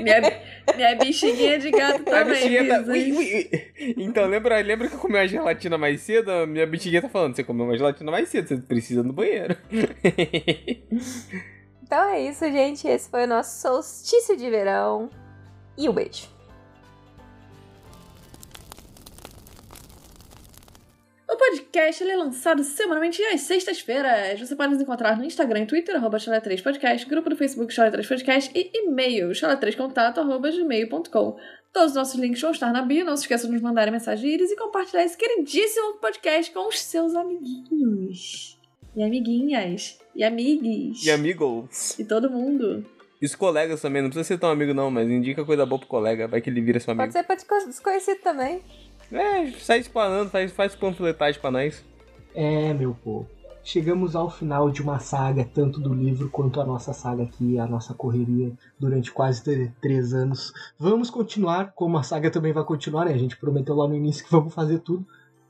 Minha, 0.00 0.20
minha 0.74 0.96
bexiguinha 0.96 1.58
de 1.58 1.70
gato 1.70 2.00
A 2.00 2.04
também. 2.04 2.34
bichinha 2.34 2.66
tá. 2.66 2.80
Ui, 2.90 3.12
ui, 3.12 3.16
ui. 3.18 3.94
Então, 3.98 4.26
lembra, 4.26 4.58
lembra 4.60 4.88
que 4.88 4.94
eu 4.94 4.98
comi 4.98 5.16
uma 5.16 5.28
gelatina 5.28 5.76
mais 5.76 6.00
cedo? 6.00 6.30
A 6.30 6.46
minha 6.46 6.66
bichinha 6.66 7.02
tá 7.02 7.10
falando: 7.10 7.36
você 7.36 7.44
comeu 7.44 7.66
uma 7.66 7.76
gelatina 7.76 8.10
mais 8.10 8.28
cedo, 8.30 8.48
você 8.48 8.56
precisa 8.56 9.00
ir 9.00 9.04
no 9.04 9.12
banheiro. 9.12 9.54
Então 11.84 12.08
é 12.08 12.22
isso, 12.22 12.44
gente. 12.50 12.88
Esse 12.88 13.10
foi 13.10 13.24
o 13.24 13.26
nosso 13.26 13.60
solstício 13.60 14.34
de 14.38 14.48
verão. 14.48 15.10
E 15.76 15.86
um 15.86 15.92
beijo. 15.92 16.26
O 21.28 21.36
podcast 21.36 22.02
ele 22.02 22.12
é 22.12 22.16
lançado 22.16 22.64
semanalmente 22.64 23.22
às 23.24 23.42
sextas-feiras. 23.42 24.40
Você 24.40 24.56
pode 24.56 24.72
nos 24.72 24.80
encontrar 24.80 25.18
no 25.18 25.24
Instagram 25.24 25.60
e 25.60 25.66
Twitter, 25.66 25.96
arroba 25.96 26.16
chalé3podcast, 26.16 27.06
grupo 27.06 27.28
do 27.28 27.36
Facebook 27.36 27.74
chalé3podcast 27.74 28.50
e 28.54 28.70
e-mail 28.72 29.28
chalé3contato, 29.30 30.18
arroba 30.18 30.50
gmail.com. 30.50 31.36
Todos 31.70 31.90
os 31.90 31.96
nossos 31.96 32.18
links 32.18 32.40
vão 32.40 32.52
estar 32.52 32.72
na 32.72 32.80
bio. 32.80 33.04
Não 33.04 33.16
se 33.16 33.24
esqueça 33.24 33.46
de 33.46 33.52
nos 33.52 33.60
mandar 33.60 33.90
mensagem 33.90 34.30
íris 34.30 34.50
e 34.50 34.56
compartilhar 34.56 35.04
esse 35.04 35.18
queridíssimo 35.18 35.98
podcast 35.98 36.50
com 36.50 36.66
os 36.66 36.80
seus 36.80 37.14
amiguinhos. 37.14 38.58
E 38.96 39.02
amiguinhas. 39.02 39.98
E 40.14 40.22
amigues. 40.24 41.04
E 41.04 41.10
amigos. 41.10 41.98
E 41.98 42.04
todo 42.04 42.30
mundo. 42.30 42.84
E 43.20 43.26
os 43.26 43.34
colegas 43.34 43.80
também, 43.80 44.02
não 44.02 44.10
precisa 44.10 44.26
ser 44.26 44.38
tão 44.38 44.50
amigo, 44.50 44.74
não, 44.74 44.90
mas 44.90 45.08
indica 45.08 45.44
coisa 45.44 45.64
boa 45.64 45.78
pro 45.78 45.88
colega, 45.88 46.28
vai 46.28 46.40
que 46.40 46.50
ele 46.50 46.60
vira 46.60 46.78
seu 46.78 46.92
amigo. 46.92 47.04
Pode 47.04 47.12
ser 47.12 47.22
pra 47.24 47.34
desco- 47.34 47.66
desconhecido 47.68 48.20
também. 48.22 48.60
É, 49.12 49.50
sai 49.58 49.78
espalhando, 49.80 50.30
faz, 50.30 50.52
faz 50.52 50.74
panfletagem 50.74 51.40
pra 51.40 51.50
nós. 51.50 51.84
É, 52.34 52.72
meu 52.74 52.94
povo. 53.02 53.28
Chegamos 53.62 54.14
ao 54.14 54.28
final 54.30 54.70
de 54.70 54.82
uma 54.82 54.98
saga, 54.98 55.42
tanto 55.42 55.80
do 55.80 55.94
livro 55.94 56.28
quanto 56.28 56.60
a 56.60 56.66
nossa 56.66 56.92
saga 56.92 57.22
aqui, 57.22 57.58
a 57.58 57.66
nossa 57.66 57.94
correria 57.94 58.52
durante 58.78 59.10
quase 59.10 59.70
três 59.80 60.12
anos. 60.12 60.52
Vamos 60.78 61.08
continuar, 61.08 61.72
como 61.74 61.96
a 61.96 62.02
saga 62.02 62.30
também 62.30 62.52
vai 62.52 62.62
continuar, 62.64 63.06
né? 63.06 63.14
A 63.14 63.18
gente 63.18 63.38
prometeu 63.38 63.74
lá 63.74 63.88
no 63.88 63.94
início 63.96 64.22
que 64.24 64.30
vamos 64.30 64.52
fazer 64.52 64.80
tudo. 64.80 65.06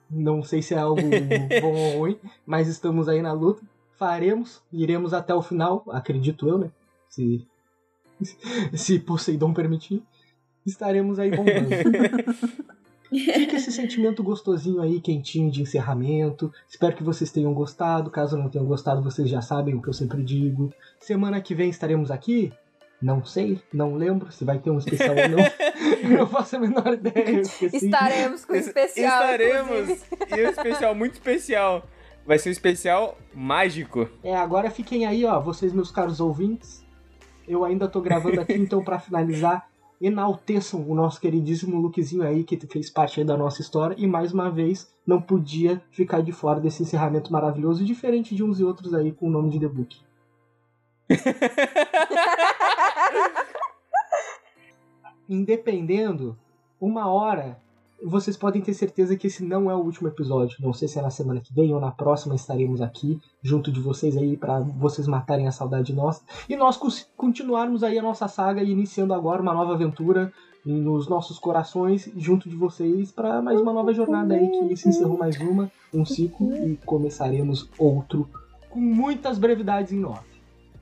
Não 0.09 0.45
sei 0.45 0.63
se 0.63 0.75
é 0.75 0.79
algo 0.79 1.01
bom 1.61 1.75
ou 1.75 1.99
ruim, 1.99 2.17
mas 2.47 2.69
estamos 2.69 3.09
aí 3.09 3.21
na 3.21 3.33
luta. 3.33 3.63
Faremos, 3.97 4.63
iremos 4.73 5.15
até 5.15 5.35
o 5.35 5.43
final, 5.43 5.85
acredito 5.89 6.49
eu, 6.49 6.59
né? 6.59 6.71
Se, 7.09 7.47
se 8.75 8.99
Poseidon 8.99 9.53
permitir, 9.53 10.03
estaremos 10.67 11.19
aí 11.19 11.31
bombando. 11.31 11.69
Fica 13.11 13.57
esse 13.57 13.71
sentimento 13.71 14.25
gostosinho 14.25 14.83
aí, 14.83 15.01
quentinho 15.01 15.51
de 15.51 15.63
encerramento. 15.63 16.53
Espero 16.69 16.97
que 16.97 17.03
vocês 17.03 17.31
tenham 17.31 17.55
gostado. 17.55 18.11
Caso 18.11 18.37
não 18.37 18.49
tenham 18.49 18.67
gostado, 18.67 19.03
vocês 19.03 19.29
já 19.29 19.41
sabem 19.41 19.75
o 19.75 19.83
que 19.83 19.89
eu 19.89 19.93
sempre 19.93 20.23
digo. 20.23 20.73
Semana 20.99 21.41
que 21.41 21.55
vem 21.55 21.71
estaremos 21.71 22.11
aqui? 22.11 22.53
Não 23.01 23.25
sei, 23.25 23.61
não 23.73 23.95
lembro 23.95 24.33
se 24.33 24.45
vai 24.45 24.59
ter 24.59 24.71
um 24.71 24.79
especial 24.79 25.15
ou 25.15 25.29
não. 25.29 25.39
não 26.19 26.27
faço 26.27 26.57
a 26.57 26.59
menor 26.59 26.95
ideia. 26.95 27.43
Estaremos 27.43 28.45
com 28.45 28.55
um 28.55 28.57
especial. 28.57 29.23
Estaremos! 29.23 29.71
inclusive. 29.71 30.07
E 30.31 30.47
um 30.47 30.51
especial 30.51 30.95
muito 30.95 31.13
especial. 31.13 31.87
Vai 32.27 32.39
ser 32.39 32.49
um 32.49 32.53
especial 32.53 33.19
mágico. 33.35 34.09
É, 34.23 34.35
agora 34.35 34.71
fiquem 34.71 35.05
aí, 35.05 35.27
ó, 35.27 35.39
vocês, 35.41 35.73
meus 35.73 35.91
caros 35.91 36.21
ouvintes. 36.21 36.83
Eu 37.47 37.65
ainda 37.65 37.87
tô 37.87 38.01
gravando 38.01 38.41
aqui, 38.41 38.55
então, 38.65 38.83
pra 38.83 38.99
finalizar, 38.99 39.69
enalteçam 40.01 40.89
o 40.89 40.95
nosso 40.95 41.21
queridíssimo 41.21 41.79
Lukezinho 41.79 42.23
aí, 42.23 42.43
que 42.43 42.59
fez 42.67 42.89
parte 42.89 43.21
aí 43.21 43.27
da 43.27 43.37
nossa 43.37 43.61
história, 43.61 43.95
e 43.99 44.07
mais 44.07 44.33
uma 44.33 44.51
vez 44.51 44.91
não 45.07 45.21
podia 45.21 45.83
ficar 45.91 46.23
de 46.23 46.33
fora 46.33 46.61
desse 46.61 46.83
encerramento 46.83 47.31
maravilhoso, 47.31 47.85
diferente 47.85 48.35
de 48.35 48.43
uns 48.43 48.59
e 48.59 48.65
outros 48.65 48.95
aí 48.95 49.13
com 49.13 49.29
o 49.29 49.31
nome 49.31 49.51
de 49.51 49.61
The 49.61 49.69
Book. 49.69 50.01
Independendo, 55.29 56.39
uma 56.81 57.11
hora, 57.11 57.59
vocês 58.05 58.37
podem 58.37 58.61
ter 58.61 58.75
certeza 58.75 59.17
que 59.17 59.27
esse 59.27 59.43
não 59.43 59.71
é 59.71 59.75
o 59.75 59.79
último 59.79 60.09
episódio. 60.09 60.59
Não 60.61 60.73
sei 60.73 60.87
se 60.87 60.99
é 60.99 61.03
na 61.03 61.11
semana 61.11 61.41
que 61.41 61.55
vem 61.55 61.73
ou 61.73 61.81
na 61.81 61.91
próxima 61.91 62.35
estaremos 62.35 62.83
aqui 62.83 63.19
junto 63.43 63.73
de 63.73 63.81
vocês 63.81 64.17
aí 64.17 64.37
para 64.37 64.61
vocês 64.61 65.09
matarem 65.09 65.49
a 65.49 65.53
saudade 65.53 65.93
nossa 65.93 66.23
e 66.49 66.55
nós 66.55 66.79
continuarmos 67.17 67.83
aí 67.83 67.99
a 67.99 68.03
nossa 68.03 68.29
saga 68.29 68.63
e 68.63 68.71
iniciando 68.71 69.15
agora 69.15 69.41
uma 69.41 69.55
nova 69.55 69.73
aventura 69.73 70.33
nos 70.65 71.09
nossos 71.09 71.39
corações 71.39 72.11
junto 72.17 72.49
de 72.49 72.57
vocês 72.57 73.11
para 73.11 73.41
mais 73.43 73.61
uma 73.61 73.73
nova 73.73 73.93
jornada 73.93 74.35
aí 74.35 74.49
que 74.51 74.77
se 74.77 74.89
encerrou 74.89 75.19
mais 75.19 75.39
uma, 75.41 75.71
um 75.93 76.05
ciclo 76.05 76.55
e 76.57 76.77
começaremos 76.85 77.69
outro 77.79 78.29
com 78.71 78.81
muitas 78.81 79.39
brevidades 79.39 79.93
em 79.93 80.05
off. 80.05 80.25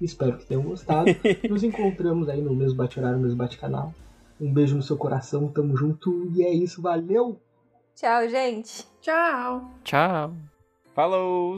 Espero 0.00 0.38
que 0.38 0.46
tenham 0.46 0.62
gostado. 0.62 1.06
Nos 1.48 1.62
encontramos 1.62 2.28
aí 2.28 2.40
no 2.40 2.54
mesmo 2.54 2.76
bate-horário, 2.76 3.18
no 3.18 3.24
mesmo 3.24 3.38
bate-canal. 3.38 3.94
Um 4.42 4.52
beijo 4.52 4.74
no 4.74 4.82
seu 4.82 4.96
coração, 4.96 5.46
tamo 5.46 5.76
junto 5.76 6.28
e 6.34 6.42
é 6.42 6.52
isso, 6.52 6.82
valeu! 6.82 7.40
Tchau, 7.94 8.28
gente. 8.28 8.84
Tchau. 9.00 9.70
Tchau. 9.84 10.34
Falou! 10.92 11.56